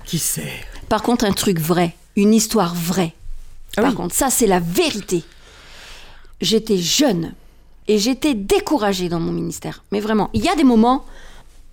Qui 0.06 0.20
sait 0.20 0.52
Par 0.90 1.02
contre, 1.02 1.26
un 1.26 1.32
truc 1.34 1.60
vrai, 1.60 1.96
une 2.16 2.34
histoire 2.34 2.76
vraie. 2.76 3.14
Ah 3.76 3.82
Par 3.82 3.92
oui. 3.92 3.96
contre, 3.98 4.14
ça, 4.16 4.30
c'est 4.30 4.48
la 4.48 4.60
vérité. 4.60 5.24
J'étais 6.42 6.78
jeune 6.78 7.34
et 7.88 7.98
j'étais 7.98 8.36
découragée 8.36 9.10
dans 9.10 9.20
mon 9.20 9.32
ministère. 9.32 9.84
Mais 9.92 10.00
vraiment, 10.00 10.30
il 10.34 10.44
y 10.44 10.50
a 10.50 10.56
des 10.56 10.64
moments, 10.64 11.06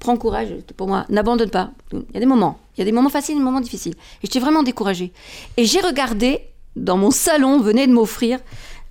prends 0.04 0.16
courage, 0.16 0.48
pour 0.76 0.86
moi, 0.86 1.04
n'abandonne 1.08 1.50
pas. 1.50 1.70
Il 1.92 2.02
y 2.14 2.16
a 2.16 2.20
des 2.20 2.26
moments. 2.26 2.58
Il 2.76 2.80
y 2.80 2.82
a 2.82 2.84
des 2.84 2.92
moments 2.92 3.08
faciles 3.08 3.36
des 3.36 3.42
moments 3.42 3.60
difficiles. 3.60 3.94
Et 4.22 4.26
j'étais 4.26 4.38
vraiment 4.40 4.62
découragée. 4.62 5.12
Et 5.56 5.64
j'ai 5.64 5.80
regardé, 5.80 6.40
dans 6.76 6.96
mon 6.98 7.10
salon, 7.10 7.58
venait 7.60 7.86
de 7.86 7.92
m'offrir 7.92 8.38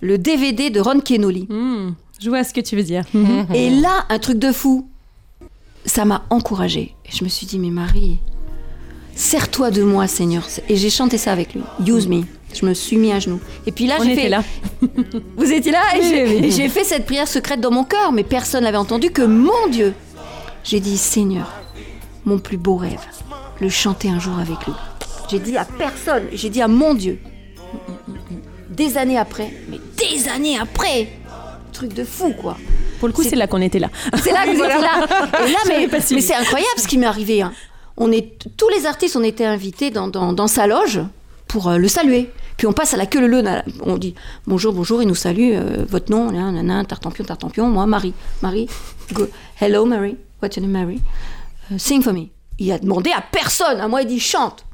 le 0.00 0.18
DVD 0.18 0.70
de 0.70 0.80
Ron 0.80 1.00
Kenoli. 1.00 1.46
Hmm, 1.48 1.92
Je 2.20 2.28
vois 2.28 2.42
ce 2.44 2.52
que 2.52 2.60
tu 2.60 2.76
veux 2.76 2.82
dire. 2.82 3.04
Et 3.54 3.70
là, 3.70 4.04
un 4.08 4.18
truc 4.18 4.38
de 4.38 4.52
fou. 4.52 4.88
Ça 5.86 6.04
m'a 6.04 6.24
encouragée. 6.30 6.94
Et 7.06 7.10
je 7.16 7.22
me 7.24 7.28
suis 7.28 7.46
dit, 7.46 7.58
mais 7.58 7.70
Marie, 7.70 8.18
sers-toi 9.14 9.70
de 9.70 9.82
moi, 9.82 10.06
Seigneur. 10.06 10.44
Et 10.68 10.76
j'ai 10.76 10.90
chanté 10.90 11.18
ça 11.18 11.32
avec 11.32 11.54
lui. 11.54 11.62
Use 11.86 12.08
me. 12.08 12.22
Je 12.54 12.64
me 12.66 12.72
suis 12.74 12.96
mis 12.96 13.12
à 13.12 13.18
genoux. 13.18 13.40
Et 13.66 13.72
puis 13.72 13.86
là, 13.86 13.96
j'ai 14.02 14.14
fait. 14.14 14.28
là. 14.28 14.42
Vous 15.36 15.52
étiez 15.52 15.72
là 15.72 15.82
et 15.96 16.00
Oui, 16.00 16.50
j'ai- 16.50 16.62
oui, 16.64 16.68
fait 16.70 16.84
cette 16.84 17.04
prière 17.04 17.26
secrète 17.28 17.60
dans 17.60 17.70
mon 17.72 17.84
cœur, 17.84 18.12
mais 18.12 18.22
personne 18.24 18.64
n'avait 18.64 18.76
entendu 18.78 19.10
que 19.10 19.22
mon 19.22 19.68
Dieu. 19.70 19.92
J'ai 20.64 20.80
dit, 20.80 20.96
Seigneur, 20.96 21.50
mon 22.24 22.38
plus 22.38 22.56
beau 22.56 22.76
rêve, 22.76 23.00
le 23.60 23.68
chanter 23.68 24.08
un 24.08 24.18
jour 24.18 24.38
avec 24.38 24.64
lui. 24.66 24.72
J'ai 25.30 25.38
dit 25.38 25.56
à 25.56 25.64
personne, 25.64 26.24
j'ai 26.32 26.48
dit 26.50 26.62
à 26.62 26.68
mon 26.68 26.94
Dieu. 26.94 27.18
Des 28.70 28.96
années 28.98 29.18
après, 29.18 29.52
mais 29.68 29.78
des 29.96 30.28
années 30.28 30.58
après, 30.58 31.08
truc 31.72 31.92
de 31.94 32.04
fou 32.04 32.32
quoi. 32.32 32.56
Pour 32.98 33.08
le 33.08 33.14
coup, 33.14 33.22
C'est- 33.22 33.36
là 33.36 33.46
qu'on 33.46 33.60
était 33.60 33.78
là. 33.78 33.90
C'est 34.22 34.32
là 34.32 34.44
que 34.46 34.50
vous 34.56 34.62
étiez 34.64 34.80
là. 34.80 35.06
Et 35.46 35.52
là, 35.52 35.58
mais, 35.68 35.88
mais 35.90 36.20
c'est 36.20 36.34
incroyable 36.34 36.78
ce 36.78 36.88
qui 36.88 36.98
m'est 36.98 37.06
arrivé. 37.06 37.42
hein. 37.42 37.52
On 37.96 38.10
est, 38.10 38.38
tous 38.56 38.68
les 38.70 38.86
artistes, 38.86 39.16
on 39.16 39.22
était 39.22 39.44
invités 39.44 39.90
dans, 39.90 40.08
dans- 40.08 40.32
dans 40.32 40.46
sa 40.48 40.66
loge 40.66 41.00
pour 41.46 41.68
euh, 41.68 41.76
le 41.78 41.88
saluer. 41.88 42.30
Puis 42.56 42.66
on 42.66 42.72
passe 42.72 42.94
à 42.94 42.96
la 42.96 43.06
queue 43.06 43.20
le 43.20 43.26
leu. 43.28 43.42
On 43.82 43.96
dit 43.98 44.14
bonjour, 44.46 44.72
bonjour, 44.72 45.02
il 45.02 45.08
nous 45.08 45.14
salue. 45.14 45.52
euh, 45.54 45.84
votre 45.88 46.10
nom, 46.10 46.30
nan, 46.32 46.54
nan, 46.54 46.66
nan, 46.66 46.86
tartampion, 46.86 47.24
tartampion. 47.24 47.68
Moi, 47.68 47.86
Marie. 47.86 48.14
Marie. 48.42 48.68
Go. 49.12 49.26
Hello, 49.60 49.84
Marie. 49.84 50.16
Marie? 50.66 51.00
Euh, 51.72 51.78
sing 51.78 52.02
for 52.02 52.12
me. 52.12 52.26
Il 52.58 52.70
a 52.72 52.78
demandé 52.78 53.10
à 53.10 53.20
personne. 53.20 53.80
À 53.80 53.88
moi, 53.88 54.02
il 54.02 54.08
dit 54.08 54.20
chante. 54.20 54.64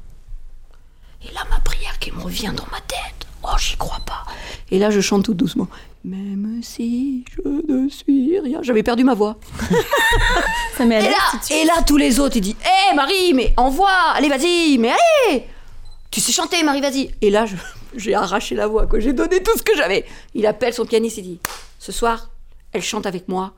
Et 1.27 1.33
là, 1.33 1.41
ma 1.49 1.59
prière 1.59 1.97
qui 1.99 2.11
me 2.11 2.21
revient 2.21 2.51
dans 2.55 2.65
ma 2.71 2.79
tête. 2.81 3.27
Oh, 3.43 3.57
j'y 3.59 3.75
crois 3.77 3.99
pas. 4.05 4.23
Et 4.69 4.77
là, 4.79 4.89
je 4.91 5.01
chante 5.01 5.25
tout 5.25 5.33
doucement. 5.33 5.67
Même 6.03 6.59
si 6.63 7.25
je 7.35 7.41
ne 7.73 7.89
suis 7.89 8.39
rien. 8.39 8.59
J'avais 8.63 8.83
perdu 8.83 9.03
ma 9.03 9.13
voix. 9.13 9.37
Ça 10.77 10.85
met 10.85 10.95
à 10.95 10.99
Et 10.99 11.03
là, 11.09 11.17
et 11.51 11.65
là, 11.65 11.73
tous 11.85 11.97
les 11.97 12.19
autres, 12.19 12.37
ils 12.37 12.41
disent 12.41 12.55
Hé 12.63 12.95
Marie, 12.95 13.33
mais 13.33 13.53
envoie 13.57 13.89
Allez, 14.15 14.29
vas-y, 14.29 14.77
mais 14.77 14.89
allez 14.91 15.45
Tu 16.09 16.19
sais 16.21 16.31
chanter, 16.31 16.63
Marie, 16.63 16.81
vas-y 16.81 17.11
Et 17.21 17.29
là, 17.29 17.45
je- 17.45 17.55
j'ai 17.95 18.15
arraché 18.15 18.55
la 18.55 18.67
voix, 18.67 18.87
quoi. 18.87 18.99
J'ai 18.99 19.13
donné 19.13 19.43
tout 19.43 19.55
ce 19.57 19.63
que 19.63 19.75
j'avais. 19.75 20.05
Il 20.33 20.45
appelle 20.45 20.73
son 20.73 20.85
pianiste 20.85 21.17
et 21.19 21.21
dit 21.23 21.39
Ce 21.79 21.91
soir, 21.91 22.29
elle 22.73 22.81
chante 22.83 23.05
avec 23.05 23.27
moi 23.27 23.53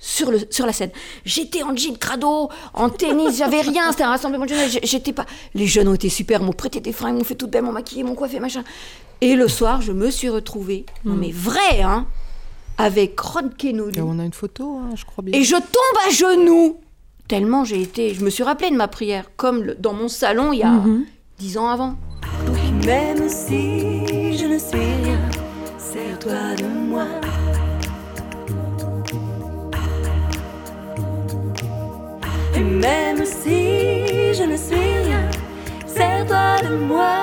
sur, 0.00 0.30
le, 0.32 0.40
sur 0.50 0.66
la 0.66 0.72
scène. 0.72 0.90
J'étais 1.24 1.62
en 1.62 1.76
jean 1.76 1.96
crado, 1.96 2.48
en 2.74 2.88
tennis, 2.88 3.36
j'avais 3.38 3.60
rien, 3.60 3.92
c'était 3.92 4.02
un 4.04 4.08
rassemblement 4.10 4.46
de 4.46 4.50
jeunes, 4.50 4.80
j'étais 4.82 5.12
pas... 5.12 5.26
Les 5.54 5.66
jeunes 5.66 5.86
ont 5.88 5.94
été 5.94 6.08
super, 6.08 6.42
m'ont 6.42 6.52
prêté 6.52 6.80
des 6.80 6.92
fringues, 6.92 7.18
m'ont 7.18 7.24
fait 7.24 7.34
toute 7.36 7.50
belle, 7.50 7.62
m'ont 7.62 7.72
maquillé, 7.72 8.02
m'ont 8.02 8.14
coiffé, 8.14 8.40
machin. 8.40 8.64
Et 9.20 9.36
le 9.36 9.46
soir, 9.46 9.82
je 9.82 9.92
me 9.92 10.10
suis 10.10 10.30
retrouvée, 10.30 10.86
non 11.04 11.14
mais 11.14 11.30
vrai, 11.30 11.82
hein, 11.82 12.06
avec 12.78 13.20
Kenoli. 13.58 13.98
Et 13.98 14.02
on 14.02 14.18
a 14.18 14.24
une 14.24 14.32
photo, 14.32 14.78
hein, 14.82 14.94
je 14.96 15.04
crois 15.04 15.22
bien. 15.22 15.38
Et 15.38 15.44
je 15.44 15.54
tombe 15.54 15.98
à 16.08 16.10
genoux 16.10 16.78
Tellement 17.28 17.64
j'ai 17.64 17.80
été... 17.80 18.12
Je 18.14 18.24
me 18.24 18.30
suis 18.30 18.42
rappelée 18.42 18.70
de 18.70 18.76
ma 18.76 18.88
prière, 18.88 19.26
comme 19.36 19.62
le- 19.62 19.74
dans 19.76 19.92
mon 19.92 20.08
salon 20.08 20.52
il 20.52 20.60
y 20.60 20.62
a 20.64 20.82
dix 21.38 21.58
ans 21.58 21.68
avant. 21.68 21.94
Même 22.86 23.28
si 23.28 24.36
je 24.36 24.46
ne 24.46 24.58
suis 24.58 24.78
rien, 24.78 25.20
sers-toi 25.78 26.56
de 26.56 26.64
moi. 26.88 27.06
Et 32.60 32.62
même 32.62 33.24
si 33.24 34.34
je 34.34 34.42
ne 34.42 34.54
suis 34.54 34.74
rien, 34.76 35.30
sers-toi 35.86 36.68
de 36.68 36.76
moi. 36.76 37.16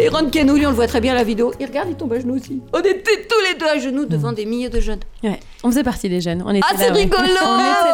Et 0.00 0.08
Ron 0.08 0.28
Kenoli, 0.30 0.66
on 0.66 0.70
le 0.70 0.74
voit 0.74 0.88
très 0.88 1.00
bien 1.00 1.12
à 1.12 1.14
la 1.14 1.22
vidéo, 1.22 1.52
il 1.60 1.66
regarde, 1.66 1.88
il 1.90 1.94
tombe 1.96 2.12
à 2.12 2.18
genoux 2.18 2.34
aussi. 2.34 2.60
On 2.72 2.80
était 2.80 2.92
tous 3.28 3.40
les 3.48 3.56
deux 3.56 3.66
à 3.66 3.78
genoux 3.78 4.04
devant 4.04 4.32
des 4.32 4.44
milliers 4.46 4.68
de 4.68 4.80
jeunes. 4.80 4.98
Ouais, 5.22 5.38
on 5.62 5.70
faisait 5.70 5.84
partie 5.84 6.08
des 6.08 6.20
jeunes. 6.20 6.42
On 6.44 6.50
était 6.50 6.66
Ah, 6.68 6.74
c'est 6.76 6.90
ouais. 6.90 7.02
rigolo 7.04 7.22
On 7.22 7.28
était 7.28 7.38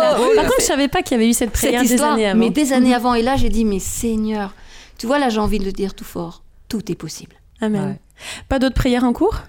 là. 0.01 0.17
Oui, 0.19 0.35
Par 0.37 0.45
contre, 0.47 0.57
je 0.61 0.65
savais 0.65 0.89
pas 0.89 1.03
qu'il 1.03 1.19
y 1.19 1.21
avait 1.21 1.29
eu 1.29 1.35
cette 1.35 1.51
prière 1.51 1.81
Cette 1.81 1.89
des 1.89 1.95
histoire, 1.97 2.15
années 2.15 2.29
avant. 2.29 2.41
mais 2.41 2.49
des 2.51 2.73
années 2.73 2.95
avant. 2.95 3.13
Et 3.15 3.21
là, 3.23 3.37
j'ai 3.37 3.51
dit, 3.51 3.67
mais 3.67 3.79
Seigneur, 3.79 4.55
tu 4.97 5.07
vois, 5.07 5.19
là, 5.19 5.29
j'ai 5.29 5.39
envie 5.39 5.59
de 5.59 5.65
le 5.67 5.73
dire 5.73 5.95
tout 5.95 6.05
fort. 6.05 6.43
Tout 6.71 6.91
est 6.91 6.97
possible. 6.97 7.37
Amen. 7.61 7.85
Ouais. 7.91 8.01
Pas 8.49 8.59
d'autres 8.59 8.75
prières 8.75 9.05
en 9.05 9.13
cours 9.13 9.43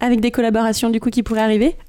Avec 0.00 0.20
des 0.20 0.30
collaborations 0.30 0.90
du 0.90 1.00
coup 1.00 1.08
qui 1.10 1.22
pourraient 1.22 1.40
arriver? 1.40 1.76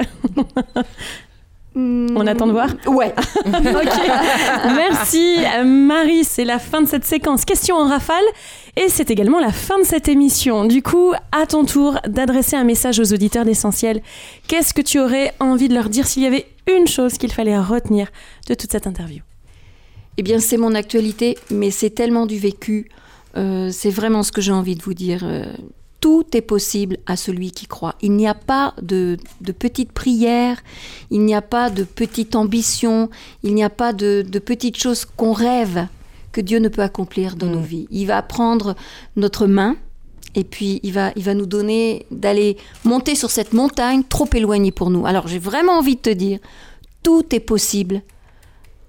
On 1.75 2.27
attend 2.27 2.47
de 2.47 2.51
voir. 2.51 2.69
Ouais. 2.85 3.13
Ok. 3.45 4.73
Merci 4.75 5.37
Marie, 5.65 6.23
c'est 6.23 6.43
la 6.43 6.59
fin 6.59 6.81
de 6.81 6.87
cette 6.87 7.05
séquence 7.05 7.45
question 7.45 7.75
en 7.75 7.87
rafale 7.87 8.23
et 8.75 8.89
c'est 8.89 9.09
également 9.09 9.39
la 9.39 9.51
fin 9.51 9.79
de 9.79 9.83
cette 9.83 10.07
émission. 10.07 10.65
Du 10.65 10.81
coup, 10.81 11.13
à 11.31 11.45
ton 11.45 11.65
tour 11.65 11.99
d'adresser 12.07 12.55
un 12.55 12.63
message 12.63 12.99
aux 12.99 13.13
auditeurs 13.13 13.45
d'Essentiel. 13.45 14.01
Qu'est-ce 14.47 14.73
que 14.73 14.81
tu 14.81 14.99
aurais 14.99 15.33
envie 15.39 15.69
de 15.69 15.73
leur 15.73 15.89
dire 15.89 16.07
s'il 16.07 16.23
y 16.23 16.27
avait 16.27 16.47
une 16.67 16.87
chose 16.87 17.17
qu'il 17.17 17.31
fallait 17.31 17.57
retenir 17.57 18.07
de 18.47 18.53
toute 18.53 18.71
cette 18.71 18.87
interview? 18.87 19.21
Eh 20.17 20.23
bien, 20.23 20.39
c'est 20.39 20.57
mon 20.57 20.75
actualité, 20.75 21.37
mais 21.49 21.71
c'est 21.71 21.89
tellement 21.89 22.25
du 22.25 22.37
vécu. 22.37 22.89
Euh, 23.37 23.69
c'est 23.71 23.89
vraiment 23.89 24.23
ce 24.23 24.31
que 24.31 24.41
j'ai 24.41 24.51
envie 24.51 24.75
de 24.75 24.83
vous 24.83 24.93
dire. 24.93 25.21
Euh, 25.23 25.45
tout 26.01 26.25
est 26.33 26.41
possible 26.41 26.97
à 27.05 27.15
celui 27.15 27.51
qui 27.51 27.67
croit. 27.67 27.95
Il 28.01 28.13
n'y 28.13 28.27
a 28.27 28.33
pas 28.33 28.73
de, 28.81 29.17
de 29.39 29.51
petites 29.51 29.91
prières, 29.91 30.61
il 31.11 31.21
n'y 31.21 31.35
a 31.35 31.43
pas 31.43 31.69
de 31.69 31.83
petites 31.83 32.35
ambitions, 32.35 33.09
il 33.43 33.53
n'y 33.53 33.63
a 33.63 33.69
pas 33.69 33.93
de, 33.93 34.25
de 34.27 34.39
petites 34.39 34.77
choses 34.77 35.05
qu'on 35.05 35.31
rêve 35.31 35.87
que 36.31 36.41
Dieu 36.41 36.59
ne 36.59 36.69
peut 36.69 36.81
accomplir 36.81 37.35
dans 37.35 37.47
nos 37.47 37.61
vies. 37.61 37.87
Il 37.91 38.07
va 38.07 38.21
prendre 38.23 38.75
notre 39.15 39.45
main 39.45 39.77
et 40.33 40.43
puis 40.43 40.79
il 40.83 40.93
va, 40.93 41.11
il 41.15 41.23
va 41.23 41.35
nous 41.35 41.45
donner 41.45 42.05
d'aller 42.09 42.57
monter 42.83 43.15
sur 43.15 43.29
cette 43.29 43.53
montagne 43.53 44.03
trop 44.03 44.27
éloignée 44.33 44.71
pour 44.71 44.89
nous. 44.89 45.05
Alors 45.05 45.27
j'ai 45.27 45.39
vraiment 45.39 45.73
envie 45.73 45.95
de 45.95 46.01
te 46.01 46.09
dire, 46.09 46.39
tout 47.03 47.35
est 47.35 47.39
possible 47.39 48.01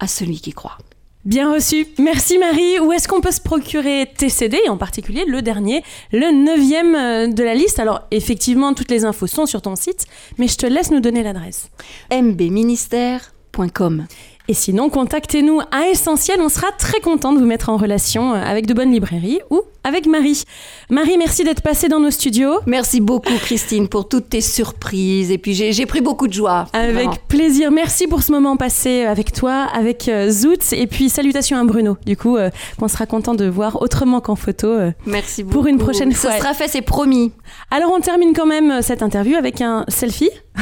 à 0.01 0.07
celui 0.07 0.41
qui 0.41 0.53
croit. 0.53 0.79
Bien 1.25 1.53
reçu. 1.53 1.87
Merci 2.01 2.37
Marie. 2.37 2.81
Où 2.81 2.93
est-ce 2.93 3.07
qu'on 3.07 3.21
peut 3.21 3.31
se 3.31 3.41
procurer 3.41 4.11
tes 4.17 4.29
CD, 4.29 4.59
et 4.67 4.69
en 4.69 4.77
particulier 4.77 5.25
le 5.25 5.41
dernier, 5.41 5.85
le 6.11 6.33
neuvième 6.33 6.97
euh, 6.97 7.29
de 7.29 7.45
la 7.45 7.55
liste? 7.55 7.79
Alors 7.79 8.01
effectivement, 8.11 8.75
toutes 8.75 8.91
les 8.91 9.05
infos 9.05 9.29
sont 9.29 9.47
sur 9.47 9.63
ton 9.63 9.77
site, 9.77 10.07
mais 10.39 10.49
je 10.49 10.57
te 10.57 10.67
laisse 10.67 10.91
nous 10.91 10.99
donner 10.99 11.23
l'adresse. 11.23 11.71
mbministère.com. 12.11 14.07
Et 14.49 14.55
sinon, 14.55 14.91
contactez-nous 14.91 15.61
à 15.71 15.87
Essentiel, 15.89 16.41
on 16.41 16.49
sera 16.49 16.73
très 16.73 16.99
content 16.99 17.33
de 17.33 17.39
vous 17.39 17.47
mettre 17.47 17.69
en 17.69 17.77
relation 17.77 18.35
euh, 18.35 18.43
avec 18.43 18.67
de 18.67 18.75
bonnes 18.75 18.91
librairies 18.91 19.39
ou 19.51 19.63
avec 19.85 20.07
Marie. 20.07 20.45
Marie, 20.91 21.17
merci 21.19 21.45
d'être 21.45 21.61
passée 21.63 21.89
dans 21.89 22.01
nos 22.01 22.11
studios. 22.11 22.61
Merci 22.67 23.01
beaucoup 23.01 23.33
Christine 23.43 23.89
pour 23.89 24.09
toutes 24.09 24.29
tes 24.29 24.41
surprises 24.41 25.31
et 25.31 25.39
puis 25.39 25.55
j'ai 25.55 25.87
pris 25.87 26.01
beaucoup 26.01 26.29
de 26.29 26.33
joie. 26.33 26.67
Avec 26.73 26.95
Vraiment. 26.95 27.15
plaisir. 27.29 27.71
Merci 27.71 28.07
pour 28.07 28.23
ce 28.23 28.31
moment 28.33 28.57
passé 28.57 29.05
avec 29.05 29.33
toi, 29.33 29.67
avec 29.75 30.09
euh, 30.09 30.31
Zoot. 30.31 30.73
Et 30.73 30.87
puis 30.87 31.09
salutations 31.09 31.59
à 31.59 31.65
Bruno, 31.65 31.97
du 32.07 32.17
coup, 32.17 32.37
euh, 32.37 32.51
qu'on 32.79 32.89
sera 32.89 33.07
content 33.07 33.35
de 33.35 33.47
voir 33.47 33.83
autrement 33.83 34.21
qu'en 34.21 34.37
photo. 34.37 34.69
euh. 34.69 34.93
Merci 35.07 35.43
beaucoup. 35.43 35.55
Pour 35.55 35.67
une 35.67 35.79
prochaine 35.79 36.13
fois. 36.13 36.33
Ce 36.33 36.39
sera 36.39 36.55
fait, 36.55 36.69
c'est 36.69 36.83
promis. 36.83 37.33
Alors 37.71 37.91
on 37.93 38.01
termine 38.01 38.33
quand 38.35 38.47
même 38.47 38.71
euh, 38.71 38.83
cette 38.83 39.03
interview 39.03 39.37
avec 39.37 39.61
un 39.61 39.85
selfie. 39.89 40.31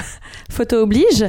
Photo 0.51 0.79
oblige. 0.79 1.25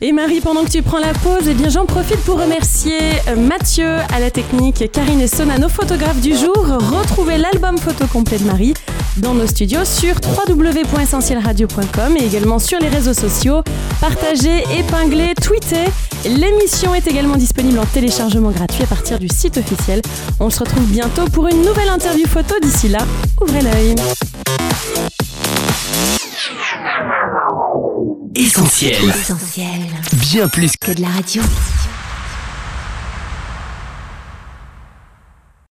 Et 0.00 0.12
Marie, 0.12 0.40
pendant 0.40 0.64
que 0.64 0.70
tu 0.70 0.82
prends 0.82 0.98
la 0.98 1.12
pause, 1.14 1.48
eh 1.48 1.54
bien 1.54 1.68
j'en 1.68 1.86
profite 1.86 2.18
pour 2.20 2.40
remercier 2.40 2.98
euh, 3.28 3.36
Mathieu 3.36 3.88
à 4.12 4.18
la 4.20 4.30
technique, 4.30 4.90
Karine 4.92 5.20
et 5.20 5.26
Sona, 5.28 5.58
nos 5.58 5.68
photographes 5.68 6.20
du 6.20 6.34
jour. 6.34 6.56
Retrouvez 6.56 7.33
l'album 7.38 7.78
photo 7.78 8.06
complet 8.06 8.38
de 8.38 8.44
Marie 8.44 8.74
dans 9.16 9.34
nos 9.34 9.46
studios 9.46 9.84
sur 9.84 10.14
www.essentielradio.com 10.48 12.16
et 12.18 12.24
également 12.24 12.58
sur 12.58 12.78
les 12.80 12.88
réseaux 12.88 13.14
sociaux. 13.14 13.62
Partagez, 14.00 14.64
épinglez, 14.76 15.34
tweetez. 15.34 15.86
L'émission 16.24 16.94
est 16.94 17.06
également 17.06 17.36
disponible 17.36 17.78
en 17.78 17.86
téléchargement 17.86 18.50
gratuit 18.50 18.82
à 18.82 18.86
partir 18.86 19.18
du 19.18 19.28
site 19.28 19.58
officiel. 19.58 20.02
On 20.40 20.50
se 20.50 20.60
retrouve 20.60 20.84
bientôt 20.86 21.24
pour 21.26 21.48
une 21.48 21.62
nouvelle 21.62 21.88
interview 21.88 22.26
photo. 22.26 22.54
D'ici 22.60 22.88
là, 22.88 22.98
ouvrez 23.40 23.62
l'œil. 23.62 23.94
Essentiel. 28.34 28.96
Essentiel. 29.08 29.80
Bien 30.14 30.48
plus 30.48 30.72
Que 30.80 30.92
de 30.92 31.02
la 31.02 31.08
radio. 31.08 31.42